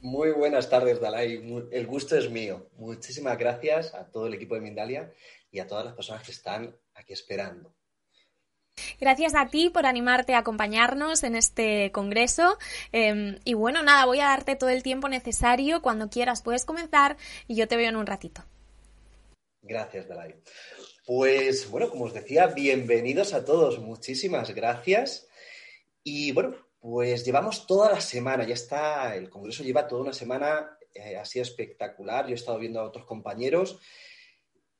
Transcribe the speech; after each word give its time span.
Muy 0.00 0.32
buenas 0.32 0.68
tardes, 0.68 1.00
Dalai. 1.00 1.68
El 1.70 1.86
gusto 1.86 2.16
es 2.16 2.28
mío. 2.28 2.66
Muchísimas 2.76 3.38
gracias 3.38 3.94
a 3.94 4.04
todo 4.04 4.26
el 4.26 4.34
equipo 4.34 4.56
de 4.56 4.60
Mindalia 4.60 5.12
y 5.50 5.60
a 5.60 5.66
todas 5.66 5.84
las 5.84 5.94
personas 5.94 6.24
que 6.24 6.32
están 6.32 6.74
aquí 6.94 7.12
esperando. 7.12 7.72
Gracias 9.00 9.34
a 9.34 9.46
ti 9.46 9.70
por 9.70 9.86
animarte 9.86 10.34
a 10.34 10.38
acompañarnos 10.38 11.22
en 11.22 11.36
este 11.36 11.92
congreso. 11.92 12.58
Eh, 12.92 13.38
y 13.44 13.54
bueno, 13.54 13.82
nada, 13.82 14.06
voy 14.06 14.20
a 14.20 14.26
darte 14.26 14.56
todo 14.56 14.70
el 14.70 14.82
tiempo 14.82 15.08
necesario. 15.08 15.82
Cuando 15.82 16.08
quieras 16.08 16.42
puedes 16.42 16.64
comenzar 16.64 17.16
y 17.46 17.54
yo 17.54 17.68
te 17.68 17.76
veo 17.76 17.88
en 17.88 17.96
un 17.96 18.06
ratito. 18.06 18.42
Gracias, 19.62 20.08
Dalai. 20.08 20.34
Pues 21.06 21.70
bueno, 21.70 21.90
como 21.90 22.04
os 22.04 22.14
decía, 22.14 22.46
bienvenidos 22.48 23.34
a 23.34 23.44
todos. 23.44 23.78
Muchísimas 23.78 24.54
gracias. 24.54 25.28
Y 26.04 26.32
bueno, 26.32 26.56
pues 26.80 27.24
llevamos 27.24 27.66
toda 27.66 27.92
la 27.92 28.00
semana, 28.00 28.46
ya 28.46 28.54
está, 28.54 29.14
el 29.14 29.30
Congreso 29.30 29.62
lleva 29.62 29.86
toda 29.86 30.02
una 30.02 30.12
semana, 30.12 30.76
eh, 30.94 31.16
ha 31.16 31.24
sido 31.24 31.44
espectacular. 31.44 32.26
Yo 32.26 32.32
he 32.32 32.34
estado 32.34 32.58
viendo 32.58 32.80
a 32.80 32.84
otros 32.84 33.06
compañeros 33.06 33.78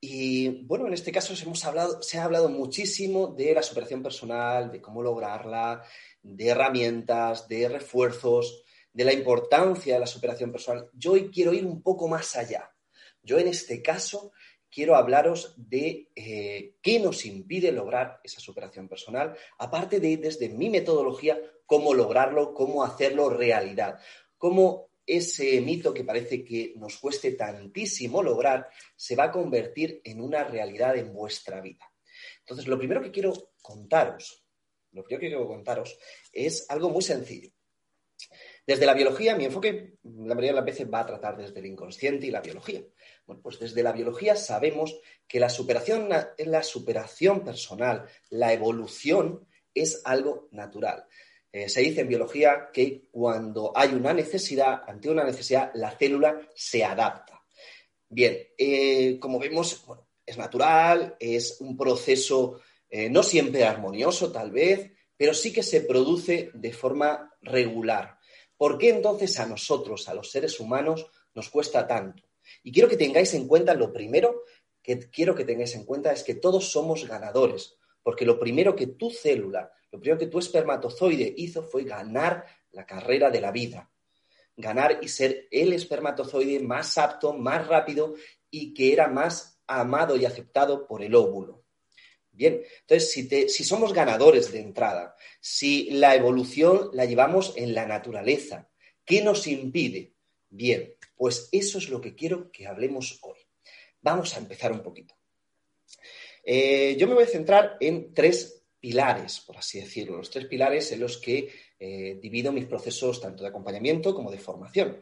y 0.05 0.65
bueno, 0.65 0.89
en 0.89 0.95
este 0.95 1.13
caso 1.13 1.33
hemos 1.41 1.65
hablado, 1.65 2.03
se 2.03 2.19
ha 2.19 2.25
hablado 2.25 2.49
muchísimo 2.49 3.29
de 3.29 3.55
la 3.55 3.63
superación 3.63 4.03
personal, 4.03 4.73
de 4.73 4.83
cómo 4.83 5.01
lograrla, 5.01 5.85
de 6.21 6.49
herramientas, 6.49 7.47
de 7.47 7.69
refuerzos, 7.69 8.65
de 8.93 9.05
la 9.05 9.13
importancia 9.13 9.95
de 9.95 10.01
la 10.01 10.09
superación 10.09 10.51
personal. 10.51 10.91
Yo 10.93 11.13
hoy 11.13 11.31
quiero 11.31 11.53
ir 11.53 11.65
un 11.65 11.83
poco 11.83 12.09
más 12.09 12.35
allá. 12.35 12.75
Yo 13.23 13.39
en 13.39 13.47
este 13.47 13.81
caso 13.81 14.33
quiero 14.73 14.97
hablaros 14.97 15.55
de 15.57 16.09
eh, 16.17 16.77
qué 16.81 16.99
nos 16.99 17.27
impide 17.27 17.71
lograr 17.71 18.21
esa 18.25 18.41
superación 18.41 18.89
personal, 18.89 19.37
aparte 19.59 20.01
de 20.01 20.17
desde 20.17 20.49
mi 20.49 20.71
metodología, 20.71 21.39
cómo 21.67 21.93
lograrlo, 21.93 22.55
cómo 22.55 22.83
hacerlo 22.83 23.29
realidad, 23.29 23.99
cómo 24.39 24.89
ese 25.07 25.61
mito 25.61 25.93
que 25.93 26.05
parece 26.05 26.43
que 26.43 26.73
nos 26.77 26.97
cueste 26.99 27.33
tantísimo 27.33 28.23
lograr 28.23 28.69
se 28.97 29.15
va 29.15 29.25
a 29.25 29.33
convertir 29.33 30.01
en 30.05 30.21
una 30.21 30.45
realidad 30.45 30.97
en 30.97 31.13
vuestra 31.13 31.61
vida. 31.61 31.93
Entonces, 32.41 32.67
lo 32.67 32.79
primero 32.79 33.03
que 33.03 33.11
quiero 33.11 33.53
contaros, 33.61 34.45
lo 34.93 35.03
primero 35.03 35.21
que 35.21 35.29
quiero 35.29 35.47
contaros 35.47 35.99
es 36.33 36.69
algo 36.71 36.89
muy 36.89 37.03
sencillo. 37.03 37.51
Desde 38.67 38.87
la 38.87 38.95
biología, 38.95 39.37
mi 39.37 39.45
enfoque 39.45 39.95
la 40.05 40.35
mayoría 40.35 40.51
de 40.51 40.57
las 40.57 40.65
veces 40.65 40.89
va 40.93 41.01
a 41.01 41.07
tratar 41.07 41.37
desde 41.37 41.59
el 41.59 41.67
inconsciente 41.67 42.27
y 42.27 42.31
la 42.31 42.41
biología. 42.41 42.83
Bueno, 43.27 43.43
pues 43.43 43.59
desde 43.59 43.83
la 43.83 43.93
biología 43.93 44.37
sabemos 44.37 44.99
que 45.29 45.41
la 45.41 45.49
superación, 45.49 46.09
la 46.39 46.63
superación 46.63 47.45
personal, 47.45 48.07
la 48.31 48.53
evolución 48.53 49.47
es 49.75 50.03
algo 50.05 50.49
natural. 50.51 51.07
Eh, 51.53 51.69
se 51.69 51.83
dice 51.83 52.01
en 52.01 52.09
biología 52.09 52.71
que 52.73 53.09
cuando 53.11 53.73
hay 53.75 53.91
una 53.93 54.15
necesidad, 54.15 54.83
ante 54.87 55.11
una 55.11 55.25
necesidad, 55.25 55.71
la 55.75 55.91
célula 55.91 56.41
se 56.55 56.83
adapta. 56.85 57.43
Bien, 58.09 58.39
eh, 58.57 59.19
como 59.19 59.39
vemos, 59.39 59.85
es 60.25 60.39
natural, 60.39 61.17
es 61.21 61.61
un 61.61 61.77
proceso 61.77 62.61
eh, 62.89 63.09
no 63.09 63.23
siempre 63.23 63.65
armonioso, 63.65 64.31
tal 64.31 64.51
vez, 64.51 64.93
pero 65.17 65.33
sí 65.33 65.53
que 65.53 65.63
se 65.63 65.83
produce 65.83 66.51
de 66.53 66.73
forma 66.73 67.35
regular. 67.41 68.19
¿Por 68.57 68.77
qué 68.77 68.91
entonces 68.91 69.39
a 69.41 69.47
nosotros, 69.47 70.09
a 70.09 70.15
los 70.15 70.31
seres 70.31 70.61
humanos, 70.61 71.07
nos 71.35 71.49
cuesta 71.49 71.87
tanto? 71.87 72.23
Y 72.63 72.73
quiero 72.73 72.89
que 72.89 72.97
tengáis 72.97 73.35
en 73.35 73.47
cuenta, 73.47 73.75
lo 73.75 73.93
primero 73.93 74.45
que 74.83 74.99
quiero 75.11 75.35
que 75.35 75.45
tengáis 75.45 75.75
en 75.75 75.85
cuenta 75.85 76.13
es 76.13 76.25
que 76.25 76.35
todos 76.35 76.71
somos 76.71 77.07
ganadores, 77.07 77.77
porque 78.03 78.25
lo 78.25 78.39
primero 78.39 78.75
que 78.75 78.89
tu 78.89 79.11
célula, 79.11 79.71
lo 79.91 80.01
primero 80.01 80.19
que 80.19 80.27
tu 80.27 80.39
espermatozoide 80.39 81.33
hizo 81.37 81.63
fue 81.63 81.85
ganar 81.85 82.45
la 82.73 82.87
carrera 82.87 83.31
de 83.31 83.41
la 83.41 83.53
vida. 83.53 83.91
Ganar 84.57 84.99
y 85.03 85.09
ser 85.09 85.49
el 85.51 85.73
espermatozoide 85.73 86.61
más 86.61 86.99
apto, 86.99 87.33
más 87.33 87.67
rápido 87.67 88.15
y 88.51 88.75
que 88.75 88.93
era 88.93 89.09
más 89.09 89.61
amado 89.67 90.17
y 90.17 90.25
aceptado 90.25 90.87
por 90.87 91.03
el 91.03 91.15
óvulo. 91.15 91.65
Bien, 92.31 92.63
entonces 92.81 93.11
si, 93.11 93.29
te, 93.29 93.49
si, 93.49 93.63
somos 93.63 93.93
ganadores 93.93 94.53
de 94.53 94.61
entrada, 94.61 95.15
si 95.41 95.91
la 95.91 96.15
evolución 96.15 96.91
la 96.95 97.05
llevamos 97.05 97.53
en 97.57 97.75
la 97.75 97.87
naturaleza, 97.87 98.71
¿qué 99.05 99.23
nos 99.23 99.47
impide? 99.47 100.15
Bien, 100.49 100.95
pues 101.23 101.49
eso 101.53 101.79
es 101.79 101.89
lo 101.89 102.01
que 102.01 102.17
quiero 102.17 102.51
que 102.51 102.67
hablemos 102.67 103.21
hoy. 103.23 103.39
Vamos 104.01 104.35
a 104.35 104.41
empezar 104.41 104.73
un 104.73 104.83
poquito. 104.83 105.15
Eh, 106.45 106.97
yo 106.99 107.07
me 107.07 107.15
voy 107.15 107.23
a 107.23 107.29
centrar 107.29 107.77
en 107.79 108.13
tres 108.13 108.65
pilares, 108.81 109.39
por 109.39 109.57
así 109.57 109.79
decirlo, 109.79 110.17
los 110.17 110.31
tres 110.31 110.47
pilares 110.47 110.91
en 110.91 110.99
los 110.99 111.19
que 111.19 111.49
eh, 111.79 112.19
divido 112.21 112.51
mis 112.51 112.65
procesos 112.65 113.21
tanto 113.21 113.45
de 113.45 113.51
acompañamiento 113.51 114.13
como 114.17 114.33
de 114.33 114.41
formación. 114.41 115.01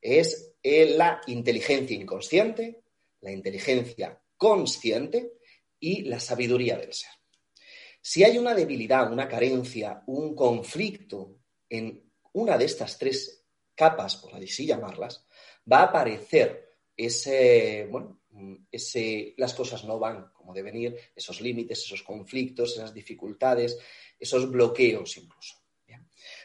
Es 0.00 0.56
eh, 0.64 0.96
la 0.96 1.20
inteligencia 1.28 1.96
inconsciente, 1.96 2.82
la 3.20 3.30
inteligencia 3.30 4.20
consciente 4.36 5.34
y 5.78 6.02
la 6.02 6.18
sabiduría 6.18 6.76
del 6.76 6.92
ser. 6.92 7.12
Si 8.00 8.24
hay 8.24 8.36
una 8.36 8.52
debilidad, 8.52 9.12
una 9.12 9.28
carencia, 9.28 10.02
un 10.08 10.34
conflicto 10.34 11.36
en 11.68 12.10
una 12.32 12.58
de 12.58 12.64
estas 12.64 12.98
tres 12.98 13.44
capas, 13.76 14.16
por 14.16 14.34
así 14.34 14.66
llamarlas, 14.66 15.24
va 15.70 15.80
a 15.80 15.84
aparecer 15.84 16.76
ese, 16.96 17.86
bueno, 17.90 18.20
ese, 18.70 19.34
las 19.36 19.54
cosas 19.54 19.84
no 19.84 19.98
van 19.98 20.30
como 20.32 20.54
deben 20.54 20.76
ir, 20.76 20.96
esos 21.14 21.40
límites, 21.40 21.84
esos 21.84 22.02
conflictos, 22.02 22.72
esas 22.72 22.92
dificultades, 22.94 23.78
esos 24.18 24.50
bloqueos 24.50 25.16
incluso. 25.16 25.62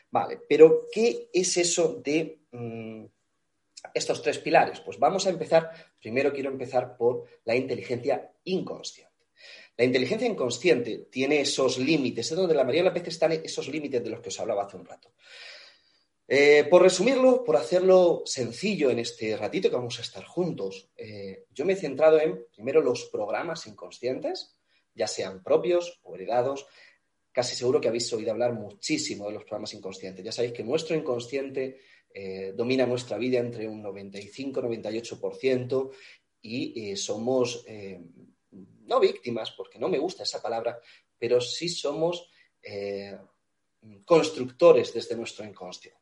Vale, 0.09 0.39
pero 0.47 0.87
¿qué 0.91 1.29
es 1.33 1.57
eso 1.57 2.01
de 2.03 2.39
mm, 2.51 3.05
estos 3.93 4.21
tres 4.21 4.39
pilares? 4.39 4.79
Pues 4.79 4.97
vamos 4.97 5.27
a 5.27 5.29
empezar, 5.29 5.69
primero 5.99 6.31
quiero 6.31 6.49
empezar 6.49 6.95
por 6.95 7.25
la 7.43 7.55
inteligencia 7.55 8.31
inconsciente. 8.45 9.07
La 9.75 9.83
inteligencia 9.85 10.27
inconsciente 10.27 11.07
tiene 11.11 11.41
esos 11.41 11.77
límites, 11.77 12.31
es 12.31 12.37
donde 12.37 12.55
la 12.55 12.63
mayoría 12.63 12.81
de 12.83 12.85
las 12.85 12.93
veces 12.93 13.13
están 13.13 13.33
esos 13.33 13.67
límites 13.67 14.03
de 14.03 14.09
los 14.09 14.21
que 14.21 14.29
os 14.29 14.39
hablaba 14.39 14.63
hace 14.63 14.77
un 14.77 14.85
rato. 14.85 15.13
Eh, 16.29 16.65
por 16.69 16.81
resumirlo, 16.81 17.41
por 17.45 17.55
hacerlo 17.55 18.23
sencillo 18.25 18.91
en 18.91 18.99
este 18.99 19.37
ratito 19.37 19.69
que 19.69 19.77
vamos 19.77 19.97
a 19.97 20.01
estar 20.01 20.25
juntos, 20.25 20.89
eh, 20.97 21.45
yo 21.51 21.63
me 21.63 21.71
he 21.71 21.77
centrado 21.77 22.19
en, 22.19 22.43
primero, 22.53 22.81
los 22.81 23.05
programas 23.05 23.65
inconscientes, 23.65 24.57
ya 24.93 25.07
sean 25.07 25.41
propios 25.41 26.01
o 26.03 26.15
heredados. 26.15 26.67
Casi 27.31 27.55
seguro 27.55 27.79
que 27.79 27.87
habéis 27.87 28.11
oído 28.11 28.31
hablar 28.31 28.51
muchísimo 28.53 29.27
de 29.27 29.35
los 29.35 29.43
programas 29.43 29.73
inconscientes. 29.73 30.25
Ya 30.25 30.33
sabéis 30.33 30.53
que 30.53 30.65
nuestro 30.65 30.97
inconsciente 30.97 31.79
eh, 32.13 32.51
domina 32.53 32.85
nuestra 32.85 33.17
vida 33.17 33.39
entre 33.39 33.65
un 33.67 33.81
95-98% 33.83 35.91
y 36.41 36.95
somos, 36.95 37.65
no 38.51 38.99
víctimas, 38.99 39.51
porque 39.51 39.79
no 39.79 39.89
me 39.89 39.97
gusta 39.97 40.21
esa 40.23 40.41
palabra, 40.41 40.79
pero 41.19 41.41
sí 41.41 41.67
somos 41.67 42.29
constructores 44.05 44.93
desde 44.93 45.17
nuestro 45.17 45.43
inconsciente. 45.45 45.96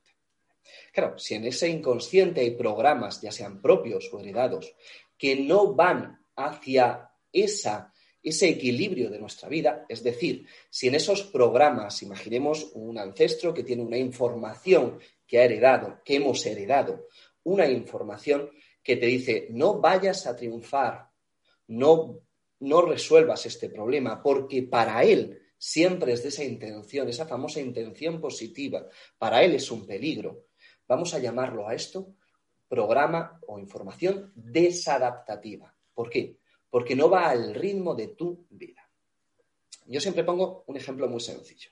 Claro, 0.92 1.18
si 1.18 1.36
en 1.36 1.46
ese 1.46 1.70
inconsciente 1.70 2.42
hay 2.42 2.52
programas, 2.52 3.22
ya 3.22 3.32
sean 3.32 3.62
propios 3.62 4.10
o 4.12 4.20
heredados, 4.20 4.74
que 5.18 5.36
no 5.36 5.74
van 5.74 6.20
hacia 6.36 7.10
ese 7.32 8.50
equilibrio 8.50 9.10
de 9.10 9.20
nuestra 9.20 9.50
vida, 9.50 9.86
es 9.88 10.04
decir, 10.04 10.46
si 10.70 10.88
en 10.88 10.96
esos 10.96 11.24
programas, 11.24 12.02
imaginemos 12.02 12.72
un 12.74 12.98
ancestro 12.98 13.54
que 13.54 13.64
tiene 13.64 13.84
una 13.84 13.98
información 13.98 15.00
que 15.28 15.40
ha 15.40 15.46
heredado, 15.46 16.02
que 16.04 16.16
hemos 16.16 16.46
heredado, 16.46 17.08
una 17.44 17.68
información 17.68 18.50
que 18.84 18.98
te 18.98 19.06
dice, 19.08 19.48
no 19.50 19.80
vayas 19.80 20.28
a 20.28 20.36
triunfar, 20.36 21.10
no, 21.68 22.20
no 22.60 22.82
resuelvas 22.82 23.46
este 23.46 23.70
problema, 23.70 24.22
porque 24.22 24.64
para 24.64 25.04
él 25.04 25.42
siempre 25.58 26.14
es 26.14 26.24
de 26.24 26.30
esa 26.30 26.44
intención, 26.44 27.10
esa 27.10 27.26
famosa 27.26 27.60
intención 27.60 28.22
positiva, 28.22 28.88
para 29.18 29.44
él 29.44 29.56
es 29.56 29.72
un 29.72 29.86
peligro. 29.86 30.46
Vamos 30.88 31.14
a 31.14 31.20
llamarlo 31.20 31.68
a 31.68 31.74
esto 31.74 32.16
programa 32.68 33.40
o 33.48 33.60
información 33.60 34.32
desadaptativa. 34.36 35.74
¿Por 35.94 36.10
qué? 36.10 36.38
Porque 36.70 36.96
no 36.96 37.10
va 37.10 37.30
al 37.30 37.54
ritmo 37.54 37.96
de 37.96 38.10
tu 38.10 38.46
vida. 38.50 38.90
Yo 39.86 40.02
siempre 40.02 40.24
pongo 40.24 40.64
un 40.68 40.78
ejemplo 40.78 41.08
muy 41.08 41.20
sencillo. 41.20 41.70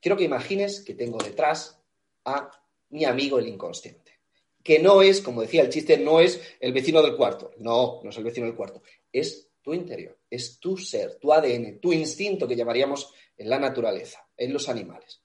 Quiero 0.00 0.16
que 0.16 0.24
imagines 0.24 0.82
que 0.82 0.94
tengo 0.94 1.18
detrás 1.18 1.80
a 2.24 2.50
mi 2.90 3.04
amigo 3.04 3.38
el 3.38 3.48
inconsciente, 3.48 4.20
que 4.62 4.78
no 4.78 5.00
es, 5.00 5.20
como 5.20 5.42
decía 5.42 5.62
el 5.62 5.70
chiste, 5.70 5.96
no 5.96 6.20
es 6.20 6.40
el 6.60 6.72
vecino 6.72 7.02
del 7.02 7.16
cuarto. 7.16 7.52
No, 7.58 8.00
no 8.02 8.10
es 8.10 8.16
el 8.16 8.24
vecino 8.24 8.46
del 8.46 8.56
cuarto. 8.56 8.82
Es 9.12 9.48
tu 9.62 9.74
interior, 9.74 10.18
es 10.28 10.60
tu 10.60 10.76
ser, 10.76 11.16
tu 11.16 11.32
ADN, 11.32 11.80
tu 11.80 11.92
instinto 11.92 12.46
que 12.46 12.56
llamaríamos 12.56 13.12
en 13.36 13.48
la 13.48 13.58
naturaleza, 13.58 14.28
en 14.36 14.52
los 14.52 14.68
animales. 14.68 15.22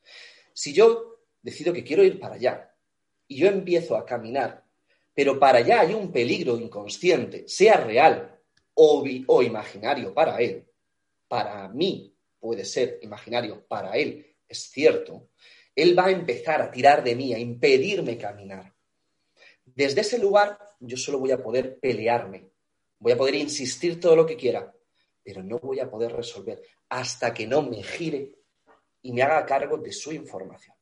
Si 0.54 0.74
yo 0.74 1.20
decido 1.42 1.74
que 1.74 1.84
quiero 1.84 2.04
ir 2.04 2.20
para 2.20 2.36
allá, 2.36 2.71
y 3.32 3.38
yo 3.38 3.48
empiezo 3.48 3.96
a 3.96 4.06
caminar, 4.06 4.62
pero 5.14 5.40
para 5.40 5.60
allá 5.60 5.80
hay 5.80 5.94
un 5.94 6.12
peligro 6.12 6.60
inconsciente, 6.60 7.48
sea 7.48 7.78
real 7.78 8.38
o, 8.74 9.42
imaginario 9.42 10.14
para 10.14 10.42
él, 10.42 10.68
para 11.30 11.70
mí 11.70 12.14
puede 12.42 12.66
ser 12.66 13.00
imaginario, 13.02 13.66
para 13.70 13.96
él 13.96 14.36
es 14.50 14.70
cierto, 14.70 15.30
él 15.74 15.98
va 15.98 16.08
a 16.08 16.12
empezar 16.12 16.62
a 16.62 16.70
tirar 16.70 17.06
de 17.06 17.16
mí, 17.16 17.34
a 17.34 17.40
impedirme 17.40 18.18
caminar. 18.18 18.74
Desde 19.64 20.02
ese 20.02 20.20
lugar 20.20 20.60
yo 20.82 20.98
solo 20.98 21.20
voy 21.20 21.32
a 21.32 21.42
poder 21.42 21.80
pelearme, 21.80 22.50
voy 23.00 23.14
a 23.14 23.18
poder 23.18 23.36
insistir 23.36 23.98
todo 23.98 24.18
lo 24.18 24.26
que 24.26 24.36
quiera, 24.36 24.76
pero 25.24 25.42
no 25.42 25.58
voy 25.58 25.80
a 25.80 25.90
poder 25.90 26.12
resolver 26.12 26.62
hasta 26.90 27.34
que 27.34 27.48
no 27.48 27.62
me 27.62 27.82
gire 27.82 28.34
y 29.02 29.14
me 29.14 29.22
haga 29.22 29.46
cargo 29.46 29.78
de 29.78 29.94
su 29.94 30.12
información 30.12 30.76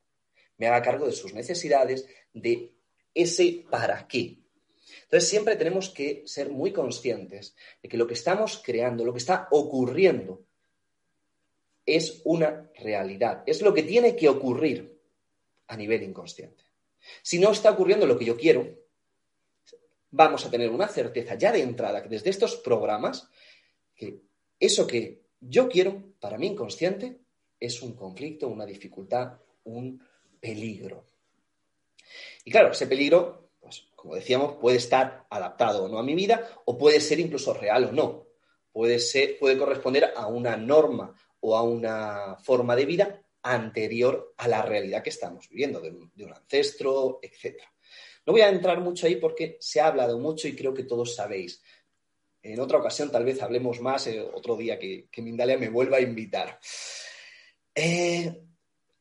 me 0.60 0.68
haga 0.68 0.84
cargo 0.84 1.08
de 1.08 1.14
sus 1.14 1.34
necesidades, 1.34 2.06
de 2.34 2.72
ese 3.16 3.66
para 3.72 4.08
qué. 4.08 4.38
Entonces 5.04 5.28
siempre 5.28 5.56
tenemos 5.56 5.90
que 5.90 6.24
ser 6.28 6.50
muy 6.50 6.72
conscientes 6.72 7.56
de 7.82 7.90
que 7.90 7.98
lo 7.98 8.06
que 8.06 8.14
estamos 8.14 8.62
creando, 8.64 9.04
lo 9.04 9.14
que 9.14 9.20
está 9.20 9.48
ocurriendo, 9.50 10.46
es 11.86 12.22
una 12.26 12.70
realidad, 12.76 13.44
es 13.48 13.64
lo 13.64 13.74
que 13.74 13.82
tiene 13.82 14.16
que 14.16 14.30
ocurrir 14.30 15.00
a 15.68 15.76
nivel 15.76 16.04
inconsciente. 16.04 16.64
Si 17.24 17.40
no 17.40 17.52
está 17.52 17.72
ocurriendo 17.72 18.06
lo 18.06 18.18
que 18.18 18.26
yo 18.26 18.38
quiero, 18.38 18.68
vamos 20.12 20.46
a 20.46 20.52
tener 20.52 20.70
una 20.70 20.88
certeza 20.88 21.36
ya 21.36 21.52
de 21.52 21.62
entrada 21.62 22.04
que 22.04 22.10
desde 22.10 22.30
estos 22.30 22.58
programas, 22.58 23.28
que 23.96 24.22
eso 24.60 24.86
que 24.86 25.24
yo 25.40 25.70
quiero 25.70 26.14
para 26.20 26.38
mi 26.38 26.48
inconsciente 26.48 27.20
es 27.60 27.82
un 27.82 27.96
conflicto, 27.96 28.48
una 28.48 28.66
dificultad, 28.66 29.40
un 29.64 30.02
peligro. 30.40 31.06
Y 32.44 32.52
claro, 32.52 32.72
ese 32.72 32.88
peligro, 32.88 33.52
pues 33.60 33.88
como 33.96 34.16
decíamos, 34.16 34.56
puede 34.56 34.78
estar 34.78 35.26
adaptado 35.30 35.84
o 35.84 35.88
no 35.88 36.00
a 36.00 36.04
mi 36.04 36.16
vida 36.16 36.62
o 36.66 36.78
puede 36.78 37.00
ser 37.02 37.20
incluso 37.20 37.54
real 37.54 37.86
o 37.86 37.92
no. 37.92 38.28
Puede, 38.72 39.00
ser, 39.00 39.38
puede 39.40 39.58
corresponder 39.58 40.14
a 40.16 40.28
una 40.28 40.56
norma 40.56 41.14
o 41.42 41.58
a 41.58 41.64
una 41.64 42.38
forma 42.42 42.76
de 42.76 42.86
vida 42.86 43.22
anterior 43.42 44.34
a 44.38 44.48
la 44.48 44.62
realidad 44.62 45.04
que 45.04 45.10
estamos 45.10 45.50
viviendo, 45.50 45.80
de 45.82 45.92
un, 45.92 46.34
ancestro, 46.34 47.20
etc. 47.22 47.62
No 48.26 48.34
voy 48.34 48.42
a 48.42 48.50
entrar 48.50 48.80
mucho 48.80 49.08
ahí 49.08 49.16
porque 49.16 49.58
se 49.60 49.80
ha 49.80 49.88
hablado 49.88 50.20
mucho 50.20 50.48
y 50.48 50.56
creo 50.56 50.74
que 50.74 50.84
todos 50.84 51.16
sabéis. 51.16 51.62
En 52.42 52.60
otra 52.60 52.78
ocasión 52.78 53.12
tal 53.12 53.26
vez 53.26 53.42
hablemos 53.42 53.82
más, 53.82 54.08
eh, 54.08 54.22
otro 54.22 54.56
día 54.56 54.80
que, 54.80 55.08
que 55.12 55.22
Mindalia 55.22 55.58
me 55.58 55.70
vuelva 55.70 55.98
a 55.98 56.02
invitar. 56.02 56.60
Eh, 57.76 58.49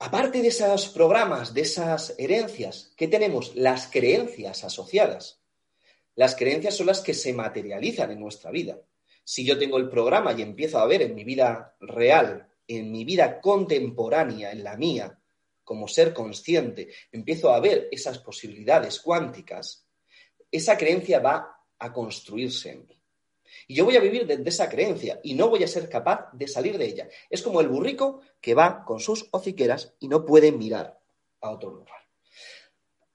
Aparte 0.00 0.42
de 0.42 0.48
esos 0.48 0.88
programas, 0.90 1.52
de 1.54 1.62
esas 1.62 2.14
herencias, 2.18 2.92
¿qué 2.96 3.08
tenemos? 3.08 3.56
Las 3.56 3.88
creencias 3.88 4.62
asociadas. 4.62 5.42
Las 6.14 6.36
creencias 6.36 6.76
son 6.76 6.86
las 6.86 7.00
que 7.00 7.14
se 7.14 7.32
materializan 7.32 8.12
en 8.12 8.20
nuestra 8.20 8.52
vida. 8.52 8.80
Si 9.24 9.44
yo 9.44 9.58
tengo 9.58 9.76
el 9.76 9.88
programa 9.88 10.32
y 10.32 10.42
empiezo 10.42 10.78
a 10.78 10.86
ver 10.86 11.02
en 11.02 11.16
mi 11.16 11.24
vida 11.24 11.76
real, 11.80 12.48
en 12.68 12.92
mi 12.92 13.04
vida 13.04 13.40
contemporánea, 13.40 14.52
en 14.52 14.62
la 14.62 14.76
mía, 14.76 15.18
como 15.64 15.88
ser 15.88 16.14
consciente, 16.14 16.88
empiezo 17.10 17.52
a 17.52 17.58
ver 17.58 17.88
esas 17.90 18.18
posibilidades 18.18 19.00
cuánticas, 19.00 19.84
esa 20.50 20.78
creencia 20.78 21.18
va 21.18 21.60
a 21.78 21.92
construirse 21.92 22.70
en 22.70 22.86
mí. 22.86 22.97
Y 23.70 23.74
yo 23.74 23.84
voy 23.84 23.96
a 23.96 24.00
vivir 24.00 24.26
desde 24.26 24.48
esa 24.48 24.70
creencia 24.70 25.20
y 25.22 25.34
no 25.34 25.50
voy 25.50 25.62
a 25.62 25.68
ser 25.68 25.90
capaz 25.90 26.30
de 26.32 26.48
salir 26.48 26.78
de 26.78 26.86
ella. 26.86 27.08
Es 27.28 27.42
como 27.42 27.60
el 27.60 27.68
burrico 27.68 28.22
que 28.40 28.54
va 28.54 28.82
con 28.86 28.98
sus 28.98 29.28
hociqueras 29.30 29.94
y 30.00 30.08
no 30.08 30.24
puede 30.24 30.50
mirar 30.52 30.98
a 31.42 31.50
otro 31.50 31.70
lugar. 31.70 31.98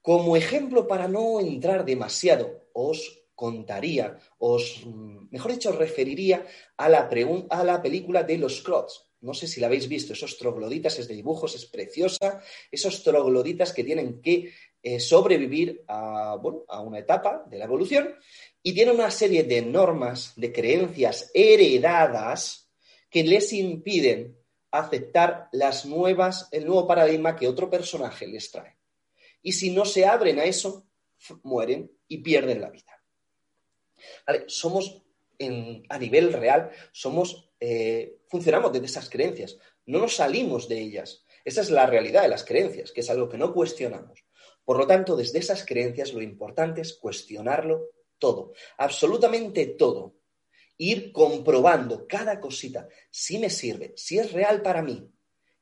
Como 0.00 0.36
ejemplo, 0.36 0.86
para 0.86 1.08
no 1.08 1.40
entrar 1.40 1.84
demasiado, 1.84 2.68
os 2.72 3.24
contaría, 3.34 4.16
os, 4.38 4.86
mejor 5.30 5.50
dicho, 5.50 5.70
os 5.70 5.76
referiría 5.76 6.46
a 6.76 6.88
la, 6.88 7.10
a 7.50 7.64
la 7.64 7.82
película 7.82 8.22
de 8.22 8.38
los 8.38 8.62
Crots. 8.62 9.10
No 9.22 9.34
sé 9.34 9.48
si 9.48 9.60
la 9.60 9.66
habéis 9.66 9.88
visto, 9.88 10.12
esos 10.12 10.38
trogloditas, 10.38 10.98
es 10.98 11.08
de 11.08 11.14
dibujos, 11.14 11.56
es 11.56 11.66
preciosa, 11.66 12.42
esos 12.70 13.02
trogloditas 13.02 13.72
que 13.72 13.82
tienen 13.82 14.20
que 14.20 14.52
eh, 14.86 15.00
sobrevivir 15.00 15.82
a, 15.88 16.32
a 16.68 16.80
una 16.80 16.98
etapa 16.98 17.42
de 17.48 17.56
la 17.56 17.64
evolución 17.64 18.14
y 18.62 18.74
tiene 18.74 18.92
una 18.92 19.10
serie 19.10 19.42
de 19.42 19.62
normas, 19.62 20.34
de 20.36 20.52
creencias 20.52 21.30
heredadas 21.32 22.70
que 23.08 23.24
les 23.24 23.50
impiden 23.54 24.36
aceptar 24.70 25.48
las 25.52 25.86
nuevas, 25.86 26.48
el 26.50 26.66
nuevo 26.66 26.86
paradigma 26.86 27.34
que 27.34 27.48
otro 27.48 27.70
personaje 27.70 28.26
les 28.26 28.50
trae. 28.50 28.76
Y 29.40 29.52
si 29.52 29.70
no 29.70 29.86
se 29.86 30.04
abren 30.04 30.38
a 30.38 30.44
eso, 30.44 30.86
mueren 31.44 31.90
y 32.06 32.18
pierden 32.18 32.60
la 32.60 32.68
vida. 32.68 33.02
somos 34.48 35.02
a 35.88 35.98
nivel 35.98 36.32
real, 36.32 36.70
somos, 36.92 37.50
eh, 37.58 38.18
funcionamos 38.28 38.72
desde 38.72 38.86
esas 38.86 39.08
creencias, 39.08 39.56
no 39.86 39.98
nos 39.98 40.16
salimos 40.16 40.68
de 40.68 40.78
ellas. 40.78 41.24
Esa 41.42 41.62
es 41.62 41.70
la 41.70 41.86
realidad 41.86 42.22
de 42.22 42.28
las 42.28 42.44
creencias, 42.44 42.92
que 42.92 43.00
es 43.00 43.10
algo 43.10 43.28
que 43.28 43.38
no 43.38 43.54
cuestionamos. 43.54 44.23
Por 44.64 44.78
lo 44.78 44.86
tanto, 44.86 45.16
desde 45.16 45.38
esas 45.38 45.64
creencias 45.64 46.12
lo 46.12 46.22
importante 46.22 46.80
es 46.80 46.94
cuestionarlo 46.94 47.90
todo, 48.18 48.52
absolutamente 48.78 49.66
todo. 49.66 50.16
Ir 50.76 51.12
comprobando 51.12 52.06
cada 52.08 52.40
cosita, 52.40 52.88
si 53.10 53.38
me 53.38 53.50
sirve, 53.50 53.92
si 53.96 54.18
es 54.18 54.32
real 54.32 54.62
para 54.62 54.82
mí. 54.82 55.08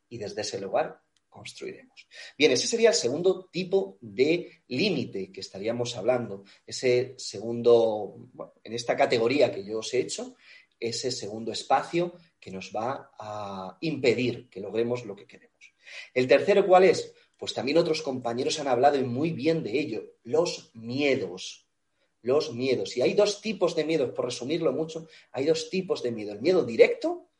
Y 0.09 0.18
desde 0.18 0.42
ese 0.42 0.61
lugar 0.61 1.02
construiremos. 1.28 2.06
Bien, 2.37 2.52
ese 2.52 2.66
sería 2.66 2.90
el 2.90 2.94
segundo 2.94 3.49
tipo 3.50 3.99
de 4.00 4.62
límite 4.68 5.32
que 5.32 5.40
estaríamos 5.40 5.97
hablando. 5.97 6.44
Ese 6.66 7.14
segundo, 7.16 8.28
en 8.62 8.73
esta 8.75 8.97
categoría 8.97 9.52
que 9.52 9.64
yo 9.64 9.78
os 9.78 9.92
he 9.94 10.00
hecho, 10.00 10.37
ese 10.78 11.11
segundo 11.11 11.52
espacio 11.52 12.14
que 12.38 12.50
nos 12.50 12.71
va 12.71 13.12
a 13.18 13.78
impedir 13.80 14.49
que 14.50 14.61
logremos 14.61 15.04
lo 15.06 15.16
que 15.16 15.26
queremos. 15.26 15.75
El 16.12 16.26
tercero, 16.26 16.66
¿cuál 16.66 16.85
es? 16.85 17.14
Pues 17.42 17.54
también 17.54 17.76
otros 17.78 18.02
compañeros 18.02 18.61
han 18.61 18.68
hablado 18.68 19.00
muy 19.00 19.32
bien 19.32 19.64
de 19.64 19.76
ello, 19.76 20.04
los 20.22 20.70
miedos. 20.75 21.66
Los 22.20 22.54
miedos. 22.54 22.96
Y 22.96 23.02
hay 23.02 23.14
dos 23.14 23.40
tipos 23.40 23.75
de 23.75 23.84
miedos, 23.84 24.12
por 24.12 24.26
resumirlo 24.26 24.70
mucho, 24.70 25.08
hay 25.32 25.46
dos 25.46 25.68
tipos 25.68 26.04
de 26.04 26.12
miedo. 26.12 26.30
El 26.30 26.40
miedo 26.40 26.62
directo 26.64 27.30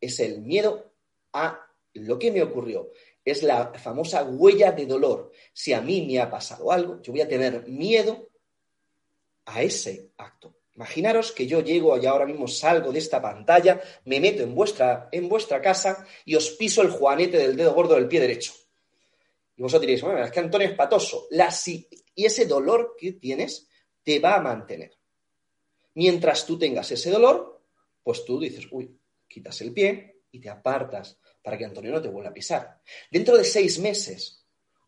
es 0.00 0.18
el 0.18 0.40
miedo 0.40 0.90
a 1.32 1.64
lo 1.94 2.18
que 2.18 2.32
me 2.32 2.42
ocurrió 2.42 2.90
es 3.24 3.44
la 3.44 3.72
famosa 3.74 4.24
huella 4.24 4.72
de 4.72 4.84
dolor. 4.84 5.30
Si 5.52 5.72
a 5.72 5.80
mí 5.80 6.04
me 6.08 6.18
ha 6.18 6.28
pasado 6.28 6.72
algo, 6.72 7.00
yo 7.00 7.12
voy 7.12 7.20
a 7.20 7.28
tener 7.28 7.68
miedo 7.68 8.30
a 9.44 9.62
ese 9.62 10.10
acto. 10.16 10.56
Imaginaros 10.74 11.30
que 11.30 11.46
yo 11.46 11.60
llego 11.60 11.96
y 11.98 12.06
ahora 12.06 12.26
mismo 12.26 12.48
salgo 12.48 12.90
de 12.90 12.98
esta 12.98 13.22
pantalla, 13.22 13.80
me 14.06 14.18
meto 14.18 14.42
en 14.42 14.56
vuestra, 14.56 15.08
en 15.12 15.28
vuestra 15.28 15.62
casa 15.62 16.04
y 16.24 16.34
os 16.34 16.50
piso 16.50 16.82
el 16.82 16.90
juanete 16.90 17.38
del 17.38 17.56
dedo 17.56 17.74
gordo 17.74 17.94
del 17.94 18.08
pie 18.08 18.18
derecho. 18.18 18.54
Y 19.62 19.64
vosotros 19.64 19.82
diréis, 19.82 20.02
es 20.02 20.30
que 20.32 20.40
Antonio 20.40 20.66
es 20.66 20.74
patoso. 20.74 21.28
y 21.30 22.24
ese 22.24 22.46
dolor 22.46 22.96
que 22.98 23.12
tienes 23.12 23.68
te 24.02 24.18
va 24.18 24.34
a 24.34 24.40
mantener. 24.40 24.90
Mientras 25.94 26.44
tú 26.44 26.58
tengas 26.58 26.90
ese 26.90 27.12
dolor, 27.12 27.62
pues 28.02 28.24
tú 28.24 28.40
dices, 28.40 28.66
uy, 28.72 28.98
quitas 29.28 29.60
el 29.60 29.72
pie 29.72 30.22
y 30.32 30.40
te 30.40 30.50
apartas 30.50 31.16
para 31.40 31.56
que 31.56 31.64
Antonio 31.64 31.92
no 31.92 32.02
te 32.02 32.08
vuelva 32.08 32.30
a 32.30 32.34
pisar. 32.34 32.80
Dentro 33.08 33.36
de 33.36 33.44
seis 33.44 33.78
meses, 33.78 34.44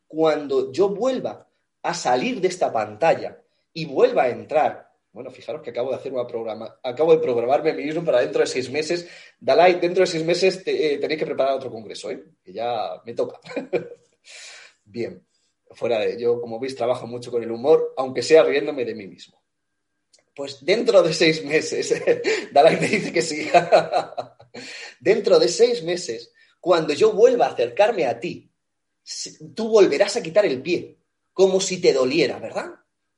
cuando 0.09 0.73
yo 0.73 0.89
vuelva 0.89 1.49
a 1.81 1.95
salir 1.95 2.41
de 2.41 2.49
esta 2.49 2.73
pantalla 2.73 3.41
y 3.73 3.85
vuelva 3.85 4.25
a 4.25 4.31
entrar, 4.31 4.91
bueno, 5.13 5.31
fijaros 5.31 5.63
que 5.63 5.71
acabo 5.71 5.91
de 5.91 5.99
hacer 5.99 6.13
una 6.13 6.27
programa, 6.27 6.81
acabo 6.83 7.13
de 7.13 7.23
programarme 7.23 7.75
mí 7.75 7.85
mismo 7.85 8.05
para 8.05 8.23
dentro 8.23 8.41
de 8.41 8.49
seis 8.49 8.69
meses. 8.69 9.09
Dalai, 9.39 9.79
dentro 9.79 10.01
de 10.01 10.09
seis 10.09 10.25
meses 10.25 10.65
eh, 10.67 10.99
tenéis 11.01 11.21
que 11.21 11.27
preparar 11.27 11.55
otro 11.55 11.71
congreso, 11.71 12.11
¿eh? 12.11 12.25
que 12.43 12.53
ya 12.53 13.01
me 13.05 13.15
toca. 13.15 13.39
Bien, 14.85 15.27
fuera 15.71 15.99
de 15.99 16.21
yo, 16.21 16.41
como 16.41 16.61
veis, 16.61 16.77
trabajo 16.77 17.07
mucho 17.07 17.31
con 17.31 17.43
el 17.43 17.51
humor, 17.51 17.95
aunque 17.97 18.23
sea 18.23 18.43
riéndome 18.43 18.85
de 18.85 18.95
mí 18.95 19.07
mismo. 19.07 19.43
Pues 20.35 20.65
dentro 20.65 21.03
de 21.03 21.15
seis 21.15 21.45
meses, 21.45 21.95
Dalai 22.53 22.81
me 22.81 22.89
dice 22.89 23.13
que 23.13 23.23
sí. 23.23 23.49
dentro 25.01 25.39
de 25.39 25.49
seis 25.49 25.83
meses 25.83 26.33
cuando 26.65 26.95
yo 26.95 27.13
vuelva 27.13 27.45
a 27.45 27.51
acercarme 27.51 28.07
a 28.07 28.19
ti, 28.19 28.51
tú 29.55 29.69
volverás 29.69 30.17
a 30.17 30.23
quitar 30.23 30.47
el 30.47 30.63
pie, 30.63 30.97
como 31.35 31.61
si 31.61 31.79
te 31.79 31.93
doliera, 31.93 32.39
¿verdad? 32.39 32.71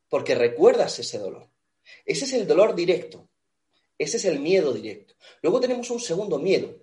Porque 0.08 0.34
recuerdas 0.34 0.98
ese 0.98 1.18
dolor. 1.18 1.48
Ese 2.04 2.24
es 2.24 2.32
el 2.32 2.48
dolor 2.48 2.74
directo. 2.74 3.28
Ese 3.96 4.16
es 4.16 4.24
el 4.24 4.40
miedo 4.40 4.72
directo. 4.72 5.14
Luego 5.42 5.60
tenemos 5.60 5.90
un 5.90 6.00
segundo 6.00 6.40
miedo. 6.40 6.76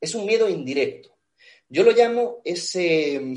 Es 0.00 0.16
un 0.16 0.26
miedo 0.26 0.48
indirecto. 0.48 1.16
Yo 1.68 1.84
lo 1.84 1.92
llamo 1.92 2.42
ese... 2.44 3.36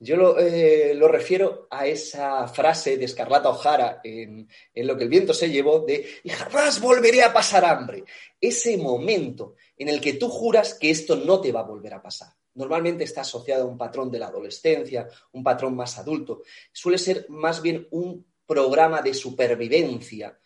Yo 0.00 0.16
lo, 0.16 0.38
eh, 0.38 0.94
lo 0.94 1.08
refiero 1.08 1.66
a 1.70 1.86
esa 1.86 2.46
frase 2.46 2.96
de 2.96 3.04
Escarlata 3.04 3.50
O'Hara 3.50 4.00
en, 4.04 4.48
en, 4.72 4.86
Lo 4.86 4.96
que 4.96 5.04
el 5.04 5.10
viento 5.10 5.34
se 5.34 5.50
llevó 5.50 5.80
de 5.80 6.06
y 6.22 6.28
jamás 6.28 6.80
volveré 6.80 7.22
a 7.22 7.32
pasar 7.32 7.64
hambre. 7.64 8.04
Ese 8.40 8.76
momento 8.76 9.56
en 9.76 9.88
el 9.88 10.00
que 10.00 10.14
tú 10.14 10.28
juras 10.28 10.74
que 10.74 10.90
esto 10.90 11.16
no 11.16 11.40
te 11.40 11.50
va 11.50 11.60
a 11.60 11.64
volver 11.64 11.94
a 11.94 12.02
pasar. 12.02 12.28
Normalmente 12.54 13.04
está 13.04 13.22
asociado 13.22 13.64
a 13.64 13.66
un 13.68 13.78
patrón 13.78 14.10
de 14.10 14.18
la 14.18 14.26
adolescencia, 14.26 15.08
un 15.32 15.42
patrón 15.42 15.74
más 15.74 15.98
adulto. 15.98 16.42
Suele 16.72 16.98
ser 16.98 17.26
más 17.28 17.60
bien 17.60 17.86
un 17.90 18.24
programa 18.46 19.02
de 19.02 19.14
supervivencia, 19.14 20.38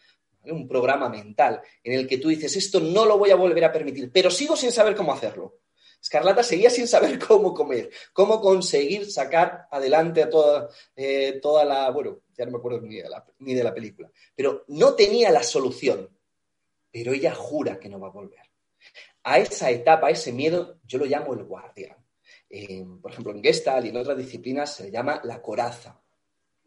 un 0.44 0.66
programa 0.66 1.08
mental, 1.08 1.60
en 1.84 1.92
el 1.92 2.06
que 2.06 2.18
tú 2.18 2.28
dices, 2.28 2.56
esto 2.56 2.80
no 2.80 3.04
lo 3.04 3.16
voy 3.16 3.30
a 3.30 3.36
volver 3.36 3.64
a 3.64 3.72
permitir, 3.72 4.10
pero 4.12 4.30
sigo 4.30 4.56
sin 4.56 4.72
saber 4.72 4.96
cómo 4.96 5.12
hacerlo. 5.12 5.61
Escarlata 6.02 6.42
seguía 6.42 6.68
sin 6.68 6.88
saber 6.88 7.18
cómo 7.26 7.54
comer, 7.54 7.90
cómo 8.12 8.40
conseguir 8.40 9.10
sacar 9.10 9.68
adelante 9.70 10.24
a 10.24 10.28
toda, 10.28 10.68
eh, 10.96 11.38
toda 11.40 11.64
la, 11.64 11.90
bueno, 11.90 12.22
ya 12.36 12.44
no 12.44 12.50
me 12.50 12.58
acuerdo 12.58 12.80
ni 12.80 12.96
de, 12.96 13.08
la, 13.08 13.24
ni 13.38 13.54
de 13.54 13.64
la 13.64 13.72
película, 13.72 14.10
pero 14.34 14.64
no 14.68 14.94
tenía 14.94 15.30
la 15.30 15.42
solución, 15.42 16.10
pero 16.90 17.12
ella 17.12 17.34
jura 17.34 17.78
que 17.78 17.88
no 17.88 18.00
va 18.00 18.08
a 18.08 18.12
volver 18.12 18.52
a 19.24 19.38
esa 19.38 19.70
etapa, 19.70 20.08
a 20.08 20.10
ese 20.10 20.32
miedo, 20.32 20.80
yo 20.84 20.98
lo 20.98 21.04
llamo 21.04 21.34
el 21.34 21.44
guardián. 21.44 21.96
por 23.00 23.10
ejemplo, 23.10 23.32
en 23.32 23.42
Gestalt 23.42 23.86
y 23.86 23.90
en 23.90 23.96
otras 23.96 24.16
disciplinas 24.16 24.74
se 24.74 24.84
le 24.84 24.90
llama 24.90 25.20
la 25.24 25.40
coraza, 25.40 26.00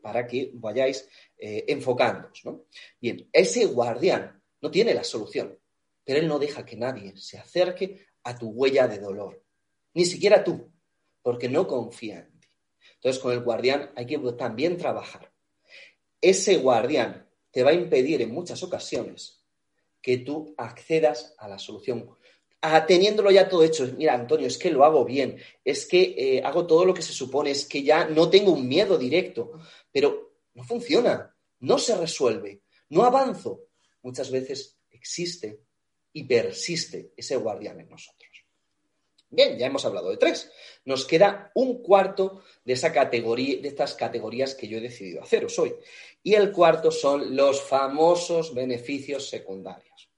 para 0.02 0.26
que 0.28 0.52
vayáis 0.54 1.08
eh, 1.38 1.66
enfocándoos. 1.68 2.44
Bien, 3.02 3.28
ese 3.32 3.66
guardián 3.66 4.42
no 4.62 4.72
tiene 4.72 4.94
la 4.94 5.04
solución, 5.04 5.58
pero 6.04 6.20
él 6.20 6.28
no 6.28 6.40
deja 6.40 6.66
que 6.66 6.76
nadie 6.76 7.18
se 7.18 7.38
acerque 7.38 8.06
a 8.26 8.38
tu 8.38 8.50
huella 8.50 8.90
de 8.90 9.00
dolor, 9.00 9.42
ni 9.94 10.06
siquiera 10.06 10.44
tú, 10.44 10.70
porque 11.22 11.48
no 11.48 11.66
confía 11.66 12.20
en 12.20 12.40
ti. 12.42 12.50
Entonces, 12.96 13.22
con 13.22 13.32
el 13.32 13.40
guardián 13.40 13.92
hay 13.96 14.06
que 14.06 14.18
también 14.38 14.76
trabajar. 14.76 15.32
Ese 16.20 16.58
guardián 16.58 17.30
te 17.52 17.64
va 17.64 17.70
a 17.70 17.74
impedir 17.74 18.22
en 18.22 18.32
muchas 18.32 18.62
ocasiones 18.64 19.46
que 20.02 20.18
tú 20.18 20.54
accedas 20.58 21.34
a 21.38 21.48
la 21.48 21.58
solución 21.58 22.18
teniéndolo 22.88 23.32
ya 23.32 23.48
todo 23.48 23.64
hecho, 23.64 23.88
mira, 23.98 24.14
Antonio, 24.14 24.48
es 24.48 24.58
que 24.58 24.72
lo 24.72 24.84
hago 24.84 25.06
bien, 25.06 25.38
es 25.64 25.86
que 25.86 26.16
eh, 26.18 26.42
hago 26.44 26.66
todo 26.66 26.86
lo 26.86 26.94
que 26.94 27.02
se 27.02 27.14
supone, 27.14 27.52
es 27.52 27.66
que 27.66 27.84
ya 27.84 28.08
no 28.08 28.30
tengo 28.30 28.52
un 28.52 28.68
miedo 28.68 28.98
directo, 28.98 29.60
pero 29.92 30.34
no 30.54 30.64
funciona, 30.64 31.36
no 31.60 31.78
se 31.78 31.96
resuelve, 31.96 32.62
no 32.90 33.04
avanzo. 33.04 33.62
Muchas 34.02 34.32
veces 34.32 34.78
existe 34.92 35.60
y 36.16 36.24
persiste 36.24 37.12
ese 37.18 37.36
guardián 37.36 37.78
en 37.82 37.90
nosotros. 37.90 38.46
Bien, 39.30 39.58
ya 39.58 39.68
hemos 39.68 39.84
hablado 39.84 40.10
de 40.10 40.16
tres. 40.16 40.50
Nos 40.86 41.04
queda 41.04 41.52
un 41.56 41.84
cuarto 41.84 42.42
de 42.64 42.72
esa 42.72 42.94
categoría, 42.94 43.62
de 43.62 43.68
estas 43.68 43.96
categorías 43.96 44.56
que 44.56 44.70
yo 44.70 44.78
he 44.78 44.82
decidido 44.82 45.22
haceros 45.22 45.60
hoy. 45.60 45.76
Y 46.24 46.36
el 46.36 46.54
cuarto 46.54 46.90
son 46.90 47.36
los 47.36 47.62
famosos 47.62 48.54
beneficios 48.54 49.28
secundarios. 49.28 50.10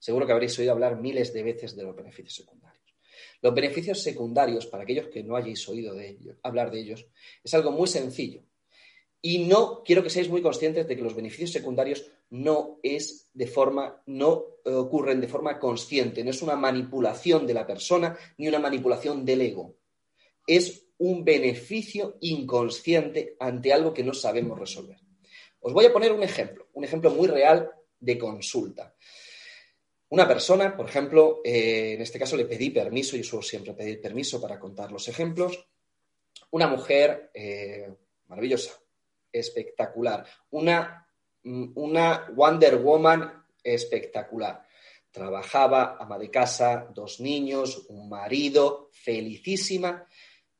Seguro 0.00 0.26
que 0.26 0.32
habréis 0.32 0.58
oído 0.58 0.72
hablar 0.72 1.00
miles 1.00 1.32
de 1.32 1.44
veces 1.44 1.76
de 1.76 1.84
los 1.84 1.94
beneficios 1.94 2.34
secundarios. 2.34 2.92
Los 3.40 3.54
beneficios 3.54 4.02
secundarios, 4.02 4.66
para 4.66 4.82
aquellos 4.82 5.06
que 5.06 5.22
no 5.22 5.36
hayáis 5.36 5.68
oído 5.68 5.94
hablar 6.42 6.72
de 6.72 6.80
ellos, 6.80 7.06
es 7.44 7.54
algo 7.54 7.70
muy 7.70 7.86
sencillo. 7.86 8.42
Y 9.22 9.44
no 9.44 9.84
quiero 9.84 10.02
que 10.02 10.10
seáis 10.10 10.28
muy 10.28 10.42
conscientes 10.42 10.88
de 10.88 10.96
que 10.96 11.02
los 11.02 11.14
beneficios 11.14 11.52
secundarios 11.52 12.10
no 12.30 12.78
es 12.82 13.30
de 13.32 13.46
forma, 13.46 14.02
no 14.06 14.44
ocurren 14.64 15.20
de 15.20 15.28
forma 15.28 15.58
consciente, 15.58 16.24
no 16.24 16.30
es 16.30 16.42
una 16.42 16.56
manipulación 16.56 17.46
de 17.46 17.54
la 17.54 17.66
persona 17.66 18.16
ni 18.38 18.48
una 18.48 18.58
manipulación 18.58 19.24
del 19.24 19.42
ego. 19.42 19.76
Es 20.46 20.86
un 20.98 21.24
beneficio 21.24 22.16
inconsciente 22.20 23.36
ante 23.38 23.72
algo 23.72 23.92
que 23.92 24.04
no 24.04 24.14
sabemos 24.14 24.58
resolver. 24.58 24.98
Os 25.60 25.72
voy 25.72 25.84
a 25.84 25.92
poner 25.92 26.12
un 26.12 26.22
ejemplo, 26.22 26.68
un 26.72 26.84
ejemplo 26.84 27.10
muy 27.10 27.28
real 27.28 27.70
de 27.98 28.18
consulta. 28.18 28.94
Una 30.08 30.28
persona, 30.28 30.76
por 30.76 30.88
ejemplo, 30.88 31.40
eh, 31.44 31.94
en 31.94 32.02
este 32.02 32.18
caso 32.18 32.36
le 32.36 32.44
pedí 32.44 32.70
permiso, 32.70 33.16
y 33.16 33.24
suelo 33.24 33.42
siempre 33.42 33.74
pedir 33.74 34.00
permiso 34.00 34.40
para 34.40 34.58
contar 34.58 34.92
los 34.92 35.08
ejemplos. 35.08 35.66
Una 36.50 36.68
mujer 36.68 37.30
eh, 37.34 37.92
maravillosa, 38.28 38.78
espectacular, 39.32 40.24
una, 40.50 41.05
una 41.74 42.28
Wonder 42.34 42.76
Woman 42.76 43.44
espectacular. 43.62 44.66
Trabajaba, 45.10 45.96
ama 45.98 46.18
de 46.18 46.30
casa, 46.30 46.88
dos 46.92 47.20
niños, 47.20 47.86
un 47.88 48.08
marido, 48.08 48.90
felicísima, 48.92 50.06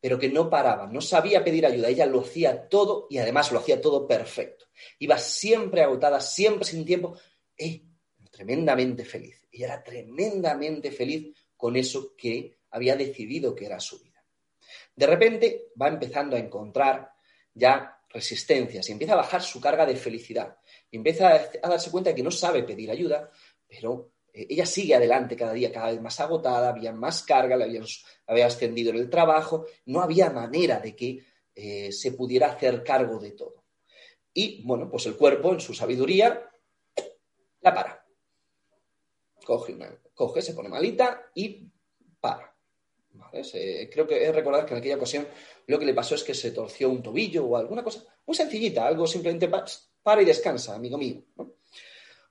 pero 0.01 0.19
que 0.19 0.29
no 0.29 0.49
paraba, 0.49 0.87
no 0.87 1.01
sabía 1.01 1.45
pedir 1.45 1.67
ayuda. 1.67 1.89
Ella 1.89 2.07
lo 2.07 2.21
hacía 2.21 2.69
todo 2.69 3.07
y 3.11 3.19
además 3.19 3.53
lo 3.53 3.59
hacía 3.59 3.81
todo 3.81 4.07
perfecto. 4.07 4.67
Iba 4.99 5.19
siempre 5.19 5.83
agotada, 5.83 6.21
siempre 6.21 6.65
sin 6.65 6.85
tiempo. 6.85 7.19
¡Eh! 7.59 7.83
tremendamente 8.37 9.05
feliz. 9.05 9.49
y 9.51 9.63
era 9.63 9.83
tremendamente 9.83 10.91
feliz 10.91 11.35
con 11.57 11.77
eso 11.77 12.15
que 12.15 12.59
había 12.71 12.95
decidido 12.95 13.55
que 13.55 13.65
era 13.65 13.81
su 13.81 13.99
vida. 13.99 14.23
De 14.95 15.07
repente 15.07 15.69
va 15.81 15.89
empezando 15.89 16.37
a 16.37 16.39
encontrar 16.39 17.13
ya 17.55 17.99
resistencias 18.11 18.89
y 18.89 18.93
empieza 18.93 19.15
a 19.15 19.23
bajar 19.25 19.43
su 19.43 19.61
carga 19.61 19.87
de 19.87 19.97
felicidad. 19.97 20.59
Empieza 20.97 21.49
a 21.63 21.69
darse 21.69 21.91
cuenta 21.91 22.11
de 22.11 22.17
que 22.17 22.23
no 22.23 22.31
sabe 22.31 22.63
pedir 22.63 22.91
ayuda, 22.91 23.31
pero 23.69 24.11
eh, 24.33 24.47
ella 24.51 24.67
sigue 24.67 24.95
adelante 24.95 25.37
cada 25.37 25.53
día, 25.53 25.73
cada 25.73 25.91
vez 25.91 26.01
más 26.01 26.19
agotada, 26.21 26.71
había 26.71 26.93
más 26.93 27.23
carga, 27.23 27.57
le 27.57 27.81
había 28.27 28.47
ascendido 28.47 28.91
en 28.91 28.97
el 28.97 29.11
trabajo, 29.11 29.67
no 29.87 30.01
había 30.01 30.31
manera 30.31 30.81
de 30.81 30.95
que 30.97 31.23
eh, 31.55 31.93
se 31.93 32.13
pudiera 32.13 32.49
hacer 32.49 32.83
cargo 32.83 33.19
de 33.19 33.33
todo. 33.33 33.65
Y 34.35 34.63
bueno, 34.65 34.91
pues 34.91 35.07
el 35.07 35.17
cuerpo, 35.17 35.53
en 35.53 35.61
su 35.61 35.73
sabiduría, 35.73 36.51
la 37.61 37.75
para 37.75 38.07
coge, 39.47 40.43
se 40.43 40.53
pone 40.53 40.69
malita 40.69 41.31
y 41.35 41.67
para. 42.21 42.53
creo 43.91 44.07
que 44.07 44.27
es 44.27 44.35
recordar 44.35 44.67
que 44.67 44.75
en 44.75 44.81
aquella 44.81 44.97
ocasión 44.97 45.27
lo 45.67 45.79
que 45.79 45.87
le 45.87 45.95
pasó 45.95 46.17
es 46.17 46.25
que 46.25 46.35
se 46.35 46.51
torció 46.51 46.91
un 46.91 47.03
tobillo 47.03 47.47
o 47.47 47.57
alguna 47.57 47.85
cosa 47.85 48.03
muy 48.27 48.37
sencillita, 48.37 48.87
algo 48.87 49.07
simplemente 49.07 49.49
para 50.07 50.23
y 50.23 50.25
descansa, 50.25 50.77
amigo 50.77 50.97
mío. 50.97 51.21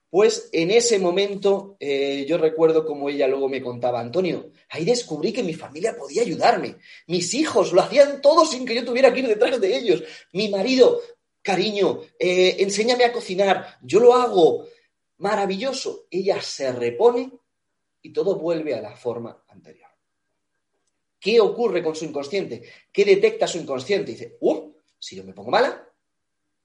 Pues 0.08 0.48
en 0.50 0.70
ese 0.70 0.98
momento 0.98 1.76
eh, 1.78 2.24
yo 2.26 2.38
recuerdo 2.38 2.86
como 2.86 3.10
ella 3.10 3.28
luego 3.28 3.50
me 3.50 3.60
contaba, 3.60 4.00
Antonio, 4.00 4.50
ahí 4.70 4.86
descubrí 4.86 5.30
que 5.30 5.42
mi 5.42 5.52
familia 5.52 5.94
podía 5.94 6.22
ayudarme. 6.22 6.76
Mis 7.06 7.34
hijos 7.34 7.74
lo 7.74 7.82
hacían 7.82 8.22
todo 8.22 8.46
sin 8.46 8.64
que 8.64 8.74
yo 8.74 8.82
tuviera 8.82 9.12
que 9.12 9.20
ir 9.20 9.28
detrás 9.28 9.60
de 9.60 9.76
ellos. 9.76 10.02
Mi 10.32 10.48
marido, 10.48 11.02
cariño, 11.42 12.00
eh, 12.18 12.56
enséñame 12.60 13.04
a 13.04 13.12
cocinar, 13.12 13.76
yo 13.82 14.00
lo 14.00 14.14
hago. 14.14 14.64
Maravilloso. 15.18 16.06
Ella 16.10 16.40
se 16.40 16.72
repone 16.72 17.30
y 18.00 18.10
todo 18.10 18.36
vuelve 18.36 18.74
a 18.74 18.80
la 18.80 18.96
forma 18.96 19.44
anterior. 19.48 19.90
¿Qué 21.20 21.42
ocurre 21.42 21.82
con 21.82 21.94
su 21.94 22.06
inconsciente? 22.06 22.62
¿Qué 22.90 23.04
detecta 23.04 23.46
su 23.46 23.58
inconsciente? 23.58 24.12
Dice, 24.12 24.38
uh, 24.40 24.72
si 24.98 25.14
yo 25.14 25.24
me 25.24 25.34
pongo 25.34 25.50
mala, 25.50 25.86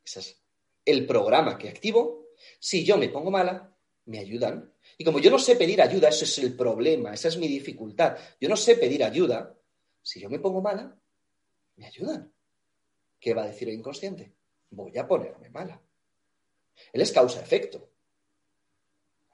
ese 0.05 0.21
es 0.21 0.40
el 0.85 1.05
programa 1.05 1.57
que 1.57 1.69
activo. 1.69 2.27
Si 2.59 2.83
yo 2.83 2.97
me 2.97 3.09
pongo 3.09 3.31
mala, 3.31 3.75
me 4.05 4.19
ayudan. 4.19 4.73
Y 4.97 5.03
como 5.03 5.19
yo 5.19 5.31
no 5.31 5.39
sé 5.39 5.55
pedir 5.55 5.81
ayuda, 5.81 6.09
ese 6.09 6.25
es 6.25 6.37
el 6.39 6.55
problema, 6.55 7.13
esa 7.13 7.27
es 7.27 7.37
mi 7.37 7.47
dificultad. 7.47 8.17
Yo 8.39 8.49
no 8.49 8.55
sé 8.55 8.75
pedir 8.75 9.03
ayuda. 9.03 9.55
Si 10.01 10.19
yo 10.19 10.29
me 10.29 10.39
pongo 10.39 10.61
mala, 10.61 10.97
me 11.75 11.85
ayudan. 11.85 12.31
¿Qué 13.19 13.33
va 13.33 13.43
a 13.43 13.47
decir 13.47 13.69
el 13.69 13.75
inconsciente? 13.75 14.33
Voy 14.71 14.97
a 14.97 15.07
ponerme 15.07 15.49
mala. 15.49 15.79
Él 16.91 17.01
es 17.01 17.11
causa-efecto. 17.11 17.89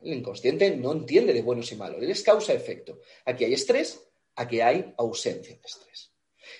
El 0.01 0.13
inconsciente 0.13 0.75
no 0.75 0.91
entiende 0.91 1.33
de 1.33 1.41
buenos 1.41 1.71
y 1.71 1.75
malos. 1.75 2.01
Él 2.01 2.11
es 2.11 2.21
causa-efecto. 2.21 2.99
Aquí 3.25 3.45
hay 3.45 3.53
estrés, 3.53 4.01
aquí 4.35 4.61
hay 4.61 4.93
ausencia 4.97 5.55
de 5.55 5.61
estrés. 5.63 6.11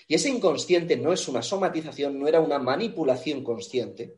Y 0.06 0.14
ese 0.14 0.30
inconsciente 0.30 0.96
no 0.96 1.12
es 1.12 1.28
una 1.28 1.42
somatización, 1.42 2.18
no 2.18 2.26
era 2.26 2.40
una 2.40 2.58
manipulación 2.58 3.44
consciente. 3.44 4.17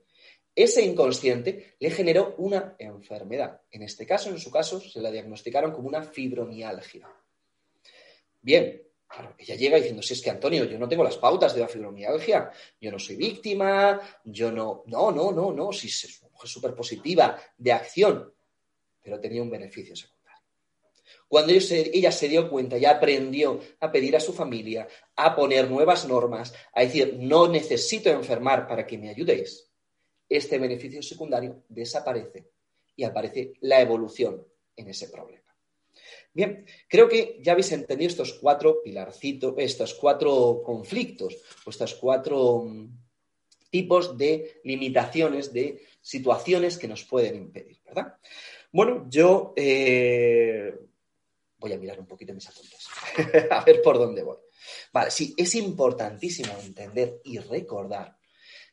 Ese 0.55 0.83
inconsciente 0.83 1.75
le 1.79 1.91
generó 1.91 2.35
una 2.39 2.75
enfermedad. 2.79 3.61
En 3.71 3.83
este 3.83 4.07
caso, 4.07 4.31
en 4.31 4.39
su 4.39 4.51
caso, 4.51 4.81
se 4.81 5.01
la 5.01 5.11
diagnosticaron 5.11 5.73
como 5.73 5.89
una 5.89 6.03
fibromialgia. 6.03 7.09
Bien, 8.43 8.83
claro, 9.07 9.35
ella 9.39 9.55
llega 9.55 9.77
diciendo, 9.77 10.03
si 10.03 10.15
es 10.15 10.23
que 10.23 10.31
Antonio, 10.31 10.65
yo 10.65 10.79
no 10.79 10.89
tengo 10.89 11.05
las 11.05 11.19
pautas 11.19 11.55
de 11.55 11.61
la 11.61 11.69
fibromialgia, 11.69 12.51
yo 12.81 12.91
no 12.91 12.99
soy 12.99 13.17
víctima, 13.17 14.01
yo 14.25 14.51
no, 14.51 14.83
no, 14.87 15.13
no, 15.13 15.31
no, 15.31 15.53
no, 15.53 15.73
si 15.73 15.89
es 15.89 16.21
una 16.23 16.31
mujer 16.33 16.51
súper 16.51 16.75
positiva, 16.75 17.39
de 17.57 17.73
acción, 17.73 18.33
pero 19.03 19.21
tenía 19.21 19.43
un 19.43 19.51
beneficio 19.51 19.95
secundario. 19.95 20.21
Cuando 21.29 21.53
ella 21.53 22.11
se, 22.11 22.29
dio 22.29 22.51
cuenta 22.51 22.77
y 22.77 22.85
aprendió 22.85 23.61
a 23.79 23.93
pedir 23.93 24.17
a 24.17 24.21
su 24.21 24.33
familia, 24.33 24.89
a 25.15 25.37
poner 25.37 25.71
nuevas 25.71 26.09
normas, 26.09 26.53
a 26.75 26.81
decir, 26.81 27.17
no 27.21 27.47
necesito 27.47 28.11
enfermar 28.11 28.67
para 28.67 28.85
que 28.85 28.99
me 28.99 29.11
ayudéis, 29.11 29.70
este 30.31 30.59
beneficio 30.59 31.03
secundario 31.03 31.65
desaparece 31.69 32.47
y 32.97 33.05
aparece 33.05 33.53
la 33.61 33.81
evolución 33.81 34.47
en 34.77 34.89
ese 34.89 35.09
problema. 35.09 35.41
Bien, 36.33 36.65
creo 36.89 37.09
que 37.09 37.41
ya 37.43 37.53
habéis 37.53 37.73
entendido 37.73 38.09
estos 38.09 38.35
cuatro 38.35 38.83
pilarcitos, 38.83 39.55
estos 39.59 39.95
cuatro 39.95 40.63
conflictos, 40.65 41.37
o 41.67 41.71
estos 41.71 41.97
cuatro 41.97 42.63
mm, 42.65 42.89
tipos 43.69 44.17
de 44.17 44.61
limitaciones, 44.63 45.53
de 45.53 45.83
situaciones 46.01 46.79
que 46.79 46.87
nos 46.87 47.05
pueden 47.05 47.35
impedir, 47.35 47.81
¿verdad? 47.85 48.15
Bueno, 48.71 49.07
yo 49.09 49.53
eh, 49.57 50.73
voy 51.59 51.73
a 51.73 51.79
mirar 51.79 51.99
un 51.99 52.07
poquito 52.07 52.33
mis 52.33 52.49
apuntes, 52.49 52.87
a 53.51 53.65
ver 53.65 53.83
por 53.83 53.99
dónde 53.99 54.23
voy. 54.23 54.39
Vale, 54.93 55.11
sí, 55.11 55.35
es 55.37 55.55
importantísimo 55.57 56.53
entender 56.61 57.21
y 57.25 57.39
recordar 57.39 58.20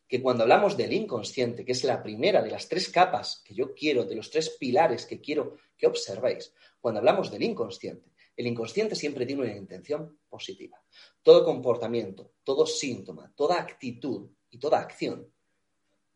que 0.07 0.21
cuando 0.21 0.43
hablamos 0.43 0.77
del 0.77 0.93
inconsciente, 0.93 1.65
que 1.65 1.73
es 1.73 1.83
la 1.83 2.01
primera 2.01 2.41
de 2.41 2.51
las 2.51 2.67
tres 2.67 2.89
capas 2.89 3.41
que 3.45 3.53
yo 3.53 3.73
quiero, 3.73 4.05
de 4.05 4.15
los 4.15 4.31
tres 4.31 4.51
pilares 4.51 5.05
que 5.05 5.19
quiero 5.19 5.57
que 5.77 5.87
observéis, 5.87 6.53
cuando 6.79 6.99
hablamos 6.99 7.29
del 7.29 7.43
inconsciente, 7.43 8.11
el 8.37 8.47
inconsciente 8.47 8.95
siempre 8.95 9.25
tiene 9.25 9.41
una 9.41 9.55
intención 9.55 10.19
positiva. 10.29 10.81
Todo 11.23 11.43
comportamiento, 11.43 12.33
todo 12.43 12.65
síntoma, 12.65 13.33
toda 13.35 13.59
actitud 13.59 14.29
y 14.49 14.59
toda 14.59 14.79
acción 14.79 15.33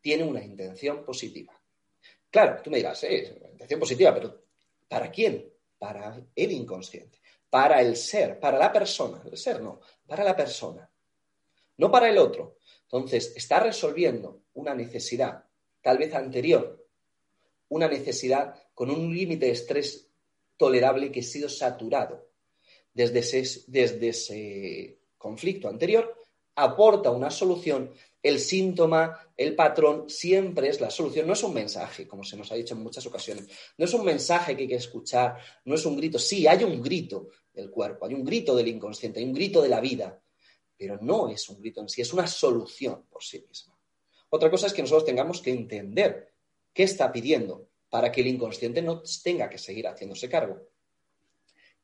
tiene 0.00 0.24
una 0.24 0.42
intención 0.42 1.04
positiva. 1.04 1.52
Claro, 2.30 2.62
tú 2.62 2.70
me 2.70 2.78
dirás, 2.78 3.02
eh, 3.04 3.40
intención 3.50 3.80
positiva, 3.80 4.14
pero 4.14 4.44
¿para 4.88 5.10
quién? 5.10 5.52
Para 5.78 6.24
el 6.34 6.52
inconsciente, 6.52 7.20
para 7.50 7.80
el 7.80 7.96
ser, 7.96 8.38
para 8.40 8.56
la 8.56 8.72
persona. 8.72 9.22
El 9.24 9.36
ser 9.36 9.60
no, 9.60 9.80
para 10.06 10.24
la 10.24 10.34
persona, 10.34 10.88
no 11.76 11.90
para 11.90 12.08
el 12.08 12.18
otro. 12.18 12.56
Entonces, 12.92 13.32
está 13.34 13.58
resolviendo 13.58 14.42
una 14.52 14.74
necesidad, 14.74 15.44
tal 15.80 15.96
vez 15.96 16.14
anterior, 16.14 16.86
una 17.68 17.88
necesidad 17.88 18.54
con 18.74 18.90
un 18.90 19.14
límite 19.16 19.46
de 19.46 19.52
estrés 19.52 20.08
tolerable 20.58 21.10
que 21.10 21.20
ha 21.20 21.24
sido 21.24 21.48
saturado 21.48 22.28
desde 22.92 23.20
ese, 23.20 23.64
desde 23.66 24.08
ese 24.10 24.98
conflicto 25.16 25.68
anterior, 25.68 26.14
aporta 26.54 27.10
una 27.10 27.30
solución. 27.30 27.90
El 28.22 28.38
síntoma, 28.38 29.18
el 29.36 29.56
patrón, 29.56 30.08
siempre 30.08 30.68
es 30.68 30.80
la 30.80 30.90
solución. 30.90 31.26
No 31.26 31.32
es 31.32 31.42
un 31.42 31.54
mensaje, 31.54 32.06
como 32.06 32.22
se 32.22 32.36
nos 32.36 32.52
ha 32.52 32.56
dicho 32.56 32.74
en 32.74 32.82
muchas 32.82 33.06
ocasiones. 33.06 33.48
No 33.78 33.86
es 33.86 33.94
un 33.94 34.04
mensaje 34.04 34.54
que 34.54 34.62
hay 34.62 34.68
que 34.68 34.76
escuchar, 34.76 35.38
no 35.64 35.74
es 35.74 35.86
un 35.86 35.96
grito. 35.96 36.18
Sí, 36.18 36.46
hay 36.46 36.62
un 36.62 36.82
grito 36.82 37.30
del 37.54 37.70
cuerpo, 37.70 38.04
hay 38.04 38.14
un 38.14 38.24
grito 38.24 38.54
del 38.54 38.68
inconsciente, 38.68 39.18
hay 39.18 39.26
un 39.26 39.32
grito 39.32 39.62
de 39.62 39.68
la 39.70 39.80
vida, 39.80 40.20
pero 40.82 40.98
no 41.00 41.28
es 41.28 41.48
un 41.48 41.60
grito 41.60 41.80
en 41.80 41.88
sí, 41.88 42.02
es 42.02 42.12
una 42.12 42.26
solución 42.26 43.04
por 43.08 43.22
sí 43.22 43.38
misma. 43.46 43.78
Otra 44.30 44.50
cosa 44.50 44.66
es 44.66 44.72
que 44.72 44.82
nosotros 44.82 45.04
tengamos 45.04 45.40
que 45.40 45.52
entender 45.52 46.32
qué 46.74 46.82
está 46.82 47.12
pidiendo 47.12 47.68
para 47.88 48.10
que 48.10 48.20
el 48.20 48.26
inconsciente 48.26 48.82
no 48.82 49.00
tenga 49.22 49.48
que 49.48 49.58
seguir 49.58 49.86
haciéndose 49.86 50.28
cargo 50.28 50.60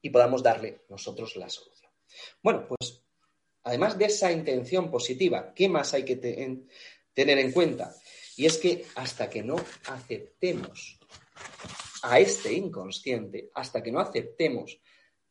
y 0.03 0.11
podamos 0.11 0.43
darle 0.43 0.81
nosotros 0.89 1.37
la 1.37 1.49
solución. 1.49 1.93
Bueno, 2.43 2.67
pues 2.67 3.01
además 3.63 3.97
de 3.97 4.07
esa 4.07 4.33
intención 4.33 4.91
positiva, 4.91 5.55
¿qué 5.55 5.69
más 5.69 5.95
hay 5.95 6.05
que 6.05 6.17
te 6.17 6.65
tener 7.15 7.39
en 7.39 7.53
cuenta? 7.53 7.95
Y 8.37 8.47
es 8.47 8.59
que 8.59 8.85
hasta 8.97 9.31
que 9.31 9.45
no 9.45 9.55
aceptemos 9.87 10.99
a 12.03 12.19
este 12.19 12.53
inconsciente, 12.53 13.53
hasta 13.55 13.81
que 13.81 13.93
no 13.93 14.01
aceptemos 14.01 14.81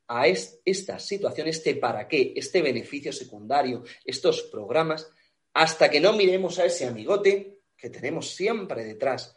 a 0.08 0.28
es, 0.28 0.60
esta 0.64 1.00
situación, 1.00 1.48
este 1.48 1.76
para 1.76 2.08
qué, 2.08 2.34
este 2.36 2.62
beneficio 2.62 3.12
secundario, 3.12 3.84
estos 4.06 4.44
programas, 4.44 5.12
hasta 5.54 5.90
que 5.90 6.00
no 6.00 6.14
miremos 6.14 6.60
a 6.60 6.66
ese 6.66 6.86
amigote 6.86 7.62
que 7.76 7.90
tenemos 7.90 8.30
siempre 8.30 8.84
detrás, 8.84 9.36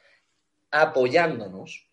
apoyándonos, 0.70 1.88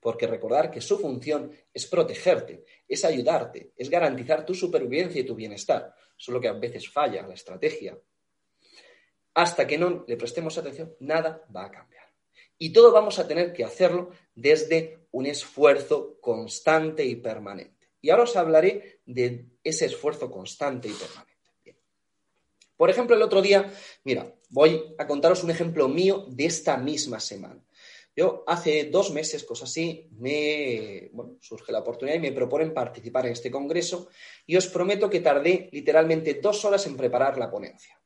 porque 0.00 0.26
recordar 0.26 0.70
que 0.70 0.80
su 0.80 0.98
función 0.98 1.52
es 1.72 1.86
protegerte, 1.86 2.64
es 2.86 3.04
ayudarte, 3.04 3.72
es 3.76 3.90
garantizar 3.90 4.44
tu 4.44 4.54
supervivencia 4.54 5.20
y 5.20 5.24
tu 5.24 5.34
bienestar, 5.34 5.94
solo 6.16 6.40
que 6.40 6.48
a 6.48 6.52
veces 6.52 6.88
falla 6.88 7.26
la 7.26 7.34
estrategia. 7.34 7.98
Hasta 9.34 9.66
que 9.66 9.78
no 9.78 10.04
le 10.06 10.16
prestemos 10.16 10.58
atención, 10.58 10.94
nada 11.00 11.44
va 11.54 11.66
a 11.66 11.70
cambiar. 11.70 12.04
Y 12.58 12.72
todo 12.72 12.92
vamos 12.92 13.18
a 13.18 13.28
tener 13.28 13.52
que 13.52 13.64
hacerlo 13.64 14.10
desde 14.34 15.06
un 15.12 15.26
esfuerzo 15.26 16.18
constante 16.20 17.04
y 17.04 17.16
permanente. 17.16 17.77
Y 18.00 18.10
ahora 18.10 18.24
os 18.24 18.36
hablaré 18.36 19.00
de 19.06 19.46
ese 19.64 19.86
esfuerzo 19.86 20.30
constante 20.30 20.88
y 20.88 20.92
permanente. 20.92 21.50
Bien. 21.64 21.76
Por 22.76 22.90
ejemplo, 22.90 23.16
el 23.16 23.22
otro 23.22 23.42
día, 23.42 23.72
mira, 24.04 24.34
voy 24.50 24.94
a 24.98 25.06
contaros 25.06 25.42
un 25.42 25.50
ejemplo 25.50 25.88
mío 25.88 26.26
de 26.28 26.46
esta 26.46 26.76
misma 26.76 27.20
semana. 27.20 27.64
Yo 28.18 28.42
hace 28.48 28.86
dos 28.90 29.12
meses, 29.12 29.44
cosas 29.44 29.70
así, 29.70 30.08
me 30.18 31.08
bueno, 31.12 31.36
surge 31.40 31.70
la 31.70 31.78
oportunidad 31.78 32.16
y 32.16 32.20
me 32.20 32.32
proponen 32.32 32.74
participar 32.74 33.26
en 33.26 33.32
este 33.34 33.48
congreso 33.48 34.08
y 34.44 34.56
os 34.56 34.66
prometo 34.66 35.08
que 35.08 35.20
tardé 35.20 35.68
literalmente 35.70 36.34
dos 36.34 36.64
horas 36.64 36.84
en 36.88 36.96
preparar 36.96 37.38
la 37.38 37.48
ponencia. 37.48 37.96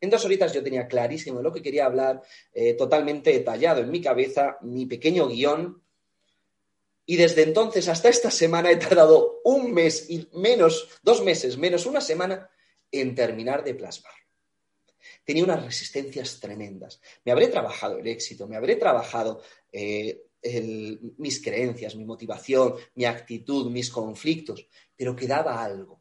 En 0.00 0.10
dos 0.10 0.24
horitas 0.24 0.52
yo 0.52 0.60
tenía 0.60 0.88
clarísimo 0.88 1.40
lo 1.40 1.52
que 1.52 1.62
quería 1.62 1.86
hablar, 1.86 2.20
eh, 2.52 2.74
totalmente 2.74 3.32
detallado 3.32 3.80
en 3.80 3.92
mi 3.92 4.00
cabeza, 4.02 4.58
mi 4.62 4.86
pequeño 4.86 5.28
guion. 5.28 5.83
Y 7.06 7.16
desde 7.16 7.42
entonces 7.42 7.88
hasta 7.88 8.08
esta 8.08 8.30
semana 8.30 8.70
he 8.70 8.76
tardado 8.76 9.40
un 9.44 9.72
mes 9.72 10.08
y 10.08 10.28
menos, 10.32 10.88
dos 11.02 11.22
meses 11.22 11.58
menos 11.58 11.86
una 11.86 12.00
semana 12.00 12.50
en 12.90 13.14
terminar 13.14 13.62
de 13.62 13.74
plasmar. 13.74 14.14
Tenía 15.24 15.44
unas 15.44 15.64
resistencias 15.64 16.40
tremendas. 16.40 17.00
Me 17.24 17.32
habré 17.32 17.48
trabajado 17.48 17.98
el 17.98 18.06
éxito, 18.06 18.46
me 18.46 18.56
habré 18.56 18.76
trabajado 18.76 19.42
eh, 19.72 20.22
mis 21.18 21.42
creencias, 21.42 21.94
mi 21.96 22.04
motivación, 22.04 22.74
mi 22.94 23.04
actitud, 23.04 23.70
mis 23.70 23.90
conflictos, 23.90 24.66
pero 24.96 25.16
quedaba 25.16 25.62
algo. 25.62 26.00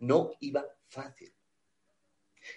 No 0.00 0.32
iba 0.40 0.64
fácil. 0.86 1.32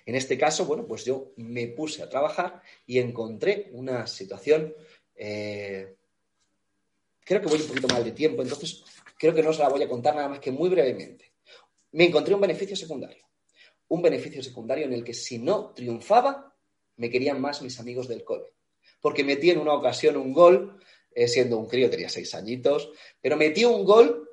En 0.06 0.16
este 0.16 0.38
caso, 0.38 0.66
bueno, 0.66 0.86
pues 0.86 1.04
yo 1.04 1.34
me 1.38 1.68
puse 1.68 2.02
a 2.02 2.10
trabajar 2.10 2.62
y 2.86 3.00
encontré 3.00 3.70
una 3.74 4.08
situación, 4.08 4.74
eh, 5.16 5.96
creo 7.26 7.42
que 7.42 7.48
voy 7.48 7.62
un 7.62 7.68
poquito 7.68 7.88
mal 7.88 8.04
de 8.04 8.12
tiempo, 8.12 8.42
entonces 8.42 8.84
creo 9.18 9.34
que 9.34 9.44
no 9.44 9.50
os 9.50 9.60
la 9.60 9.70
voy 9.70 9.84
a 9.84 9.90
contar 9.90 10.16
nada 10.16 10.30
más 10.30 10.40
que 10.40 10.52
muy 10.52 10.70
brevemente. 10.70 11.34
me 11.94 12.06
encontré 12.06 12.34
un 12.34 12.42
beneficio 12.42 12.76
secundario. 12.76 13.26
Un 13.90 14.02
beneficio 14.02 14.42
secundario 14.42 14.86
en 14.86 14.94
el 14.94 15.04
que 15.04 15.14
si 15.14 15.38
no 15.38 15.74
triunfaba, 15.74 16.56
me 16.96 17.10
querían 17.10 17.42
más 17.42 17.62
mis 17.62 17.80
amigos 17.80 18.08
del 18.08 18.24
cole. 18.24 18.54
Porque 19.02 19.24
metí 19.24 19.50
en 19.50 19.60
una 19.60 19.74
ocasión 19.74 20.16
un 20.16 20.32
gol, 20.32 20.80
eh, 21.14 21.28
siendo 21.28 21.58
un 21.58 21.68
crío, 21.68 21.90
tenía 21.90 22.08
seis 22.08 22.34
añitos, 22.34 22.92
pero 23.20 23.36
metí 23.36 23.66
un 23.66 23.84
gol 23.84 24.30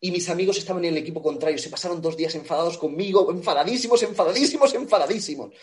y 0.00 0.10
mis 0.10 0.28
amigos 0.28 0.58
estaban 0.58 0.84
en 0.84 0.92
el 0.92 0.98
equipo 0.98 1.22
contrario. 1.22 1.58
Se 1.58 1.68
pasaron 1.68 2.00
dos 2.00 2.16
días 2.16 2.34
enfadados 2.34 2.78
conmigo, 2.78 3.30
enfadadísimos, 3.30 4.02
enfadadísimos, 4.02 4.74
enfadadísimos. 4.74 5.54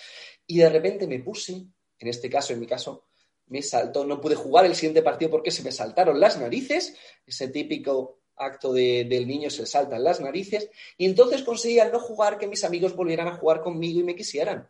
Y 0.45 0.57
de 0.59 0.69
repente 0.69 1.07
me 1.07 1.19
puse, 1.19 1.53
en 1.53 2.07
este 2.07 2.29
caso, 2.29 2.53
en 2.53 2.59
mi 2.59 2.67
caso, 2.67 3.06
me 3.47 3.61
saltó, 3.61 4.05
no 4.05 4.19
pude 4.19 4.35
jugar 4.35 4.65
el 4.65 4.75
siguiente 4.75 5.01
partido 5.01 5.31
porque 5.31 5.51
se 5.51 5.63
me 5.63 5.71
saltaron 5.71 6.19
las 6.19 6.39
narices, 6.39 6.95
ese 7.25 7.47
típico 7.49 8.19
acto 8.35 8.71
de- 8.73 9.05
del 9.05 9.27
niño 9.27 9.49
se 9.49 9.65
saltan 9.65 10.03
las 10.03 10.19
narices, 10.19 10.69
y 10.97 11.05
entonces 11.05 11.43
conseguí 11.43 11.79
al 11.79 11.91
no 11.91 11.99
jugar 11.99 12.37
que 12.37 12.47
mis 12.47 12.63
amigos 12.63 12.95
volvieran 12.95 13.27
a 13.27 13.35
jugar 13.37 13.61
conmigo 13.61 13.99
y 13.99 14.03
me 14.03 14.15
quisieran. 14.15 14.69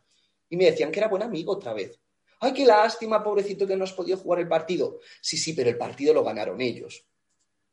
Y 0.49 0.55
me 0.55 0.65
decían 0.65 0.91
que 0.91 0.99
era 0.99 1.09
buen 1.09 1.23
amigo 1.23 1.53
otra 1.53 1.73
vez. 1.73 1.99
Ay, 2.39 2.53
qué 2.53 2.65
lástima, 2.65 3.23
pobrecito, 3.23 3.65
que 3.67 3.75
no 3.75 3.83
has 3.83 3.93
podido 3.93 4.17
jugar 4.17 4.39
el 4.39 4.47
partido. 4.47 4.99
Sí, 5.21 5.37
sí, 5.37 5.53
pero 5.53 5.69
el 5.69 5.77
partido 5.77 6.13
lo 6.13 6.23
ganaron 6.23 6.61
ellos. 6.61 7.03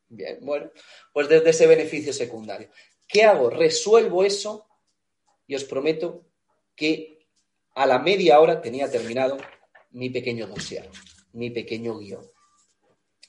Bien, 0.08 0.38
bueno, 0.40 0.70
pues 1.12 1.28
desde 1.28 1.50
ese 1.50 1.66
beneficio 1.66 2.12
secundario. 2.12 2.70
¿Qué 3.06 3.22
hago? 3.24 3.50
Resuelvo 3.50 4.24
eso 4.24 4.66
y 5.46 5.54
os 5.54 5.64
prometo 5.64 6.24
que 6.74 7.26
a 7.74 7.86
la 7.86 7.98
media 7.98 8.40
hora 8.40 8.60
tenía 8.60 8.90
terminado 8.90 9.36
mi 9.94 10.10
pequeño 10.10 10.46
dossier, 10.46 10.88
mi 11.32 11.50
pequeño 11.50 11.98
guion. 11.98 12.24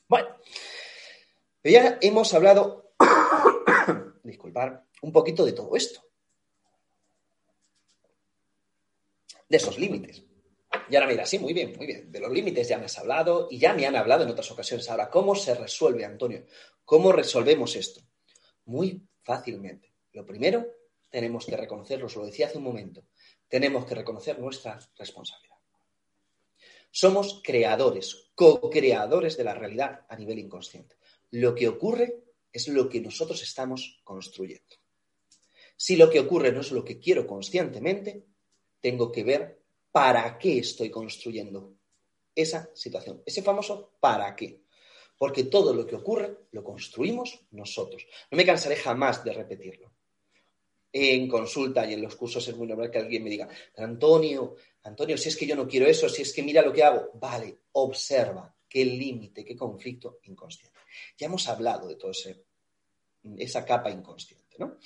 Bueno, 0.08 0.36
ya 1.63 1.97
hemos 2.01 2.34
hablado, 2.34 2.93
disculpar, 4.23 4.86
un 5.01 5.12
poquito 5.12 5.45
de 5.45 5.54
todo 5.54 5.75
esto. 5.75 6.01
De 9.47 9.58
esos 9.58 9.78
límites. 9.78 10.23
Y 10.89 10.95
ahora 10.95 11.08
mira, 11.08 11.25
sí, 11.25 11.39
muy 11.39 11.54
bien, 11.54 11.73
muy 11.78 11.86
bien. 11.86 12.12
De 12.12 12.19
los 12.19 12.32
límites 12.32 12.67
ya 12.67 12.78
me 12.78 12.86
has 12.86 12.97
hablado 12.97 13.47
y 13.49 13.60
ya 13.60 13.73
me 13.73 13.86
han 13.86 13.95
hablado 13.95 14.23
en 14.23 14.30
otras 14.30 14.49
ocasiones. 14.51 14.89
Ahora, 14.89 15.10
¿cómo 15.10 15.36
se 15.36 15.54
resuelve, 15.56 16.04
Antonio? 16.04 16.45
¿Cómo 16.84 17.12
resolvemos 17.12 17.75
esto? 17.75 18.01
Muy 18.65 19.08
fácilmente. 19.23 19.93
Lo 20.13 20.25
primero, 20.25 20.65
tenemos 21.10 21.45
que 21.45 21.58
reconocerlo, 21.58 22.08
os 22.08 22.15
lo 22.15 22.25
decía 22.25 22.47
hace 22.47 22.58
un 22.58 22.63
momento, 22.63 23.06
tenemos 23.47 23.86
que 23.86 23.95
reconocer 23.95 24.39
nuestra 24.39 24.80
responsabilidad. 24.97 25.55
Somos 26.97 27.41
creadores, 27.43 28.31
co-creadores 28.36 29.36
de 29.36 29.43
la 29.43 29.53
realidad 29.53 30.05
a 30.08 30.15
nivel 30.15 30.39
inconsciente. 30.39 30.95
Lo 31.31 31.53
que 31.53 31.67
ocurre 31.67 32.23
es 32.53 32.69
lo 32.69 32.88
que 32.88 33.01
nosotros 33.01 33.43
estamos 33.43 33.99
construyendo. 34.05 34.77
Si 35.75 35.97
lo 35.97 36.10
que 36.10 36.21
ocurre 36.21 36.53
no 36.53 36.62
es 36.62 36.71
lo 36.71 36.86
que 36.86 36.97
quiero 36.97 37.27
conscientemente, 37.27 38.23
tengo 38.79 39.12
que 39.12 39.25
ver 39.25 39.62
para 39.91 40.38
qué 40.38 40.60
estoy 40.60 40.89
construyendo 40.89 41.75
esa 42.34 42.69
situación. 42.73 43.21
Ese 43.25 43.41
famoso 43.41 43.97
para 43.99 44.34
qué. 44.34 44.63
Porque 45.17 45.43
todo 45.43 45.73
lo 45.73 45.86
que 45.86 45.97
ocurre 45.97 46.47
lo 46.51 46.63
construimos 46.63 47.41
nosotros. 47.51 48.08
No 48.31 48.38
me 48.38 48.45
cansaré 48.45 48.77
jamás 48.77 49.21
de 49.21 49.34
repetirlo. 49.34 49.94
En 50.97 51.27
consulta 51.27 51.86
y 51.86 51.93
en 51.93 52.01
los 52.01 52.15
cursos 52.15 52.47
es 52.47 52.55
muy 52.55 52.67
normal 52.67 52.89
que 52.89 52.99
alguien 52.99 53.21
me 53.21 53.29
diga, 53.29 53.49
Antonio, 53.75 54.55
Antonio, 54.84 55.17
si 55.17 55.27
es 55.27 55.36
que 55.36 55.45
yo 55.45 55.53
no 55.53 55.67
quiero 55.67 55.88
eso, 55.88 56.08
si 56.08 56.21
es 56.21 56.31
que 56.31 56.41
mira 56.41 56.62
lo 56.62 56.71
que 56.71 56.84
hago. 56.84 57.12
Vale, 57.15 57.63
observa 57.73 58.55
qué 58.69 58.86
límite, 58.86 59.43
qué 59.43 59.58
conflicto 59.58 60.19
inconsciente. 60.23 60.79
Ya 61.17 61.25
hemos 61.27 61.49
hablado 61.49 61.89
de 61.89 61.97
toda 61.97 62.13
esa 63.38 63.65
capa 63.65 63.91
inconsciente, 63.91 64.55
¿no? 64.58 64.77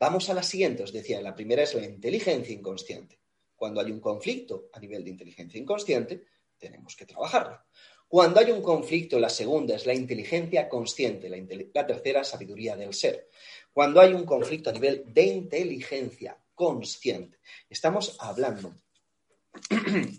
Vamos 0.00 0.30
a 0.30 0.34
la 0.34 0.42
siguiente, 0.42 0.84
os 0.84 0.92
decía, 0.92 1.20
la 1.20 1.34
primera 1.34 1.64
es 1.64 1.74
la 1.74 1.84
inteligencia 1.84 2.54
inconsciente. 2.54 3.20
Cuando 3.54 3.82
hay 3.82 3.90
un 3.90 4.00
conflicto 4.00 4.70
a 4.72 4.80
nivel 4.80 5.04
de 5.04 5.10
inteligencia 5.10 5.60
inconsciente, 5.60 6.24
tenemos 6.56 6.96
que 6.96 7.04
trabajarlo. 7.04 7.60
Cuando 8.08 8.40
hay 8.40 8.50
un 8.50 8.62
conflicto, 8.62 9.18
la 9.18 9.28
segunda 9.28 9.76
es 9.76 9.84
la 9.84 9.92
inteligencia 9.92 10.66
consciente, 10.66 11.28
la, 11.28 11.86
tercera, 11.86 12.24
sabiduría 12.24 12.74
del 12.74 12.94
ser. 12.94 13.28
Cuando 13.70 14.00
hay 14.00 14.14
un 14.14 14.24
conflicto 14.24 14.70
a 14.70 14.72
nivel 14.72 15.04
de 15.12 15.24
inteligencia 15.24 16.38
consciente, 16.54 17.38
estamos 17.68 18.16
hablando 18.18 18.74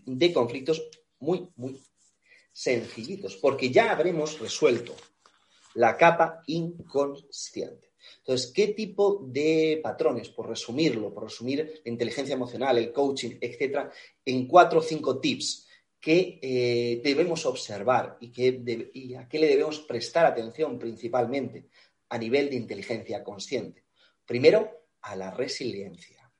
de 0.06 0.34
conflictos 0.34 0.88
muy, 1.17 1.49
muy 1.56 1.82
sencillitos, 2.54 3.38
porque 3.38 3.71
ya 3.71 3.91
habremos 3.91 4.39
resuelto 4.39 4.95
la 5.73 5.97
capa 5.97 6.43
inconsciente. 6.45 7.89
Entonces, 8.19 8.52
¿qué 8.54 8.67
tipo 8.67 9.25
de 9.25 9.80
patrones, 9.82 10.30
por 10.30 10.47
resumirlo, 10.47 11.12
por 11.12 11.23
resumir 11.23 11.82
la 11.84 11.91
inteligencia 11.91 12.36
emocional, 12.36 12.78
el 12.78 12.91
coaching, 12.91 13.38
etcétera, 13.41 13.91
en 14.25 14.47
cuatro 14.47 14.80
o 14.80 14.84
cinco 14.84 15.19
tips 15.19 15.68
que 15.99 16.39
eh, 16.41 17.01
debemos 17.03 17.45
observar 17.45 18.17
y, 18.21 19.15
a 19.15 19.27
qué 19.27 19.39
le 19.39 19.47
debemos 19.47 19.79
prestar 19.81 20.25
atención 20.25 20.79
principalmente 20.79 21.69
a 22.09 22.17
nivel 22.17 22.49
de 22.49 22.55
inteligencia 22.55 23.23
consciente? 23.23 23.85
Primero, 24.25 24.85
a 25.01 25.15
la 25.15 25.31
resiliencia. 25.31 26.31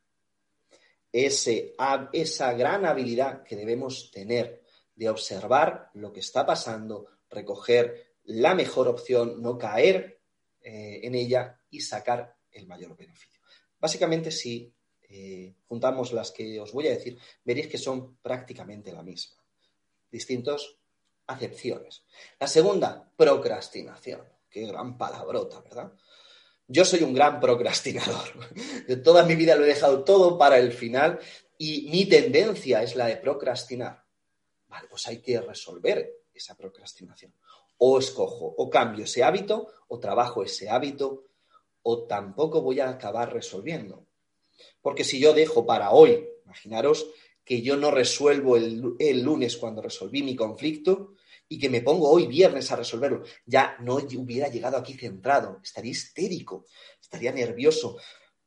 Esa 1.12 2.54
gran 2.54 2.86
habilidad 2.86 3.43
que 3.43 3.56
debemos 3.56 4.12
tener 4.12 4.63
de 4.95 5.10
observar 5.10 5.89
lo 5.95 6.13
que 6.13 6.19
está 6.19 6.45
pasando, 6.45 7.08
recoger 7.30 8.13
la 8.26 8.54
mejor 8.54 8.88
opción, 8.88 9.41
no 9.41 9.58
caer 9.58 10.22
eh, 10.62 11.00
en 11.04 11.15
ella 11.15 11.60
y 11.69 11.82
sacar 11.82 12.36
el 12.52 12.67
mayor 12.67 12.95
beneficio. 12.95 13.41
Básicamente, 13.80 14.30
si 14.30 14.74
eh, 15.10 15.56
juntamos 15.65 16.13
las 16.13 16.32
que 16.32 16.60
os 16.60 16.72
voy 16.72 16.88
a 16.88 16.91
decir, 16.91 17.17
veréis 17.43 17.67
que 17.67 17.78
son 17.78 18.17
prácticamente 18.17 18.91
la 18.91 19.02
misma. 19.02 19.38
Distintas 20.12 20.76
acepciones. 21.28 22.04
La 22.39 22.48
segunda, 22.48 23.12
procrastinación. 23.15 24.22
Qué 24.50 24.65
gran 24.65 24.98
palabrota, 24.98 25.62
¿verdad? 25.62 25.93
Yo 26.67 26.86
soy 26.86 27.04
un 27.04 27.13
gran 27.13 27.39
procrastinador. 27.39 28.50
De 28.88 28.98
toda 28.98 29.24
mi 29.24 29.36
vida 29.36 29.56
lo 29.56 29.63
he 29.63 29.67
dejado 29.67 30.04
todo 30.04 30.38
para 30.38 30.58
el 30.58 30.72
final 30.72 31.19
y 31.58 31.89
mi 31.91 32.06
tendencia 32.06 32.82
es 32.82 32.95
la 32.95 33.08
de 33.08 33.17
procrastinar. 33.17 34.06
Vale, 34.67 34.88
pues 34.88 35.08
hay 35.08 35.19
que 35.22 35.41
resolver 35.41 36.24
esa 36.34 36.56
procrastinación. 36.56 37.34
O 37.78 38.00
escojo, 38.00 38.54
o 38.58 38.69
cambio 38.69 39.06
ese 39.06 39.24
hábito, 39.24 39.67
o 39.88 40.00
trabajo 40.00 40.43
ese 40.43 40.69
hábito, 40.69 41.26
o 41.84 42.06
tampoco 42.06 42.62
voy 42.62 42.80
a 42.80 42.89
acabar 42.89 43.34
resolviendo. 43.34 44.06
Porque 44.82 45.04
si 45.04 45.19
yo 45.19 45.34
dejo 45.34 45.65
para 45.65 45.91
hoy, 45.91 46.28
imaginaros 46.45 47.08
que 47.50 47.64
yo 47.64 47.76
no 47.78 47.90
resuelvo 47.90 48.58
el, 48.58 48.94
el, 49.00 49.24
lunes 49.24 49.58
cuando 49.58 49.82
resolví 49.82 50.22
mi 50.22 50.36
conflicto 50.36 51.16
y 51.48 51.58
que 51.58 51.68
me 51.68 51.82
pongo 51.82 52.08
hoy 52.08 52.28
viernes 52.28 52.72
a 52.72 52.76
resolverlo, 52.76 53.24
ya 53.44 53.76
no 53.80 53.96
hubiera 53.96 54.50
llegado 54.50 54.78
aquí 54.78 54.94
centrado, 54.94 55.60
estaría 55.64 55.90
histérico, 55.90 56.68
estaría 57.02 57.32
nervioso, 57.32 57.98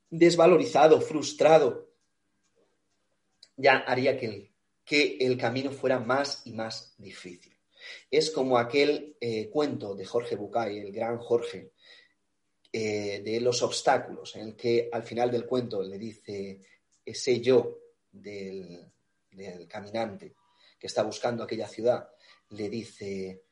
desvalorizado, 0.08 1.00
frustrado. 1.00 1.88
Ya 3.56 3.78
haría 3.78 4.16
que 4.16 4.26
el, 4.26 4.52
que 4.84 5.16
el 5.18 5.36
camino 5.36 5.72
fuera 5.72 5.98
más 5.98 6.42
y 6.44 6.52
más 6.52 6.94
difícil. 6.96 7.58
Es 8.08 8.30
como 8.30 8.56
aquel 8.56 9.16
eh, 9.20 9.50
cuento 9.50 9.96
de 9.96 10.04
Jorge 10.04 10.36
Bucay, 10.36 10.78
el 10.78 10.92
gran 10.92 11.18
Jorge, 11.18 11.72
eh, 12.72 13.20
de 13.24 13.40
los 13.40 13.62
obstáculos, 13.62 14.36
en 14.36 14.42
el 14.42 14.54
que 14.54 14.88
al 14.92 15.02
final 15.02 15.28
del 15.32 15.44
cuento 15.44 15.82
le 15.82 15.98
dice 15.98 16.60
ese 17.04 17.40
yo 17.40 17.81
del, 18.12 18.92
del 19.30 19.66
caminante 19.66 20.36
que 20.78 20.86
está 20.86 21.02
buscando 21.02 21.42
aquella 21.42 21.68
ciudad, 21.68 22.08
le 22.50 22.68
dice, 22.68 23.44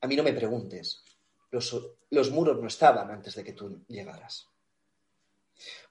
a 0.00 0.06
mí 0.06 0.16
no 0.16 0.22
me 0.22 0.32
preguntes, 0.32 1.04
los, 1.50 1.76
los, 2.10 2.30
muros 2.30 2.60
no 2.60 2.68
estaban 2.68 3.10
antes 3.10 3.34
de 3.34 3.44
que 3.44 3.52
tú 3.52 3.84
llegaras. 3.88 4.48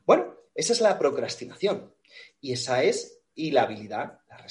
Bueno, 0.05 0.35
esa 0.53 0.73
es 0.73 0.81
la 0.81 0.97
procrastinación 0.97 1.93
y 2.41 2.53
esa 2.53 2.83
es 2.83 3.19
y 3.35 3.51
la 3.51 3.63
habilidad, 3.63 4.19
la, 4.29 4.45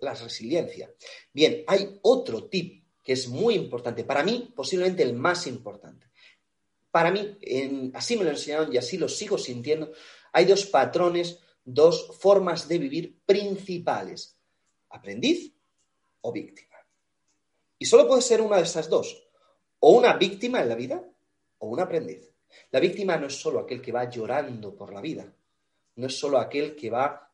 la 0.00 0.14
resiliencia. 0.14 0.92
Bien, 1.32 1.64
hay 1.66 1.98
otro 2.02 2.48
tip 2.48 2.84
que 3.02 3.14
es 3.14 3.26
muy 3.26 3.54
importante, 3.54 4.04
para 4.04 4.22
mí 4.22 4.52
posiblemente 4.54 5.02
el 5.02 5.14
más 5.14 5.46
importante. 5.46 6.06
Para 6.90 7.10
mí, 7.10 7.36
en, 7.40 7.90
así 7.94 8.16
me 8.16 8.24
lo 8.24 8.30
enseñaron 8.30 8.72
y 8.72 8.76
así 8.76 8.98
lo 8.98 9.08
sigo 9.08 9.36
sintiendo, 9.36 9.92
hay 10.32 10.44
dos 10.44 10.66
patrones, 10.66 11.38
dos 11.74 12.18
formas 12.18 12.66
de 12.66 12.78
vivir 12.78 13.20
principales, 13.26 14.38
aprendiz 14.88 15.52
o 16.22 16.32
víctima. 16.32 16.76
Y 17.78 17.84
solo 17.84 18.08
puede 18.08 18.22
ser 18.22 18.40
una 18.40 18.56
de 18.56 18.62
estas 18.62 18.88
dos, 18.88 19.28
o 19.80 19.90
una 19.90 20.14
víctima 20.14 20.62
en 20.62 20.68
la 20.70 20.74
vida 20.74 21.04
o 21.58 21.66
un 21.66 21.80
aprendiz. 21.80 22.30
La 22.70 22.80
víctima 22.80 23.18
no 23.18 23.26
es 23.26 23.34
solo 23.34 23.60
aquel 23.60 23.82
que 23.82 23.92
va 23.92 24.08
llorando 24.08 24.74
por 24.74 24.94
la 24.94 25.02
vida, 25.02 25.30
no 25.96 26.06
es 26.06 26.18
solo 26.18 26.38
aquel 26.38 26.74
que 26.74 26.88
va, 26.88 27.30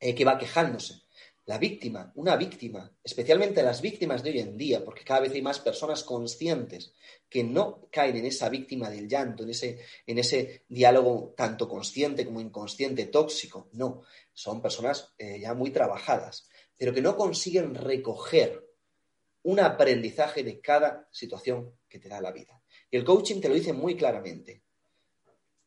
eh, 0.00 0.14
que 0.14 0.24
va 0.24 0.38
quejándose. 0.38 1.01
La 1.44 1.58
víctima, 1.58 2.12
una 2.14 2.36
víctima, 2.36 2.96
especialmente 3.02 3.64
las 3.64 3.82
víctimas 3.82 4.22
de 4.22 4.30
hoy 4.30 4.38
en 4.38 4.56
día, 4.56 4.84
porque 4.84 5.02
cada 5.02 5.20
vez 5.20 5.32
hay 5.32 5.42
más 5.42 5.58
personas 5.58 6.04
conscientes 6.04 6.92
que 7.28 7.42
no 7.42 7.88
caen 7.90 8.16
en 8.16 8.26
esa 8.26 8.48
víctima 8.48 8.88
del 8.88 9.08
llanto, 9.08 9.42
en 9.42 9.50
ese, 9.50 9.80
en 10.06 10.18
ese 10.18 10.64
diálogo 10.68 11.34
tanto 11.36 11.68
consciente 11.68 12.24
como 12.24 12.40
inconsciente, 12.40 13.06
tóxico. 13.06 13.68
No, 13.72 14.02
son 14.32 14.62
personas 14.62 15.14
eh, 15.18 15.40
ya 15.40 15.52
muy 15.52 15.70
trabajadas, 15.70 16.48
pero 16.76 16.94
que 16.94 17.02
no 17.02 17.16
consiguen 17.16 17.74
recoger 17.74 18.64
un 19.42 19.58
aprendizaje 19.58 20.44
de 20.44 20.60
cada 20.60 21.08
situación 21.10 21.76
que 21.88 21.98
te 21.98 22.08
da 22.08 22.20
la 22.20 22.30
vida. 22.30 22.62
Y 22.88 22.96
el 22.96 23.04
coaching 23.04 23.40
te 23.40 23.48
lo 23.48 23.56
dice 23.56 23.72
muy 23.72 23.96
claramente. 23.96 24.62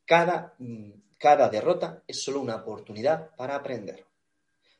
Cada, 0.05 0.55
mm, 0.57 0.91
cada 1.17 1.49
derrota 1.49 2.01
es 2.07 2.23
solo 2.23 2.39
una 2.39 2.55
oportunidad 2.55 3.35
para 3.35 3.55
aprender. 3.55 4.05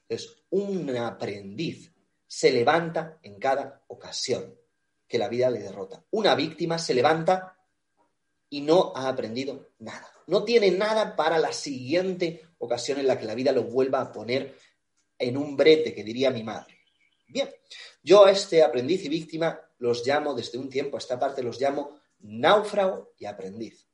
Entonces, 0.08 0.44
un 0.52 0.96
aprendiz 0.98 1.92
se 2.28 2.52
levanta 2.52 3.20
en 3.24 3.40
cada 3.40 3.84
ocasión 3.88 4.56
que 5.08 5.18
la 5.18 5.28
vida 5.28 5.50
le 5.50 5.60
derrota. 5.60 6.04
Una 6.12 6.36
víctima 6.36 6.78
se 6.78 6.94
levanta 6.94 7.58
y 8.50 8.62
no 8.62 8.94
ha 8.96 9.08
aprendido 9.08 9.70
nada. 9.80 10.12
No 10.28 10.44
tiene 10.44 10.72
nada 10.72 11.16
para 11.16 11.38
la 11.38 11.54
siguiente 11.54 12.42
ocasión 12.58 13.00
en 13.00 13.08
la 13.08 13.20
que 13.20 13.26
la 13.26 13.36
vida 13.36 13.52
lo 13.52 13.64
vuelva 13.64 14.02
a 14.02 14.12
poner 14.12 14.58
en 15.18 15.38
un 15.38 15.56
brete, 15.56 15.94
que 15.94 16.04
diría 16.04 16.32
mi 16.32 16.44
madre. 16.44 16.78
Bien, 17.28 17.50
yo 18.04 18.26
a 18.26 18.32
este 18.32 18.64
aprendiz 18.64 19.04
y 19.06 19.10
víctima 19.10 19.60
los 19.80 20.06
llamo 20.06 20.34
desde 20.34 20.58
un 20.58 20.70
tiempo 20.70 20.98
a 20.98 21.00
esta 21.00 21.20
parte, 21.20 21.44
los 21.44 21.60
llamo 21.60 22.00
náufrago 22.20 23.14
y 23.18 23.26
aprendiz. 23.26 23.88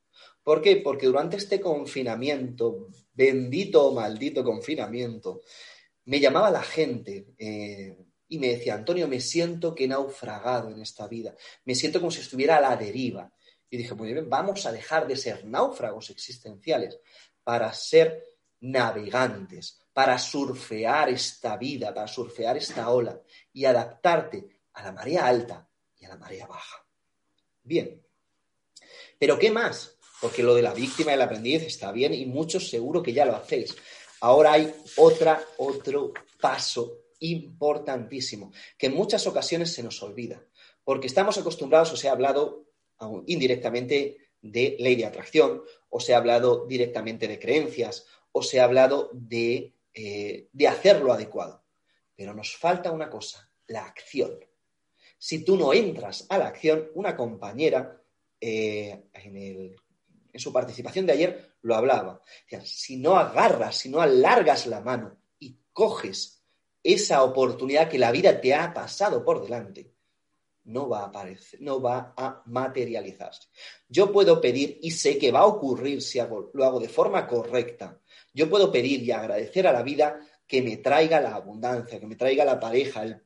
¿Por 0.43 0.61
qué? 0.61 0.77
Porque 0.77 1.05
durante 1.05 1.37
este 1.37 1.59
confinamiento, 1.59 2.87
bendito 3.13 3.87
o 3.87 3.93
maldito 3.93 4.43
confinamiento, 4.43 5.41
me 6.05 6.19
llamaba 6.19 6.51
la 6.51 6.63
gente 6.63 7.33
eh, 7.37 7.97
y 8.27 8.39
me 8.39 8.47
decía, 8.47 8.75
Antonio, 8.75 9.07
me 9.07 9.19
siento 9.19 9.75
que 9.75 9.85
he 9.85 9.87
naufragado 9.87 10.69
en 10.69 10.81
esta 10.81 11.07
vida, 11.07 11.35
me 11.65 11.75
siento 11.75 11.99
como 11.99 12.11
si 12.11 12.21
estuviera 12.21 12.57
a 12.57 12.61
la 12.61 12.75
deriva. 12.75 13.31
Y 13.69 13.77
dije, 13.77 13.93
muy 13.93 14.11
bien, 14.11 14.29
vamos 14.29 14.65
a 14.65 14.71
dejar 14.71 15.07
de 15.07 15.15
ser 15.15 15.45
náufragos 15.45 16.09
existenciales 16.09 16.99
para 17.43 17.71
ser 17.73 18.23
navegantes, 18.59 19.79
para 19.93 20.17
surfear 20.17 21.09
esta 21.09 21.57
vida, 21.57 21.93
para 21.93 22.07
surfear 22.07 22.57
esta 22.57 22.89
ola 22.89 23.21
y 23.53 23.65
adaptarte 23.65 24.61
a 24.73 24.83
la 24.83 24.91
marea 24.91 25.25
alta 25.25 25.69
y 25.97 26.05
a 26.05 26.09
la 26.09 26.17
marea 26.17 26.47
baja. 26.47 26.85
Bien, 27.63 28.01
pero 29.17 29.37
¿qué 29.37 29.51
más? 29.51 29.97
Porque 30.19 30.43
lo 30.43 30.55
de 30.55 30.61
la 30.61 30.73
víctima 30.73 31.11
y 31.11 31.13
el 31.15 31.21
aprendiz 31.21 31.63
está 31.63 31.91
bien 31.91 32.13
y 32.13 32.25
muchos 32.25 32.69
seguro 32.69 33.01
que 33.03 33.13
ya 33.13 33.25
lo 33.25 33.35
hacéis. 33.35 33.75
Ahora 34.21 34.53
hay 34.53 34.73
otra, 34.97 35.43
otro 35.57 36.13
paso 36.39 36.99
importantísimo 37.19 38.51
que 38.77 38.87
en 38.87 38.95
muchas 38.95 39.25
ocasiones 39.27 39.73
se 39.73 39.83
nos 39.83 40.01
olvida, 40.03 40.43
porque 40.83 41.07
estamos 41.07 41.37
acostumbrados, 41.37 41.91
o 41.93 41.97
se 41.97 42.07
ha 42.07 42.11
hablado 42.11 42.65
indirectamente 43.25 44.17
de 44.41 44.75
ley 44.79 44.95
de 44.95 45.05
atracción, 45.05 45.63
o 45.89 45.99
se 45.99 46.13
ha 46.13 46.17
hablado 46.17 46.65
directamente 46.67 47.27
de 47.27 47.39
creencias, 47.39 48.05
o 48.31 48.43
se 48.43 48.59
ha 48.59 48.63
hablado 48.63 49.09
de, 49.13 49.73
eh, 49.93 50.47
de 50.51 50.67
hacer 50.67 51.01
lo 51.01 51.13
adecuado. 51.13 51.63
Pero 52.15 52.33
nos 52.33 52.55
falta 52.55 52.91
una 52.91 53.09
cosa, 53.09 53.49
la 53.67 53.85
acción. 53.85 54.39
Si 55.17 55.43
tú 55.43 55.57
no 55.57 55.73
entras 55.73 56.25
a 56.29 56.37
la 56.37 56.47
acción, 56.47 56.89
una 56.93 57.15
compañera 57.15 58.01
eh, 58.39 59.03
en 59.13 59.35
el 59.35 59.75
en 60.33 60.39
su 60.39 60.51
participación 60.51 61.05
de 61.05 61.13
ayer 61.13 61.55
lo 61.61 61.75
hablaba. 61.75 62.21
si 62.63 62.97
no 62.97 63.17
agarras, 63.17 63.77
si 63.77 63.89
no 63.89 64.01
alargas 64.01 64.67
la 64.67 64.81
mano 64.81 65.17
y 65.39 65.57
coges 65.73 66.43
esa 66.83 67.23
oportunidad 67.23 67.89
que 67.89 67.99
la 67.99 68.11
vida 68.11 68.41
te 68.41 68.53
ha 68.53 68.73
pasado 68.73 69.23
por 69.23 69.43
delante, 69.43 69.93
no 70.65 70.89
va 70.89 71.01
a 71.01 71.05
aparecer, 71.05 71.61
no 71.61 71.81
va 71.81 72.13
a 72.15 72.43
materializarse. 72.45 73.49
Yo 73.87 74.11
puedo 74.11 74.39
pedir 74.39 74.79
y 74.81 74.91
sé 74.91 75.17
que 75.17 75.31
va 75.31 75.39
a 75.39 75.47
ocurrir 75.47 76.01
si 76.01 76.19
lo 76.19 76.65
hago 76.65 76.79
de 76.79 76.89
forma 76.89 77.27
correcta. 77.27 77.99
Yo 78.33 78.49
puedo 78.49 78.71
pedir 78.71 79.03
y 79.03 79.11
agradecer 79.11 79.67
a 79.67 79.73
la 79.73 79.83
vida 79.83 80.19
que 80.47 80.61
me 80.61 80.77
traiga 80.77 81.21
la 81.21 81.35
abundancia, 81.35 81.99
que 81.99 82.07
me 82.07 82.15
traiga 82.15 82.43
la 82.43 82.59
pareja, 82.59 83.03
el 83.03 83.21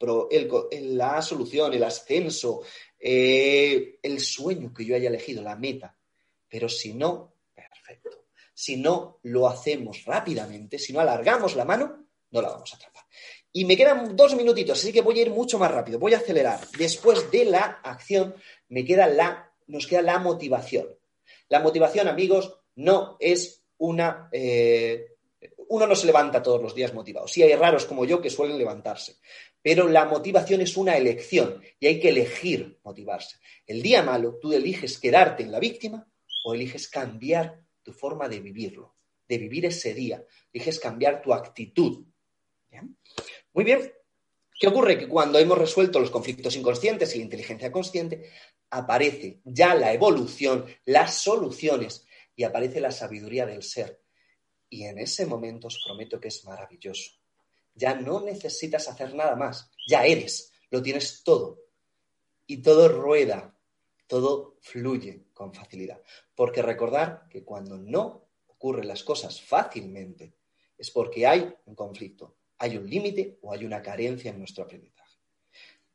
la 0.97 1.21
solución, 1.21 1.73
el 1.73 1.83
ascenso, 1.83 2.61
eh, 2.99 3.97
el 4.01 4.19
sueño 4.19 4.71
que 4.73 4.85
yo 4.85 4.95
haya 4.95 5.09
elegido, 5.09 5.41
la 5.41 5.55
meta. 5.55 5.94
Pero 6.55 6.69
si 6.69 6.93
no, 6.93 7.33
perfecto. 7.53 8.27
Si 8.53 8.77
no 8.77 9.19
lo 9.23 9.49
hacemos 9.49 10.05
rápidamente, 10.05 10.79
si 10.79 10.93
no 10.93 11.01
alargamos 11.01 11.53
la 11.57 11.65
mano, 11.65 12.07
no 12.31 12.41
la 12.41 12.47
vamos 12.47 12.71
a 12.71 12.77
atrapar. 12.77 13.03
Y 13.51 13.65
me 13.65 13.75
quedan 13.75 14.15
dos 14.15 14.37
minutitos, 14.37 14.79
así 14.79 14.93
que 14.93 15.01
voy 15.01 15.19
a 15.19 15.23
ir 15.23 15.31
mucho 15.31 15.59
más 15.59 15.69
rápido, 15.69 15.99
voy 15.99 16.13
a 16.13 16.19
acelerar. 16.19 16.61
Después 16.77 17.29
de 17.29 17.43
la 17.43 17.81
acción, 17.83 18.35
me 18.69 18.85
queda 18.85 19.05
la, 19.07 19.51
nos 19.67 19.85
queda 19.85 20.01
la 20.01 20.17
motivación. 20.17 20.87
La 21.49 21.59
motivación, 21.59 22.07
amigos, 22.07 22.57
no 22.75 23.17
es 23.19 23.61
una... 23.77 24.29
Eh, 24.31 25.07
uno 25.67 25.87
no 25.87 25.95
se 25.95 26.05
levanta 26.05 26.41
todos 26.41 26.61
los 26.61 26.73
días 26.73 26.93
motivado. 26.93 27.27
Sí 27.27 27.43
hay 27.43 27.53
raros 27.55 27.83
como 27.83 28.05
yo 28.05 28.21
que 28.21 28.29
suelen 28.29 28.57
levantarse. 28.57 29.17
Pero 29.61 29.89
la 29.89 30.05
motivación 30.05 30.61
es 30.61 30.77
una 30.77 30.95
elección 30.95 31.61
y 31.81 31.87
hay 31.87 31.99
que 31.99 32.09
elegir 32.09 32.79
motivarse. 32.81 33.39
El 33.67 33.81
día 33.81 34.03
malo, 34.03 34.37
tú 34.39 34.53
eliges 34.53 34.99
quedarte 34.99 35.43
en 35.43 35.51
la 35.51 35.59
víctima 35.59 36.07
o 36.47 36.53
eliges 36.53 36.87
cambiar 36.87 37.59
tu 37.81 37.91
forma 37.91 38.29
de 38.29 38.39
vivirlo, 38.39 38.95
de 39.27 39.39
vivir 39.39 39.65
ese 39.65 39.95
día, 39.95 40.23
eliges 40.53 40.79
cambiar 40.79 41.19
tu 41.19 41.33
actitud. 41.33 42.05
Muy 43.51 43.63
bien. 43.63 43.91
¿Qué 44.59 44.67
ocurre? 44.67 44.97
Que 44.97 45.07
cuando 45.07 45.39
hemos 45.39 45.57
resuelto 45.57 45.99
los 45.99 46.11
conflictos 46.11 46.55
inconscientes 46.55 47.13
y 47.15 47.17
la 47.17 47.23
inteligencia 47.23 47.71
consciente, 47.71 48.29
aparece 48.69 49.41
ya 49.43 49.73
la 49.73 49.91
evolución, 49.91 50.65
las 50.85 51.15
soluciones 51.15 52.05
y 52.35 52.43
aparece 52.43 52.79
la 52.79 52.91
sabiduría 52.91 53.47
del 53.47 53.63
ser. 53.63 54.03
Y 54.69 54.83
en 54.83 54.99
ese 54.99 55.25
momento 55.25 55.65
os 55.67 55.81
prometo 55.83 56.19
que 56.19 56.27
es 56.27 56.45
maravilloso. 56.45 57.11
Ya 57.73 57.95
no 57.95 58.21
necesitas 58.21 58.87
hacer 58.87 59.15
nada 59.15 59.35
más, 59.35 59.71
ya 59.89 60.05
eres, 60.05 60.53
lo 60.69 60.83
tienes 60.83 61.23
todo. 61.23 61.59
Y 62.45 62.57
todo 62.57 62.87
rueda, 62.87 63.57
todo 64.05 64.57
fluye 64.61 65.25
con 65.33 65.53
facilidad. 65.53 65.99
Porque 66.35 66.61
recordar 66.61 67.27
que 67.29 67.43
cuando 67.43 67.77
no 67.77 68.27
ocurren 68.47 68.87
las 68.87 69.03
cosas 69.03 69.41
fácilmente 69.41 70.33
es 70.77 70.91
porque 70.91 71.25
hay 71.25 71.53
un 71.65 71.75
conflicto, 71.75 72.35
hay 72.57 72.77
un 72.77 72.89
límite 72.89 73.39
o 73.41 73.53
hay 73.53 73.65
una 73.65 73.81
carencia 73.81 74.31
en 74.31 74.39
nuestro 74.39 74.63
aprendizaje. 74.63 75.17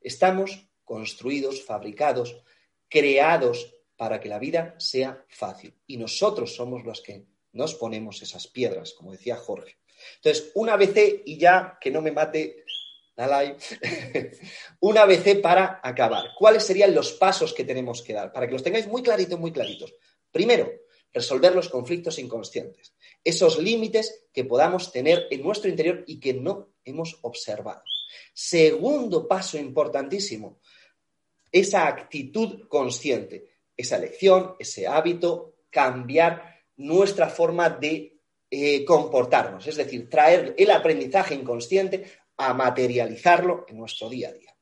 Estamos 0.00 0.66
construidos, 0.84 1.62
fabricados, 1.62 2.42
creados 2.88 3.74
para 3.96 4.18
que 4.18 4.28
la 4.28 4.38
vida 4.38 4.74
sea 4.78 5.24
fácil. 5.28 5.74
Y 5.86 5.98
nosotros 5.98 6.54
somos 6.54 6.84
los 6.84 7.02
que 7.02 7.26
nos 7.52 7.74
ponemos 7.74 8.22
esas 8.22 8.46
piedras, 8.46 8.94
como 8.94 9.12
decía 9.12 9.36
Jorge. 9.36 9.76
Entonces, 10.16 10.50
una 10.54 10.74
ABC 10.74 11.22
y 11.26 11.36
ya 11.36 11.78
que 11.80 11.90
no 11.90 12.00
me 12.00 12.12
mate 12.12 12.64
un 14.80 14.96
ABC 14.96 15.42
para 15.42 15.80
acabar. 15.82 16.30
¿Cuáles 16.38 16.64
serían 16.64 16.94
los 16.94 17.12
pasos 17.12 17.52
que 17.52 17.64
tenemos 17.64 18.02
que 18.02 18.14
dar? 18.14 18.32
Para 18.32 18.46
que 18.46 18.52
los 18.52 18.62
tengáis 18.62 18.86
muy 18.86 19.02
claritos, 19.02 19.38
muy 19.38 19.52
claritos. 19.52 19.94
Primero, 20.30 20.70
resolver 21.12 21.54
los 21.54 21.68
conflictos 21.68 22.18
inconscientes. 22.18 22.94
Esos 23.24 23.58
límites 23.58 24.26
que 24.32 24.44
podamos 24.44 24.92
tener 24.92 25.26
en 25.30 25.42
nuestro 25.42 25.68
interior 25.68 26.04
y 26.06 26.20
que 26.20 26.34
no 26.34 26.74
hemos 26.84 27.18
observado. 27.22 27.82
Segundo 28.32 29.26
paso 29.26 29.58
importantísimo, 29.58 30.60
esa 31.52 31.86
actitud 31.86 32.68
consciente, 32.68 33.50
esa 33.76 33.96
elección, 33.96 34.54
ese 34.58 34.86
hábito, 34.86 35.54
cambiar 35.70 36.60
nuestra 36.76 37.28
forma 37.28 37.70
de 37.70 38.20
eh, 38.50 38.84
comportarnos, 38.84 39.66
es 39.66 39.76
decir, 39.76 40.08
traer 40.08 40.54
el 40.58 40.70
aprendizaje 40.70 41.34
inconsciente 41.34 42.04
a 42.36 42.54
materializarlo 42.54 43.64
en 43.68 43.78
nuestro 43.78 44.08
día 44.08 44.30
a 44.30 44.32
día. 44.32 44.56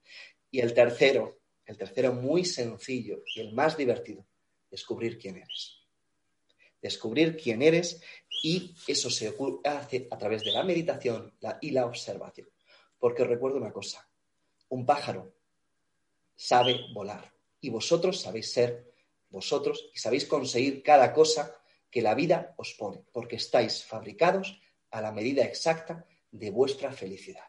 Y 0.50 0.60
el 0.60 0.74
tercero, 0.74 1.40
el 1.64 1.76
tercero 1.76 2.12
muy 2.12 2.44
sencillo 2.44 3.22
y 3.34 3.40
el 3.40 3.52
más 3.54 3.76
divertido, 3.76 4.26
descubrir 4.70 5.18
quién 5.18 5.36
eres. 5.36 5.82
Descubrir 6.80 7.36
quién 7.36 7.62
eres 7.62 8.00
y 8.42 8.74
eso 8.86 9.10
se 9.10 9.34
hace 9.64 10.08
a 10.10 10.18
través 10.18 10.44
de 10.44 10.52
la 10.52 10.62
meditación 10.62 11.34
y 11.60 11.70
la 11.70 11.86
observación. 11.86 12.48
Porque 12.98 13.24
recuerdo 13.24 13.58
una 13.58 13.72
cosa, 13.72 14.08
un 14.68 14.86
pájaro 14.86 15.34
sabe 16.36 16.80
volar 16.92 17.32
y 17.60 17.70
vosotros 17.70 18.20
sabéis 18.20 18.52
ser 18.52 18.92
vosotros 19.30 19.90
y 19.94 19.98
sabéis 19.98 20.24
conseguir 20.26 20.82
cada 20.82 21.12
cosa 21.12 21.54
que 21.90 22.02
la 22.02 22.14
vida 22.14 22.54
os 22.56 22.74
pone, 22.74 23.04
porque 23.12 23.36
estáis 23.36 23.84
fabricados 23.84 24.60
a 24.90 25.00
la 25.00 25.12
medida 25.12 25.44
exacta 25.44 26.06
de 26.30 26.50
vuestra 26.50 26.92
felicidad. 26.92 27.44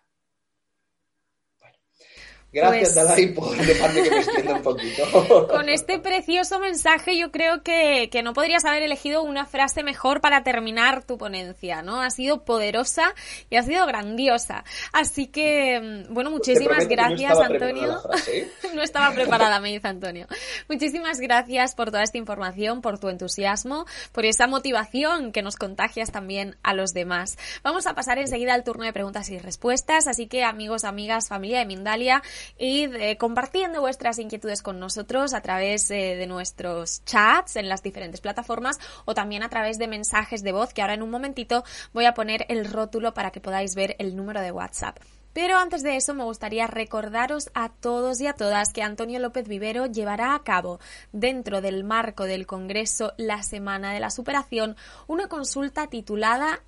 Gracias, 2.52 2.94
Pues- 2.94 2.96
Dalai, 2.96 3.28
por 3.28 3.56
dejarme 3.58 4.04
que 4.04 4.10
me 4.10 4.18
extienda 4.18 4.54
un 4.56 4.64
poquito. 4.64 5.48
Con 5.50 5.70
este 5.70 6.00
precioso 6.00 6.60
mensaje 6.60 7.16
yo 7.18 7.32
creo 7.32 7.62
que, 7.62 8.10
que 8.12 8.24
no 8.24 8.34
podrías 8.34 8.66
haber 8.66 8.82
elegido 8.82 9.22
una 9.22 9.46
frase 9.46 9.84
mejor 9.84 10.20
para 10.20 10.44
terminar 10.44 11.04
tu 11.04 11.18
ponencia, 11.20 11.84
¿no? 11.84 12.02
Ha 12.02 12.10
sido 12.10 12.44
poderosa 12.46 13.14
y 13.52 13.58
ha 13.58 13.64
sido 13.64 13.86
grandiosa. 13.86 14.64
Así 14.94 15.28
que, 15.28 16.06
mm, 16.10 16.14
bueno, 16.14 16.32
Te 16.32 16.36
muchísimas 16.38 16.84
no 16.86 16.90
gracias, 16.90 17.38
preparada 17.38 17.46
Antonio. 17.46 18.02
¿eh? 18.34 18.50
No 18.74 18.82
estaba 18.82 19.14
preparada, 19.14 19.60
me 19.60 19.70
dice 19.70 19.88
Antonio. 19.88 20.28
Muchísimas 20.68 21.20
gracias 21.20 21.76
por 21.76 21.92
toda 21.92 22.04
esta 22.04 22.18
información, 22.18 22.82
por 22.82 22.98
tu 23.00 23.10
entusiasmo, 23.10 23.86
por 24.12 24.26
esa 24.26 24.48
motivación 24.48 25.32
que 25.32 25.42
nos 25.42 25.56
contagias 25.56 26.12
también 26.12 26.56
a 26.64 26.74
los 26.74 26.94
demás. 26.94 27.38
Vamos 27.64 27.86
a 27.88 27.94
pasar 27.94 28.18
enseguida 28.18 28.54
al 28.54 28.64
turno 28.64 28.86
de 28.86 28.94
preguntas 28.94 29.30
y 29.30 29.38
respuestas, 29.38 30.08
así 30.08 30.28
que 30.28 30.44
amigos, 30.44 30.84
amigas, 30.84 31.28
familia 31.28 31.60
de 31.60 31.66
Mindalia, 31.66 32.22
id 32.58 32.94
eh, 32.96 33.18
compartiendo 33.18 33.82
vuestras 33.82 34.20
inquietudes 34.20 34.62
con 34.62 34.80
nosotros 34.80 35.34
a 35.34 35.42
través 35.42 35.90
eh, 35.92 36.16
de 36.16 36.28
nuestros 36.28 37.04
chats 37.06 37.56
en 37.56 37.70
las 37.70 37.84
diferentes 37.84 38.22
plataformas 38.22 38.80
o 39.06 39.14
también 39.14 39.44
a 39.44 39.50
través 39.50 39.78
de 39.78 39.88
mensajes 39.88 40.44
de 40.44 40.52
voz, 40.52 40.74
que 40.74 40.82
ahora 40.82 40.94
en 40.94 41.04
un 41.04 41.10
momentito 41.10 41.64
voy 41.94 42.06
a 42.06 42.14
poner 42.14 42.46
el 42.50 42.66
rótulo 42.66 43.14
para 43.14 43.32
que 43.32 43.42
podáis 43.42 43.76
ver 43.76 43.96
el 44.00 44.16
número 44.16 44.42
de 44.42 44.52
WhatsApp. 44.52 44.98
Pero 45.34 45.58
antes 45.58 45.84
de 45.84 45.96
eso 45.96 46.14
me 46.14 46.24
gustaría 46.24 46.68
recordaros 46.68 47.52
a 47.54 47.70
todos 47.70 48.20
y 48.20 48.28
a 48.28 48.34
todas 48.34 48.74
que 48.74 48.82
Antonio 48.82 49.20
López 49.20 49.48
Vivero 49.48 49.86
llevará 49.86 50.34
a 50.34 50.44
cabo 50.44 50.80
dentro 51.12 51.62
del 51.62 51.84
marco 51.84 52.26
del 52.26 52.48
Congreso 52.48 53.14
La 53.18 53.44
Semana 53.44 53.94
de 53.94 54.00
la 54.00 54.10
Superación 54.10 54.76
una 55.08 55.28
consulta 55.28 55.88
titulada 55.88 56.62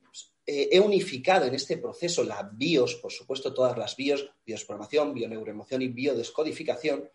eh, 0.53 0.69
he 0.73 0.81
unificado 0.81 1.47
en 1.47 1.55
este 1.55 1.77
proceso 1.77 2.25
la 2.25 2.43
BIOS, 2.53 2.97
por 2.97 3.13
supuesto, 3.13 3.55
todas 3.55 3.79
las 3.79 3.95
BIOS, 3.95 4.33
biosprogramación, 4.45 5.15
bioneuroemoción 5.15 5.81
y 5.83 5.87
biodescodificación, 5.87 7.09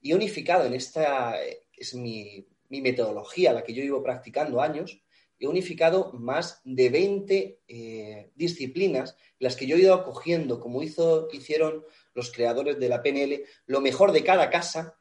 y 0.00 0.12
he 0.12 0.14
unificado 0.14 0.66
en 0.66 0.74
esta, 0.74 1.34
es 1.76 1.94
mi, 1.94 2.46
metodología, 2.68 3.52
la 3.52 3.64
que 3.64 3.74
yo 3.74 3.82
llevo 3.82 4.04
practicando 4.04 4.60
años, 4.60 5.02
he 5.36 5.48
unificado 5.48 6.12
más 6.12 6.60
de 6.62 6.88
20 6.90 7.60
eh, 7.66 8.30
disciplinas, 8.36 9.16
las 9.40 9.56
que 9.56 9.66
yo 9.66 9.74
he 9.74 9.80
ido 9.80 9.94
acogiendo, 9.94 10.60
como 10.60 10.80
hizo, 10.80 11.28
hicieron 11.32 11.84
los 12.14 12.30
creadores 12.30 12.78
de 12.78 12.88
la 12.88 13.02
PNL, 13.02 13.42
lo 13.66 13.80
mejor 13.80 14.12
de 14.12 14.22
cada 14.22 14.48
casa 14.48 14.96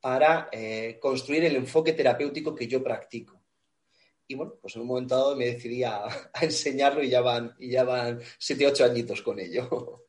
para 0.00 0.50
construir 1.00 1.44
el 1.44 1.54
enfoque 1.54 1.92
terapéutico 1.92 2.54
que 2.54 2.66
yo 2.66 2.82
practico. 2.82 3.37
Y 4.28 4.34
bueno, 4.34 4.54
pues 4.60 4.76
en 4.76 4.82
un 4.82 4.88
momento 4.88 5.16
dado 5.16 5.34
me 5.36 5.46
decidí 5.46 5.82
a, 5.82 6.06
enseñarlo 6.40 7.02
y 7.02 7.08
ya 7.08 7.22
van, 7.22 7.54
y 7.58 7.70
ya 7.70 7.84
van 7.84 8.20
7, 8.38 8.66
8 8.66 8.84
añitos 8.84 9.22
con 9.22 9.40
ello. 9.40 10.07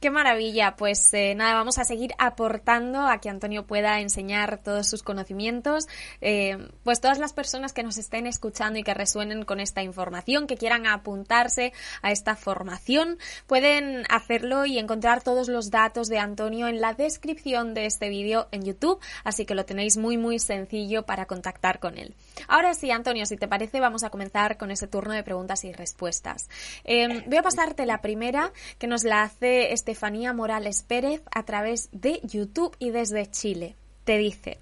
Qué 0.00 0.10
maravilla, 0.10 0.76
pues 0.76 1.12
eh, 1.12 1.34
nada, 1.34 1.54
vamos 1.54 1.78
a 1.78 1.84
seguir 1.84 2.12
aportando 2.18 3.08
a 3.08 3.18
que 3.18 3.28
Antonio 3.28 3.66
pueda 3.66 3.98
enseñar 3.98 4.58
todos 4.62 4.86
sus 4.86 5.02
conocimientos. 5.02 5.88
Eh, 6.20 6.68
pues 6.84 7.00
todas 7.00 7.18
las 7.18 7.32
personas 7.32 7.72
que 7.72 7.82
nos 7.82 7.98
estén 7.98 8.28
escuchando 8.28 8.78
y 8.78 8.84
que 8.84 8.94
resuenen 8.94 9.44
con 9.44 9.58
esta 9.58 9.82
información, 9.82 10.46
que 10.46 10.56
quieran 10.56 10.86
apuntarse 10.86 11.72
a 12.00 12.12
esta 12.12 12.36
formación, 12.36 13.18
pueden 13.48 14.04
hacerlo 14.08 14.66
y 14.66 14.78
encontrar 14.78 15.24
todos 15.24 15.48
los 15.48 15.72
datos 15.72 16.06
de 16.06 16.20
Antonio 16.20 16.68
en 16.68 16.80
la 16.80 16.94
descripción 16.94 17.74
de 17.74 17.86
este 17.86 18.08
vídeo 18.08 18.46
en 18.52 18.62
YouTube, 18.62 19.00
así 19.24 19.46
que 19.46 19.56
lo 19.56 19.64
tenéis 19.64 19.96
muy 19.96 20.16
muy 20.16 20.38
sencillo 20.38 21.06
para 21.06 21.26
contactar 21.26 21.80
con 21.80 21.98
él. 21.98 22.14
Ahora 22.46 22.72
sí, 22.74 22.92
Antonio, 22.92 23.26
si 23.26 23.36
te 23.36 23.48
parece, 23.48 23.80
vamos 23.80 24.04
a 24.04 24.10
comenzar 24.10 24.58
con 24.58 24.70
ese 24.70 24.86
turno 24.86 25.12
de 25.12 25.24
preguntas 25.24 25.64
y 25.64 25.72
respuestas. 25.72 26.48
Eh, 26.84 27.24
voy 27.26 27.38
a 27.38 27.42
pasarte 27.42 27.84
la 27.84 28.00
primera, 28.00 28.52
que 28.78 28.86
nos 28.86 29.02
la 29.02 29.22
hace 29.22 29.72
Estefanía 29.88 30.34
Morales 30.34 30.82
Pérez 30.82 31.22
a 31.34 31.44
través 31.44 31.88
de 31.92 32.20
YouTube 32.22 32.76
y 32.78 32.90
desde 32.90 33.30
Chile. 33.30 33.74
Te 34.04 34.18
dice, 34.18 34.58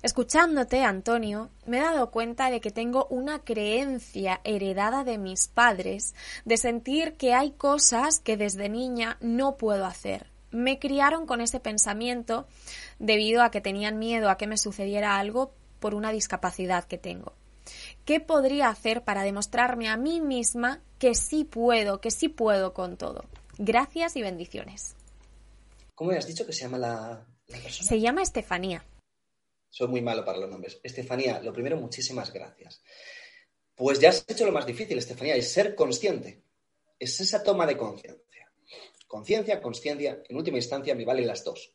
escuchándote, 0.00 0.84
Antonio, 0.84 1.50
me 1.66 1.76
he 1.76 1.82
dado 1.82 2.10
cuenta 2.10 2.48
de 2.48 2.62
que 2.62 2.70
tengo 2.70 3.06
una 3.10 3.40
creencia 3.40 4.40
heredada 4.44 5.04
de 5.04 5.18
mis 5.18 5.48
padres 5.48 6.14
de 6.46 6.56
sentir 6.56 7.12
que 7.18 7.34
hay 7.34 7.50
cosas 7.50 8.20
que 8.20 8.38
desde 8.38 8.70
niña 8.70 9.18
no 9.20 9.58
puedo 9.58 9.84
hacer. 9.84 10.28
Me 10.50 10.78
criaron 10.78 11.26
con 11.26 11.42
ese 11.42 11.60
pensamiento 11.60 12.46
debido 12.98 13.42
a 13.42 13.50
que 13.50 13.60
tenían 13.60 13.98
miedo 13.98 14.30
a 14.30 14.38
que 14.38 14.46
me 14.46 14.56
sucediera 14.56 15.18
algo 15.18 15.52
por 15.78 15.94
una 15.94 16.10
discapacidad 16.10 16.84
que 16.84 16.96
tengo. 16.96 17.34
¿Qué 18.06 18.18
podría 18.18 18.70
hacer 18.70 19.04
para 19.04 19.24
demostrarme 19.24 19.90
a 19.90 19.98
mí 19.98 20.22
misma 20.22 20.80
que 20.98 21.14
sí 21.14 21.44
puedo, 21.44 22.00
que 22.00 22.10
sí 22.10 22.30
puedo 22.30 22.72
con 22.72 22.96
todo? 22.96 23.26
Gracias 23.58 24.14
y 24.14 24.22
bendiciones. 24.22 24.94
¿Cómo 25.96 26.12
has 26.12 26.28
dicho 26.28 26.46
que 26.46 26.52
se 26.52 26.62
llama 26.62 26.78
la, 26.78 27.26
la 27.48 27.58
persona? 27.58 27.88
Se 27.88 28.00
llama 28.00 28.22
Estefanía. 28.22 28.84
Soy 29.68 29.88
muy 29.88 30.00
malo 30.00 30.24
para 30.24 30.38
los 30.38 30.48
nombres. 30.48 30.78
Estefanía, 30.82 31.40
lo 31.40 31.52
primero, 31.52 31.76
muchísimas 31.76 32.32
gracias. 32.32 32.80
Pues 33.74 33.98
ya 33.98 34.10
has 34.10 34.24
hecho 34.28 34.46
lo 34.46 34.52
más 34.52 34.64
difícil, 34.64 34.96
Estefanía, 34.96 35.34
es 35.34 35.52
ser 35.52 35.74
consciente. 35.74 36.44
Es 37.00 37.18
esa 37.20 37.42
toma 37.42 37.66
de 37.66 37.76
conciencia. 37.76 38.48
Conciencia, 39.08 39.60
consciencia, 39.60 40.22
en 40.28 40.36
última 40.36 40.58
instancia 40.58 40.94
me 40.94 41.04
valen 41.04 41.26
las 41.26 41.42
dos. 41.42 41.74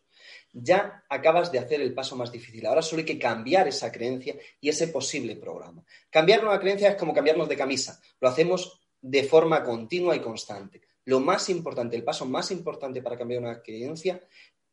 Ya 0.53 1.03
acabas 1.09 1.51
de 1.51 1.59
hacer 1.59 1.81
el 1.81 1.93
paso 1.93 2.15
más 2.15 2.31
difícil. 2.31 2.65
Ahora 2.65 2.81
solo 2.81 2.99
hay 3.01 3.05
que 3.05 3.19
cambiar 3.19 3.67
esa 3.67 3.91
creencia 3.91 4.35
y 4.61 4.69
ese 4.69 4.87
posible 4.87 5.35
programa. 5.35 5.83
Cambiar 6.09 6.45
una 6.45 6.59
creencia 6.59 6.91
es 6.91 6.95
como 6.95 7.13
cambiarnos 7.13 7.49
de 7.49 7.57
camisa. 7.57 7.99
Lo 8.21 8.29
hacemos 8.29 8.79
de 9.01 9.23
forma 9.23 9.63
continua 9.63 10.15
y 10.15 10.21
constante. 10.21 10.81
Lo 11.05 11.19
más 11.19 11.49
importante, 11.49 11.95
el 11.95 12.03
paso 12.03 12.25
más 12.25 12.51
importante 12.51 13.01
para 13.01 13.17
cambiar 13.17 13.41
una 13.41 13.61
creencia 13.61 14.21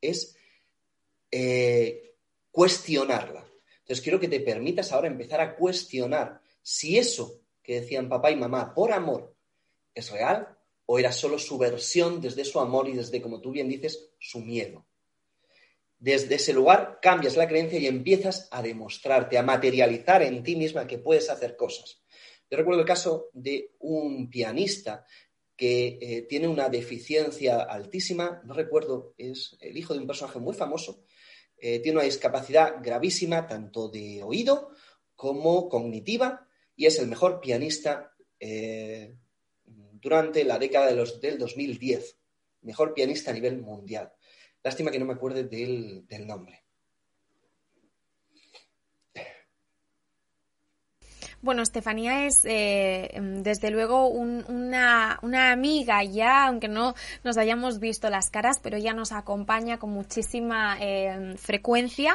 es 0.01 0.37
eh, 1.31 2.15
cuestionarla. 2.51 3.45
Entonces 3.81 4.01
quiero 4.03 4.21
que 4.21 4.29
te 4.29 4.41
permitas 4.41 4.93
ahora 4.93 5.09
empezar 5.09 5.41
a 5.41 5.57
cuestionar 5.57 6.41
si 6.63 6.99
eso 6.99 7.41
que 7.63 7.81
decían 7.81 8.09
papá 8.09 8.31
y 8.31 8.37
mamá 8.37 8.73
por 8.75 8.93
amor 8.93 9.35
es 9.95 10.11
real 10.11 10.57
o 10.87 10.99
era 10.99 11.13
solo 11.13 11.39
su 11.39 11.59
versión 11.59 12.21
desde 12.21 12.45
su 12.45 12.61
amor 12.61 12.89
y 12.89 12.93
desde, 12.95 13.23
como 13.23 13.41
tú 13.41 13.53
bien 13.53 13.69
dices, 13.69 14.11
su 14.19 14.41
miedo. 14.41 14.87
Desde 15.99 16.37
ese 16.37 16.53
lugar 16.53 16.99
cambias 17.03 17.37
la 17.37 17.47
creencia 17.47 17.79
y 17.79 17.87
empiezas 17.87 18.49
a 18.51 18.63
demostrarte, 18.63 19.37
a 19.39 19.43
materializar 19.43 20.23
en 20.23 20.43
ti 20.43 20.57
misma 20.57 20.87
que 20.87 20.99
puedes 20.99 21.29
hacer 21.29 21.57
cosas. 21.57 22.03
Yo 22.51 22.57
recuerdo 22.57 22.81
el 22.81 22.87
caso 22.87 23.29
de 23.33 23.75
un 23.81 24.29
pianista 24.29 25.07
que 25.61 25.99
eh, 26.01 26.23
tiene 26.23 26.49
una 26.49 26.71
deficiencia 26.71 27.61
altísima, 27.61 28.41
no 28.47 28.55
recuerdo, 28.55 29.13
es 29.19 29.59
el 29.61 29.77
hijo 29.77 29.93
de 29.93 30.01
un 30.01 30.07
personaje 30.07 30.39
muy 30.39 30.55
famoso, 30.55 31.05
eh, 31.59 31.81
tiene 31.81 31.99
una 31.99 32.07
discapacidad 32.07 32.77
gravísima 32.83 33.47
tanto 33.47 33.91
de 33.91 34.23
oído 34.23 34.71
como 35.15 35.69
cognitiva 35.69 36.49
y 36.75 36.87
es 36.87 36.99
el 36.99 37.09
mejor 37.09 37.41
pianista 37.43 38.15
eh, 38.39 39.19
durante 39.67 40.45
la 40.45 40.59
década 40.59 40.87
de 40.87 41.05
del 41.21 41.39
2010, 41.39 42.17
mejor 42.63 42.95
pianista 42.95 43.31
a 43.31 43.35
nivel 43.35 43.61
mundial. 43.61 44.11
Lástima 44.63 44.91
que 44.91 44.99
no 44.99 45.05
me 45.05 45.13
acuerde 45.13 45.45
del, 45.45 46.07
del 46.07 46.27
nombre. 46.27 46.60
Bueno, 51.43 51.63
Estefanía 51.63 52.27
es 52.27 52.43
eh, 52.45 53.19
desde 53.39 53.71
luego 53.71 54.09
un- 54.09 54.45
una, 54.49 55.19
una 55.23 55.53
amiga 55.53 56.05
ya, 56.05 56.47
aunque 56.47 56.69
no 56.69 56.95
nos 57.25 57.39
hayamos 57.39 57.79
visto 57.81 58.11
las 58.11 58.29
caras, 58.29 58.59
pero 58.63 58.77
ella 58.77 58.93
nos 58.93 59.11
acompaña 59.13 59.79
con 59.79 59.89
muchísima 59.91 60.77
eh, 60.81 61.35
frecuencia 61.39 62.15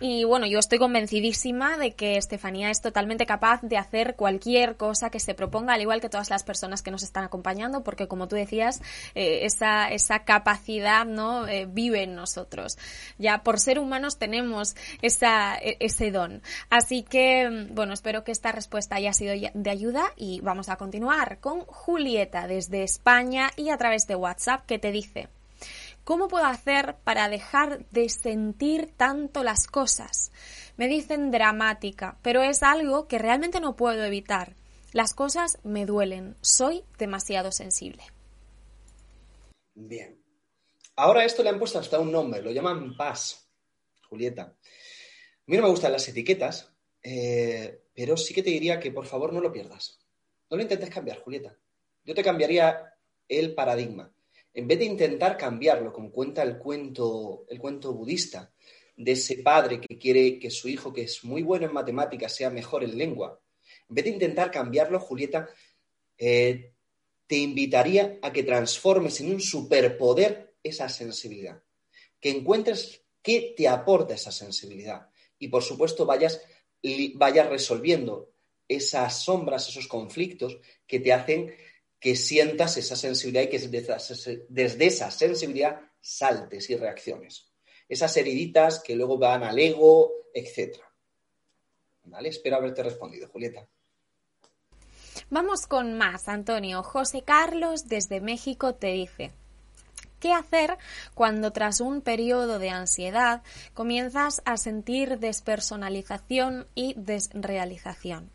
y 0.00 0.24
bueno, 0.24 0.46
yo 0.46 0.58
estoy 0.58 0.78
convencidísima 0.78 1.76
de 1.76 1.92
que 1.92 2.16
Estefanía 2.16 2.70
es 2.70 2.80
totalmente 2.80 3.26
capaz 3.26 3.60
de 3.60 3.76
hacer 3.76 4.16
cualquier 4.16 4.76
cosa 4.78 5.10
que 5.10 5.20
se 5.20 5.34
proponga, 5.34 5.74
al 5.74 5.82
igual 5.82 6.00
que 6.00 6.08
todas 6.08 6.30
las 6.30 6.42
personas 6.42 6.80
que 6.80 6.90
nos 6.90 7.02
están 7.02 7.24
acompañando, 7.24 7.84
porque 7.84 8.08
como 8.08 8.26
tú 8.26 8.36
decías, 8.36 8.80
eh, 9.14 9.40
esa, 9.42 9.90
esa 9.90 10.20
capacidad 10.20 11.04
no 11.04 11.46
Eh, 11.46 11.66
vive 11.68 12.02
en 12.04 12.14
nosotros. 12.14 12.78
Ya 13.18 13.42
por 13.42 13.58
ser 13.58 13.78
humanos 13.78 14.16
tenemos 14.18 14.74
esa, 15.02 15.56
e- 15.58 15.76
ese 15.80 16.10
don. 16.10 16.40
Así 16.70 17.02
que, 17.02 17.66
bueno, 17.70 17.92
espero 17.92 18.22
que 18.24 18.32
esta 18.32 18.52
respuesta 18.62 18.94
haya 18.94 19.12
sido 19.12 19.34
de 19.54 19.70
ayuda 19.70 20.12
y 20.16 20.40
vamos 20.40 20.68
a 20.68 20.76
continuar 20.76 21.40
con 21.40 21.62
Julieta 21.62 22.46
desde 22.46 22.84
España 22.84 23.50
y 23.56 23.70
a 23.70 23.76
través 23.76 24.06
de 24.06 24.14
WhatsApp 24.14 24.66
que 24.66 24.78
te 24.78 24.92
dice. 24.92 25.28
¿Cómo 26.04 26.28
puedo 26.28 26.46
hacer 26.46 26.94
para 27.02 27.28
dejar 27.28 27.84
de 27.90 28.08
sentir 28.08 28.92
tanto 28.96 29.42
las 29.42 29.66
cosas? 29.66 30.30
Me 30.76 30.86
dicen 30.86 31.32
dramática, 31.32 32.18
pero 32.22 32.42
es 32.42 32.62
algo 32.62 33.08
que 33.08 33.18
realmente 33.18 33.58
no 33.58 33.74
puedo 33.74 34.04
evitar. 34.04 34.54
Las 34.92 35.12
cosas 35.12 35.58
me 35.64 35.84
duelen, 35.84 36.36
soy 36.40 36.84
demasiado 36.98 37.50
sensible. 37.50 38.04
Bien. 39.74 40.22
Ahora 40.94 41.24
esto 41.24 41.42
le 41.42 41.48
han 41.48 41.58
puesto 41.58 41.80
hasta 41.80 41.98
un 41.98 42.12
nombre, 42.12 42.42
lo 42.42 42.52
llaman 42.52 42.96
paz, 42.96 43.50
Julieta. 44.08 44.42
A 44.42 44.54
mí 45.46 45.56
no 45.56 45.64
me 45.64 45.70
gustan 45.70 45.90
las 45.90 46.06
etiquetas, 46.06 46.71
eh, 47.02 47.80
pero 47.94 48.16
sí 48.16 48.32
que 48.34 48.42
te 48.42 48.50
diría 48.50 48.78
que 48.78 48.90
por 48.90 49.06
favor 49.06 49.32
no 49.32 49.40
lo 49.40 49.52
pierdas. 49.52 49.98
No 50.50 50.56
lo 50.56 50.62
intentes 50.62 50.90
cambiar, 50.90 51.20
Julieta. 51.20 51.56
Yo 52.04 52.14
te 52.14 52.22
cambiaría 52.22 52.94
el 53.28 53.54
paradigma. 53.54 54.12
En 54.54 54.68
vez 54.68 54.78
de 54.78 54.84
intentar 54.84 55.36
cambiarlo, 55.36 55.92
como 55.92 56.10
cuenta 56.10 56.42
el 56.42 56.58
cuento, 56.58 57.46
el 57.48 57.58
cuento 57.58 57.92
budista, 57.94 58.52
de 58.96 59.12
ese 59.12 59.38
padre 59.38 59.80
que 59.80 59.98
quiere 59.98 60.38
que 60.38 60.50
su 60.50 60.68
hijo, 60.68 60.92
que 60.92 61.02
es 61.02 61.24
muy 61.24 61.42
bueno 61.42 61.66
en 61.66 61.72
matemáticas, 61.72 62.34
sea 62.34 62.50
mejor 62.50 62.84
en 62.84 62.98
lengua, 62.98 63.40
en 63.88 63.94
vez 63.94 64.04
de 64.04 64.10
intentar 64.10 64.50
cambiarlo, 64.50 65.00
Julieta, 65.00 65.48
eh, 66.18 66.72
te 67.26 67.36
invitaría 67.36 68.18
a 68.22 68.32
que 68.32 68.42
transformes 68.42 69.20
en 69.20 69.32
un 69.32 69.40
superpoder 69.40 70.54
esa 70.62 70.88
sensibilidad, 70.88 71.62
que 72.20 72.30
encuentres 72.30 73.02
qué 73.22 73.54
te 73.56 73.68
aporta 73.68 74.14
esa 74.14 74.30
sensibilidad 74.32 75.08
y 75.38 75.48
por 75.48 75.62
supuesto 75.62 76.06
vayas, 76.06 76.40
vayas 77.14 77.48
resolviendo 77.48 78.30
esas 78.68 79.22
sombras, 79.22 79.68
esos 79.68 79.86
conflictos 79.86 80.58
que 80.86 81.00
te 81.00 81.12
hacen 81.12 81.54
que 82.02 82.16
sientas 82.16 82.76
esa 82.76 82.96
sensibilidad 82.96 83.44
y 83.44 83.48
que 83.48 83.58
desde 84.48 84.86
esa, 84.86 85.10
sensibilidad 85.10 85.80
saltes 86.00 86.68
y 86.68 86.76
reacciones. 86.76 87.52
Esas 87.88 88.16
heriditas 88.16 88.80
que 88.80 88.96
luego 88.96 89.18
van 89.18 89.44
al 89.44 89.58
ego, 89.58 90.10
etc. 90.34 90.78
¿Vale? 92.04 92.30
Espero 92.30 92.56
haberte 92.56 92.82
respondido, 92.82 93.28
Julieta. 93.28 93.68
Vamos 95.30 95.66
con 95.66 95.96
más, 95.96 96.28
Antonio. 96.28 96.82
José 96.82 97.22
Carlos 97.22 97.86
desde 97.86 98.20
México 98.20 98.74
te 98.74 98.88
dice. 98.88 99.32
¿Qué 100.22 100.32
hacer 100.32 100.78
cuando 101.14 101.50
tras 101.50 101.80
un 101.80 102.00
periodo 102.00 102.60
de 102.60 102.70
ansiedad 102.70 103.42
comienzas 103.74 104.40
a 104.44 104.56
sentir 104.56 105.18
despersonalización 105.18 106.68
y 106.76 106.94
desrealización? 106.96 108.30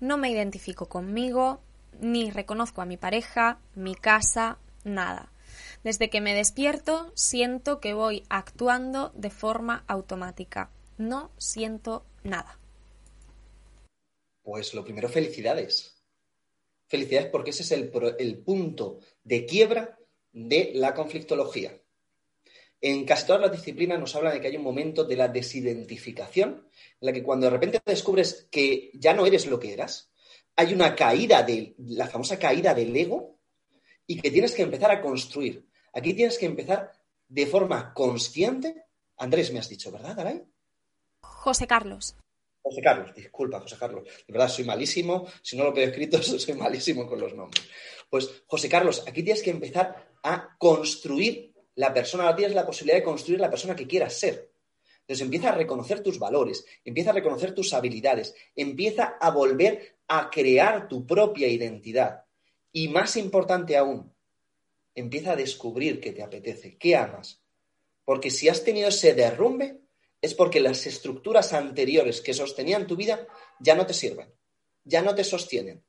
No 0.00 0.18
me 0.18 0.32
identifico 0.32 0.88
conmigo, 0.88 1.60
ni 2.00 2.32
reconozco 2.32 2.82
a 2.82 2.84
mi 2.84 2.96
pareja, 2.96 3.60
mi 3.76 3.94
casa, 3.94 4.58
nada. 4.82 5.30
Desde 5.84 6.10
que 6.10 6.20
me 6.20 6.34
despierto 6.34 7.12
siento 7.14 7.78
que 7.78 7.94
voy 7.94 8.24
actuando 8.28 9.12
de 9.14 9.30
forma 9.30 9.84
automática. 9.86 10.68
No 10.98 11.30
siento 11.38 12.04
nada. 12.24 12.58
Pues 14.42 14.74
lo 14.74 14.82
primero, 14.82 15.08
felicidades. 15.08 16.02
Felicidades 16.88 17.30
porque 17.30 17.50
ese 17.50 17.62
es 17.62 17.70
el, 17.70 17.92
el 18.18 18.38
punto 18.38 18.98
de 19.22 19.46
quiebra 19.46 19.96
de 20.32 20.72
la 20.74 20.94
conflictología. 20.94 21.80
En 22.80 23.04
casi 23.04 23.26
todas 23.26 23.42
las 23.42 23.52
disciplinas 23.52 24.00
nos 24.00 24.14
hablan 24.16 24.32
de 24.32 24.40
que 24.40 24.46
hay 24.46 24.56
un 24.56 24.62
momento 24.62 25.04
de 25.04 25.16
la 25.16 25.28
desidentificación, 25.28 26.68
en 27.00 27.06
la 27.06 27.12
que 27.12 27.22
cuando 27.22 27.46
de 27.46 27.50
repente 27.50 27.80
descubres 27.84 28.48
que 28.50 28.90
ya 28.94 29.12
no 29.12 29.26
eres 29.26 29.46
lo 29.46 29.60
que 29.60 29.72
eras, 29.72 30.10
hay 30.56 30.72
una 30.72 30.94
caída 30.94 31.42
de 31.42 31.74
la 31.78 32.06
famosa 32.06 32.38
caída 32.38 32.74
del 32.74 32.96
ego 32.96 33.38
y 34.06 34.20
que 34.20 34.30
tienes 34.30 34.52
que 34.52 34.62
empezar 34.62 34.90
a 34.90 35.00
construir. 35.00 35.68
Aquí 35.92 36.14
tienes 36.14 36.38
que 36.38 36.46
empezar 36.46 36.92
de 37.28 37.46
forma 37.46 37.92
consciente. 37.92 38.86
Andrés, 39.18 39.52
me 39.52 39.58
has 39.58 39.68
dicho, 39.68 39.92
¿verdad, 39.92 40.18
Aray? 40.18 40.42
José 41.20 41.66
Carlos. 41.66 42.16
José 42.62 42.82
Carlos, 42.82 43.14
disculpa, 43.14 43.60
José 43.60 43.76
Carlos. 43.78 44.04
De 44.04 44.32
verdad, 44.32 44.48
soy 44.48 44.64
malísimo. 44.64 45.26
Si 45.42 45.56
no 45.56 45.64
lo 45.64 45.72
veo 45.72 45.86
escrito, 45.86 46.22
soy 46.22 46.54
malísimo 46.54 47.06
con 47.06 47.20
los 47.20 47.34
nombres. 47.34 47.66
Pues, 48.08 48.42
José 48.46 48.68
Carlos, 48.68 49.04
aquí 49.06 49.22
tienes 49.22 49.42
que 49.42 49.50
empezar 49.50 50.09
a 50.22 50.56
construir 50.58 51.52
la 51.74 51.92
persona. 51.92 52.24
Ahora 52.24 52.36
tienes 52.36 52.54
la 52.54 52.66
posibilidad 52.66 52.98
de 52.98 53.04
construir 53.04 53.40
la 53.40 53.50
persona 53.50 53.76
que 53.76 53.86
quieras 53.86 54.14
ser. 54.14 54.50
Entonces 55.00 55.24
empieza 55.24 55.48
a 55.50 55.56
reconocer 55.56 56.02
tus 56.02 56.18
valores, 56.18 56.64
empieza 56.84 57.10
a 57.10 57.14
reconocer 57.14 57.52
tus 57.52 57.72
habilidades, 57.72 58.34
empieza 58.54 59.16
a 59.20 59.30
volver 59.30 59.96
a 60.06 60.30
crear 60.30 60.88
tu 60.88 61.04
propia 61.06 61.48
identidad. 61.48 62.24
Y 62.72 62.88
más 62.88 63.16
importante 63.16 63.76
aún, 63.76 64.12
empieza 64.94 65.32
a 65.32 65.36
descubrir 65.36 66.00
qué 66.00 66.12
te 66.12 66.22
apetece, 66.22 66.76
qué 66.78 66.94
amas. 66.94 67.40
Porque 68.04 68.30
si 68.30 68.48
has 68.48 68.62
tenido 68.62 68.88
ese 68.88 69.14
derrumbe, 69.14 69.80
es 70.22 70.34
porque 70.34 70.60
las 70.60 70.86
estructuras 70.86 71.52
anteriores 71.52 72.20
que 72.20 72.34
sostenían 72.34 72.86
tu 72.86 72.96
vida 72.96 73.26
ya 73.58 73.74
no 73.74 73.86
te 73.86 73.94
sirven, 73.94 74.32
ya 74.84 75.02
no 75.02 75.14
te 75.14 75.24
sostienen. 75.24 75.82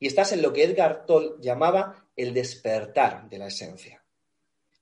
Y 0.00 0.06
estás 0.06 0.32
en 0.32 0.42
lo 0.42 0.52
que 0.52 0.64
Edgar 0.64 1.06
Toll 1.06 1.38
llamaba 1.40 2.03
el 2.16 2.32
despertar 2.32 3.28
de 3.28 3.38
la 3.38 3.48
esencia. 3.48 4.04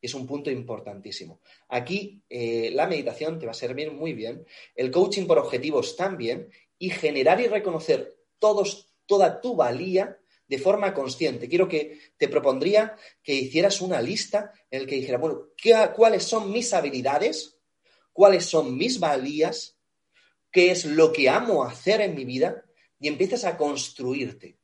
Es 0.01 0.15
un 0.15 0.27
punto 0.27 0.51
importantísimo. 0.51 1.41
Aquí 1.69 2.23
eh, 2.29 2.71
la 2.73 2.87
meditación 2.87 3.39
te 3.39 3.47
va 3.47 3.53
a 3.53 3.55
servir 3.55 3.93
muy 3.93 4.13
bien, 4.13 4.45
el 4.75 4.91
coaching 4.91 5.27
por 5.27 5.39
objetivos 5.39 5.97
también, 5.97 6.49
y 6.79 6.91
generar 6.91 7.41
y 7.41 7.47
reconocer 7.47 8.17
todos, 8.39 8.93
toda 9.07 9.41
tu 9.41 9.55
valía 9.55 10.19
de 10.49 10.59
forma 10.59 10.93
consciente. 10.93 11.49
Quiero 11.49 11.69
que 11.69 12.01
te 12.17 12.29
propondría 12.29 12.97
que 13.23 13.35
hicieras 13.35 13.81
una 13.81 14.03
lista 14.03 14.53
en 14.71 14.83
la 14.83 14.89
que 14.89 14.97
dijera, 14.97 15.19
bueno, 15.19 15.49
¿qué, 15.57 15.75
¿cuáles 15.95 16.25
son 16.25 16.51
mis 16.51 16.75
habilidades? 16.75 17.57
cuáles 18.13 18.45
son 18.45 18.77
mis 18.77 19.01
valías, 19.01 19.77
qué 20.51 20.71
es 20.71 20.85
lo 20.85 21.13
que 21.13 21.29
amo 21.29 21.65
hacer 21.65 22.01
en 22.01 22.15
mi 22.15 22.25
vida 22.25 22.65
y 23.01 23.09
empieces 23.09 23.45
a 23.45 23.57
construirte, 23.57 24.59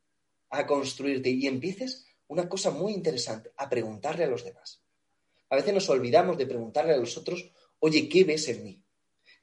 a 0.51 0.67
construirte 0.67 1.31
y 1.31 1.47
empieces 1.47 2.07
una 2.29 2.49
cosa 2.49 2.71
muy 2.71 2.93
interesante, 2.93 3.53
a 3.57 3.69
preguntarle 3.69 4.25
a 4.25 4.29
los 4.29 4.45
demás. 4.45 4.83
A 5.51 5.57
veces 5.57 5.75
nos 5.75 5.89
olvidamos 5.89 6.37
de 6.37 6.47
preguntarle 6.47 6.93
a 6.93 6.99
los 6.99 7.17
otros, 7.17 7.51
oye, 7.81 8.09
¿qué 8.09 8.25
ves 8.25 8.49
en 8.49 8.63
mí? 8.63 8.83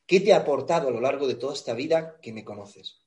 ¿Qué 0.05 0.19
te 0.19 0.33
ha 0.33 0.37
aportado 0.37 0.87
a 0.87 0.91
lo 0.91 1.01
largo 1.01 1.27
de 1.27 1.35
toda 1.35 1.53
esta 1.53 1.73
vida 1.73 2.19
que 2.21 2.31
me 2.31 2.45
conoces? 2.45 3.01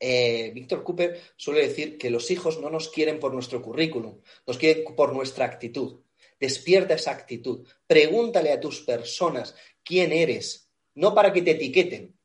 Eh, 0.00 0.50
Víctor 0.54 0.82
Cooper 0.82 1.20
suele 1.36 1.66
decir 1.68 1.98
que 1.98 2.10
los 2.10 2.30
hijos 2.30 2.60
no 2.60 2.70
nos 2.70 2.88
quieren 2.88 3.20
por 3.20 3.32
nuestro 3.32 3.62
currículum, 3.62 4.20
nos 4.46 4.58
quieren 4.58 4.84
por 4.94 5.12
nuestra 5.12 5.44
actitud. 5.44 6.00
Despierta 6.40 6.94
esa 6.94 7.12
actitud. 7.12 7.66
Pregúntale 7.86 8.52
a 8.52 8.60
tus 8.60 8.80
personas 8.80 9.54
quién 9.82 10.12
eres, 10.12 10.70
no 10.94 11.14
para 11.14 11.32
que 11.32 11.42
te 11.42 11.52
etiqueten, 11.52 12.18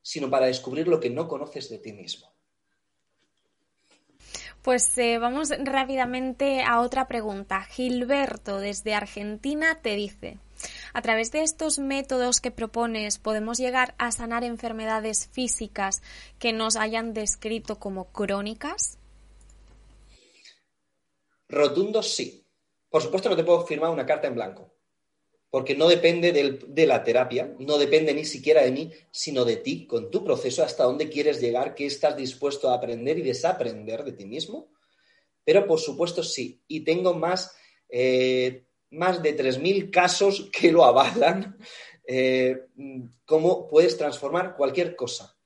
sino 0.00 0.30
para 0.30 0.46
descubrir 0.46 0.88
lo 0.88 0.98
que 0.98 1.10
no 1.10 1.28
conoces 1.28 1.68
de 1.68 1.78
ti 1.78 1.92
mismo. 1.92 2.31
Pues 4.62 4.96
eh, 4.96 5.18
vamos 5.18 5.50
rápidamente 5.64 6.62
a 6.62 6.80
otra 6.80 7.08
pregunta. 7.08 7.62
Gilberto 7.64 8.58
desde 8.58 8.94
Argentina 8.94 9.80
te 9.82 9.96
dice, 9.96 10.38
a 10.94 11.02
través 11.02 11.32
de 11.32 11.42
estos 11.42 11.80
métodos 11.80 12.40
que 12.40 12.52
propones 12.52 13.18
podemos 13.18 13.58
llegar 13.58 13.94
a 13.98 14.12
sanar 14.12 14.44
enfermedades 14.44 15.28
físicas 15.32 16.00
que 16.38 16.52
nos 16.52 16.76
hayan 16.76 17.12
descrito 17.12 17.80
como 17.80 18.12
crónicas. 18.12 18.98
Rotundo 21.48 22.02
sí. 22.02 22.46
Por 22.88 23.02
supuesto 23.02 23.30
no 23.30 23.36
te 23.36 23.44
puedo 23.44 23.66
firmar 23.66 23.90
una 23.90 24.06
carta 24.06 24.28
en 24.28 24.34
blanco, 24.34 24.71
porque 25.52 25.76
no 25.76 25.88
depende 25.88 26.32
del- 26.32 26.64
de 26.66 26.86
la 26.88 27.04
terapia, 27.04 27.54
no 27.60 27.78
depende 27.78 28.14
ni 28.14 28.24
siquiera 28.24 28.62
de 28.64 28.72
mí, 28.72 28.90
sino 29.12 29.44
de 29.44 29.58
ti, 29.58 29.86
con 29.86 30.10
tu 30.10 30.24
proceso, 30.24 30.64
hasta 30.64 30.84
dónde 30.84 31.10
quieres 31.10 31.40
llegar, 31.42 31.76
qué 31.76 31.86
estás 31.86 32.16
dispuesto 32.16 32.70
a 32.70 32.76
aprender 32.76 33.18
y 33.18 33.22
desaprender 33.22 34.02
de 34.04 34.12
ti 34.14 34.26
mismo. 34.26 34.72
Pero 35.44 35.66
por 35.66 35.80
supuesto 35.80 36.22
sí. 36.22 36.62
Y 36.68 36.80
tengo 36.80 37.14
más, 37.14 37.54
eh, 37.88 38.64
más 38.90 39.22
de 39.22 39.32
3.000 39.34 39.90
casos 39.90 40.50
que 40.52 40.72
lo 40.72 40.84
avalan, 40.84 41.58
eh, 42.06 42.56
cómo 43.26 43.68
puedes 43.68 43.96
transformar 43.98 44.56
cualquier 44.56 44.96
cosa. 44.96 45.36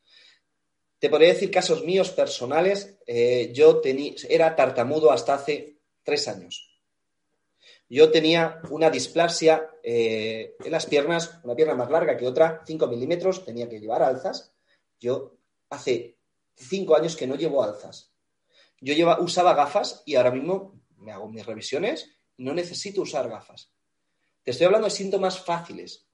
Te 0.99 1.09
podría 1.09 1.29
decir 1.33 1.51
casos 1.51 1.85
míos 1.85 2.11
personales. 2.11 2.99
eh, 3.07 3.51
yo 3.55 3.81
era 4.29 4.55
tartamudo 4.57 5.11
hasta 5.11 5.35
hace 5.35 5.79
tres 6.03 6.29
años. 6.29 6.76
Yo 7.89 8.11
tenía 8.11 8.61
una 8.71 8.91
displasia 8.91 9.71
eh, 9.83 10.57
en 10.65 10.73
las 10.73 10.87
piernas, 10.87 11.39
una 11.45 11.55
pierna 11.55 11.75
más 11.75 11.91
larga 11.91 12.17
que 12.17 12.27
otra, 12.27 12.63
5 12.67 12.87
milímetros, 12.89 13.45
tenía 13.45 13.69
que 13.69 13.79
llevar 13.79 14.03
alzas. 14.03 14.53
Yo 14.99 15.37
hace 15.71 16.17
cinco 16.55 16.97
años 16.97 17.17
que 17.17 17.27
no 17.27 17.37
llevo 17.37 17.63
alzas. 17.63 18.13
Yo 18.81 18.95
usaba 19.21 19.55
gafas 19.55 20.03
y 20.05 20.17
ahora 20.17 20.31
mismo 20.31 20.81
me 20.97 21.13
hago 21.13 21.29
mis 21.29 21.47
revisiones 21.47 22.17
no 22.39 22.55
necesito 22.55 23.03
usar 23.03 23.29
gafas. 23.29 23.73
Te 24.43 24.51
estoy 24.51 24.67
hablando 24.67 24.87
de 24.87 24.95
síntomas 24.95 25.41
fáciles. 25.41 26.07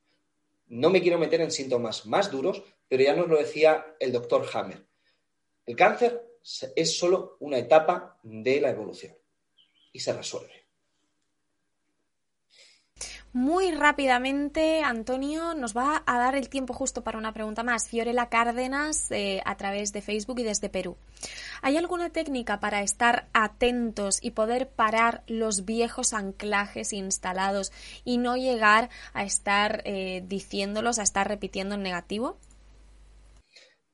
No 0.68 0.90
me 0.90 1.02
quiero 1.02 1.18
meter 1.18 1.40
en 1.40 1.50
síntomas 1.50 2.06
más 2.06 2.30
duros, 2.30 2.62
pero 2.88 3.02
ya 3.02 3.14
nos 3.14 3.28
lo 3.28 3.36
decía 3.36 3.96
el 3.98 4.12
doctor 4.12 4.46
Hammer. 4.52 4.86
El 5.66 5.76
cáncer 5.76 6.38
es 6.74 6.96
solo 6.96 7.36
una 7.40 7.58
etapa 7.58 8.18
de 8.22 8.60
la 8.60 8.70
evolución 8.70 9.16
y 9.92 10.00
se 10.00 10.12
resuelve. 10.12 10.61
Muy 13.34 13.70
rápidamente, 13.70 14.82
Antonio, 14.82 15.54
nos 15.54 15.74
va 15.74 16.02
a 16.04 16.18
dar 16.18 16.34
el 16.34 16.50
tiempo 16.50 16.74
justo 16.74 17.02
para 17.02 17.16
una 17.16 17.32
pregunta 17.32 17.62
más. 17.62 17.88
Fiorella 17.88 18.28
Cárdenas, 18.28 19.10
eh, 19.10 19.40
a 19.46 19.56
través 19.56 19.94
de 19.94 20.02
Facebook 20.02 20.40
y 20.40 20.42
desde 20.42 20.68
Perú. 20.68 20.98
¿Hay 21.62 21.78
alguna 21.78 22.10
técnica 22.10 22.60
para 22.60 22.82
estar 22.82 23.28
atentos 23.32 24.18
y 24.20 24.32
poder 24.32 24.68
parar 24.68 25.22
los 25.26 25.64
viejos 25.64 26.12
anclajes 26.12 26.92
instalados 26.92 27.72
y 28.04 28.18
no 28.18 28.36
llegar 28.36 28.90
a 29.14 29.24
estar 29.24 29.80
eh, 29.86 30.22
diciéndolos, 30.28 30.98
a 30.98 31.02
estar 31.02 31.26
repitiendo 31.26 31.76
en 31.76 31.82
negativo? 31.82 32.36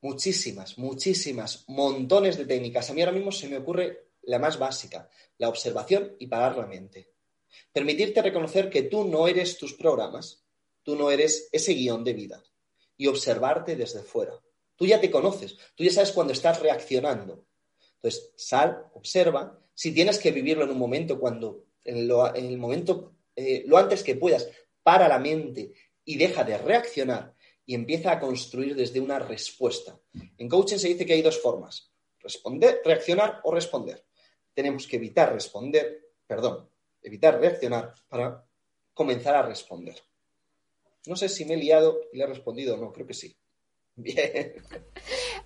Muchísimas, 0.01 0.77
muchísimas, 0.77 1.63
montones 1.69 2.37
de 2.37 2.45
técnicas. 2.45 2.89
A 2.89 2.93
mí 2.93 3.01
ahora 3.01 3.13
mismo 3.13 3.31
se 3.31 3.47
me 3.47 3.57
ocurre 3.57 4.09
la 4.23 4.37
más 4.37 4.59
básica, 4.59 5.09
la 5.37 5.47
observación 5.47 6.11
y 6.19 6.27
parar 6.27 6.57
la 6.57 6.65
mente. 6.65 7.08
Permitirte 7.71 8.21
reconocer 8.21 8.69
que 8.69 8.83
tú 8.83 9.05
no 9.05 9.27
eres 9.27 9.57
tus 9.57 9.73
programas, 9.73 10.43
tú 10.83 10.95
no 10.95 11.11
eres 11.11 11.49
ese 11.51 11.73
guion 11.73 12.03
de 12.03 12.13
vida 12.13 12.43
y 12.97 13.07
observarte 13.07 13.75
desde 13.75 14.03
fuera. 14.03 14.33
Tú 14.75 14.85
ya 14.85 14.99
te 15.01 15.11
conoces, 15.11 15.57
tú 15.75 15.83
ya 15.83 15.91
sabes 15.91 16.11
cuando 16.11 16.33
estás 16.33 16.59
reaccionando. 16.61 17.45
Entonces, 17.95 18.31
sal, 18.37 18.85
observa. 18.93 19.59
Si 19.73 19.93
tienes 19.93 20.19
que 20.19 20.31
vivirlo 20.31 20.63
en 20.63 20.71
un 20.71 20.77
momento, 20.77 21.19
cuando 21.19 21.65
en, 21.83 22.07
lo- 22.07 22.33
en 22.35 22.45
el 22.45 22.57
momento, 22.57 23.13
eh, 23.35 23.63
lo 23.67 23.77
antes 23.77 24.03
que 24.03 24.15
puedas, 24.15 24.47
para 24.83 25.07
la 25.07 25.19
mente 25.19 25.73
y 26.05 26.17
deja 26.17 26.43
de 26.43 26.57
reaccionar 26.57 27.35
y 27.65 27.75
empieza 27.75 28.11
a 28.13 28.19
construir 28.19 28.75
desde 28.75 28.99
una 28.99 29.19
respuesta. 29.19 29.99
En 30.37 30.49
coaching 30.49 30.77
se 30.77 30.87
dice 30.87 31.05
que 31.05 31.13
hay 31.13 31.21
dos 31.21 31.39
formas, 31.39 31.91
responder, 32.19 32.81
reaccionar 32.83 33.41
o 33.43 33.53
responder. 33.53 34.03
Tenemos 34.53 34.87
que 34.87 34.95
evitar 34.95 35.31
responder, 35.33 36.07
perdón, 36.25 36.67
evitar 37.01 37.39
reaccionar 37.39 37.93
para 38.07 38.45
comenzar 38.93 39.35
a 39.35 39.43
responder. 39.43 39.95
No 41.07 41.15
sé 41.15 41.29
si 41.29 41.45
me 41.45 41.53
he 41.53 41.57
liado 41.57 42.01
y 42.11 42.17
le 42.17 42.23
he 42.23 42.27
respondido 42.27 42.75
o 42.75 42.77
no, 42.77 42.91
creo 42.91 43.07
que 43.07 43.13
sí. 43.13 43.35
Bien. 43.95 44.53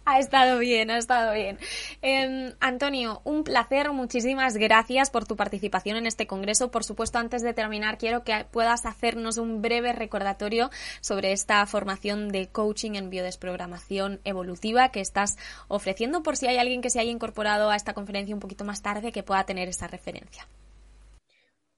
Ha 0.06 0.20
estado 0.20 0.60
bien, 0.60 0.92
ha 0.92 0.98
estado 0.98 1.34
bien. 1.34 1.58
Eh, 2.02 2.54
Antonio, 2.60 3.22
un 3.24 3.44
placer, 3.44 3.92
muchísimas 3.92 4.58
gracias 4.58 5.10
por 5.10 5.26
tu 5.26 5.36
participación 5.36 5.98
en 5.98 6.06
este 6.06 6.28
congreso. 6.28 6.70
Por 6.70 6.84
supuesto, 6.84 7.18
antes 7.18 7.42
de 7.42 7.54
terminar, 7.54 7.98
quiero 7.98 8.24
que 8.24 8.46
puedas 8.52 8.86
hacernos 8.86 9.38
un 9.38 9.62
breve 9.62 9.94
recordatorio 9.94 10.70
sobre 11.02 11.32
esta 11.32 11.66
formación 11.66 12.30
de 12.30 12.48
coaching 12.48 12.92
en 12.92 13.10
biodesprogramación 13.10 14.20
evolutiva 14.24 14.90
que 14.90 15.00
estás 15.00 15.38
ofreciendo 15.68 16.22
por 16.22 16.38
si 16.38 16.48
hay 16.48 16.58
alguien 16.58 16.82
que 16.82 16.90
se 16.90 17.00
haya 17.00 17.12
incorporado 17.12 17.70
a 17.70 17.76
esta 17.76 17.94
conferencia 17.94 18.36
un 18.36 18.42
poquito 18.42 18.66
más 18.66 18.82
tarde 18.82 19.12
que 19.12 19.24
pueda 19.24 19.46
tener 19.46 19.70
esa 19.70 19.88
referencia. 19.88 20.46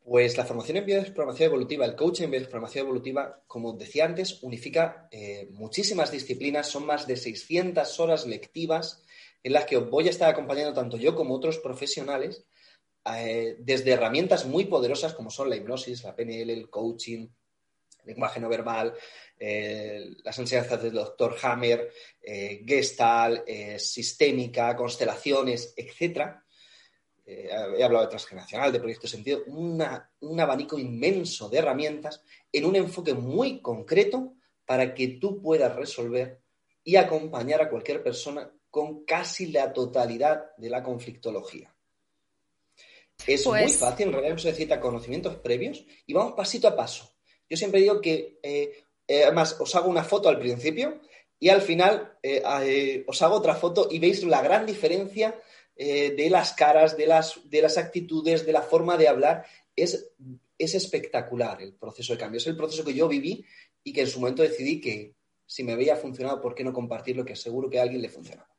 Pues 0.06 0.38
la 0.38 0.46
formación 0.46 0.78
en 0.78 0.86
biodesprogramación 0.86 1.48
evolutiva, 1.48 1.84
el 1.84 1.96
coaching 1.96 2.26
en 2.26 2.32
biodesprogramación 2.32 2.86
evolutiva, 2.86 3.42
como 3.48 3.74
decía 3.74 4.06
antes, 4.06 4.44
unifica 4.44 5.08
eh, 5.10 5.48
muchísimas 5.50 6.12
disciplinas, 6.12 6.68
son 6.68 6.86
más 6.86 7.08
de 7.08 7.18
600 7.18 8.00
horas 8.00 8.28
lectivas 8.28 9.02
en 9.42 9.54
las 9.54 9.66
que 9.66 9.78
voy 9.78 10.06
a 10.06 10.12
estar 10.12 10.30
acompañando 10.30 10.74
tanto 10.74 10.98
yo 10.98 11.16
como 11.16 11.34
otros 11.34 11.58
profesionales, 11.58 12.46
eh, 13.16 13.56
desde 13.58 13.94
herramientas 13.94 14.46
muy 14.46 14.66
poderosas 14.66 15.16
como 15.16 15.32
son 15.32 15.50
la 15.50 15.56
hipnosis, 15.56 16.04
la 16.04 16.16
PNL, 16.16 16.52
el 16.52 16.70
coaching, 16.70 17.28
lenguaje 18.06 18.40
no 18.40 18.48
verbal, 18.48 18.94
eh, 19.40 20.06
las 20.24 20.38
enseñanzas 20.38 20.84
del 20.84 20.94
doctor 20.94 21.36
Hammer, 21.42 21.92
Gestalt, 22.22 23.48
sistémica, 23.80 24.76
constelaciones, 24.76 25.74
etcétera 25.76 26.45
eh, 27.26 27.50
he 27.78 27.84
hablado 27.84 28.06
de 28.06 28.10
transgeneracional, 28.10 28.72
de 28.72 28.80
proyecto 28.80 29.08
sentido, 29.08 29.42
una- 29.48 30.12
un 30.22 30.40
abanico 30.40 30.78
inmenso 30.78 31.50
de 31.50 31.58
herramientas 31.58 32.22
en 32.52 32.66
un 32.66 32.76
enfoque 32.76 33.14
muy 33.14 33.62
concreto 33.62 34.34
para 34.66 34.94
que 34.94 35.08
tú 35.20 35.42
puedas 35.42 35.76
resolver 35.76 36.42
y 36.84 36.96
acompañar 36.98 37.62
a 37.62 37.70
cualquier 37.70 38.04
persona 38.04 38.52
con 38.70 39.06
casi 39.06 39.48
la 39.48 39.72
totalidad 39.74 40.56
de 40.58 40.70
la 40.70 40.84
conflictología. 40.84 41.74
Es 43.26 43.46
muy 43.48 43.62
Pues- 43.62 43.78
fácil, 43.78 44.08
en 44.08 44.14
realidad 44.14 44.34
no 44.34 44.40
se 44.40 44.50
necesita 44.50 44.80
conocimientos 44.80 45.38
previos 45.38 45.86
y 46.06 46.14
vamos 46.14 46.34
pasito 46.34 46.68
a 46.68 46.76
paso. 46.76 47.16
Yo 47.50 47.56
siempre 47.58 47.80
digo 47.82 48.02
que, 48.02 48.40
eh, 48.44 48.84
eh, 49.08 49.24
además, 49.24 49.56
os 49.60 49.74
hago 49.76 49.90
una 49.90 50.04
foto 50.04 50.28
al 50.30 50.40
principio 50.40 51.00
y 51.40 51.50
al 51.50 51.62
final 51.62 52.18
eh, 52.22 53.04
os 53.08 53.22
hago 53.22 53.36
otra 53.36 53.56
foto 53.56 53.88
y 53.90 54.00
veis 54.00 54.24
la 54.24 54.42
gran 54.42 54.66
diferencia 54.66 55.40
eh, 55.76 56.12
de 56.12 56.30
las 56.30 56.54
caras, 56.54 56.96
de 56.98 57.08
las, 57.08 57.40
de 57.50 57.62
las 57.62 57.78
actitudes, 57.78 58.46
de 58.46 58.54
la 58.54 58.62
forma 58.62 58.98
de 58.98 59.08
hablar. 59.08 59.46
Es, 59.76 60.12
es 60.58 60.76
espectacular 60.76 61.62
el 61.62 61.74
proceso 61.74 62.14
de 62.14 62.20
cambio. 62.20 62.38
Es 62.38 62.48
el 62.48 62.56
proceso 62.56 62.86
que 62.86 62.94
yo 62.94 63.08
viví 63.08 63.46
y 63.84 63.94
que 63.94 64.02
en 64.02 64.08
su 64.08 64.20
momento 64.20 64.42
decidí 64.42 64.80
que 64.80 65.16
si 65.46 65.64
me 65.64 65.76
veía 65.76 65.96
funcionado, 65.96 66.42
¿por 66.42 66.56
qué 66.56 66.64
no 66.64 66.74
compartirlo? 66.74 67.26
Que 67.26 67.36
seguro 67.36 67.70
que 67.70 67.80
a 67.80 67.84
alguien 67.84 68.02
le 68.02 68.10
funcionaba. 68.10 68.55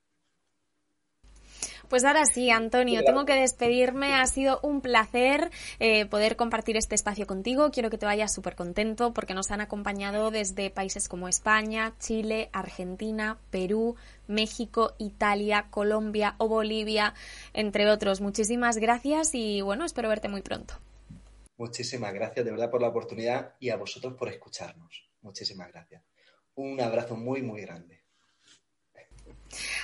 Pues 1.89 2.05
ahora 2.05 2.25
sí, 2.27 2.51
Antonio, 2.51 3.03
tengo 3.05 3.25
que 3.25 3.35
despedirme. 3.35 4.15
Ha 4.15 4.27
sido 4.27 4.61
un 4.63 4.81
placer 4.81 5.51
eh, 5.79 6.07
poder 6.07 6.37
compartir 6.37 6.77
este 6.77 6.95
espacio 6.95 7.27
contigo. 7.27 7.71
Quiero 7.71 7.91
que 7.91 7.99
te 7.99 8.07
vayas 8.07 8.35
súper 8.35 8.57
contento 8.57 9.13
porque 9.13 9.35
nos 9.35 9.51
han 9.51 9.61
acompañado 9.61 10.31
desde 10.31 10.71
países 10.71 11.09
como 11.09 11.29
España, 11.29 11.95
Chile, 11.99 12.51
Argentina, 12.53 13.39
Perú, 13.51 13.97
México, 14.27 14.95
Italia, 14.99 15.67
Colombia 15.71 16.35
o 16.39 16.49
Bolivia, 16.49 17.15
entre 17.53 17.89
otros. 17.91 18.21
Muchísimas 18.21 18.79
gracias 18.79 19.35
y 19.35 19.61
bueno, 19.61 19.85
espero 19.85 20.09
verte 20.09 20.29
muy 20.29 20.43
pronto. 20.43 20.75
Muchísimas 21.59 22.13
gracias 22.13 22.45
de 22.45 22.51
verdad 22.51 22.71
por 22.71 22.83
la 22.83 22.89
oportunidad 22.89 23.55
y 23.59 23.71
a 23.71 23.77
vosotros 23.77 24.15
por 24.15 24.29
escucharnos. 24.29 25.09
Muchísimas 25.23 25.73
gracias. 25.73 26.03
Un 26.55 26.81
abrazo 26.81 27.17
muy, 27.17 27.43
muy 27.43 27.63
grande. 27.63 28.06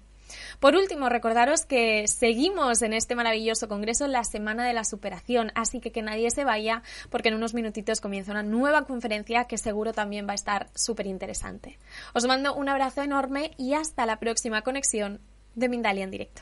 Por 0.60 0.76
último, 0.76 1.10
recordaros 1.10 1.68
que 1.68 2.08
seguimos 2.08 2.82
en 2.82 2.94
este 2.94 3.14
maravilloso 3.14 3.68
congreso 3.68 4.08
la 4.08 4.24
Semana 4.24 4.66
de 4.66 4.74
la 4.74 4.84
Superación, 4.84 5.52
así 5.54 5.80
que 5.80 5.92
que 5.92 6.02
nadie 6.02 6.32
se 6.32 6.44
vaya 6.44 6.82
porque 7.12 7.30
en 7.30 7.36
unos 7.36 7.54
minutitos 7.54 8.02
comienza 8.02 8.32
una 8.32 8.42
nueva 8.42 8.86
conferencia 8.86 9.46
que 9.46 9.60
seguro 9.60 9.94
también 9.94 10.28
va 10.28 10.32
a 10.32 10.36
estar 10.36 10.72
súper 10.74 11.06
interesante. 11.06 11.78
Os 12.16 12.26
mando 12.26 12.56
un 12.56 12.68
abrazo 12.68 13.04
enorme 13.04 13.52
y 13.58 13.76
hasta 13.76 14.08
la 14.08 14.18
próxima 14.18 14.64
conexión 14.64 15.22
de 15.54 15.70
Mindalia 15.70 16.04
en 16.04 16.10
directo. 16.10 16.42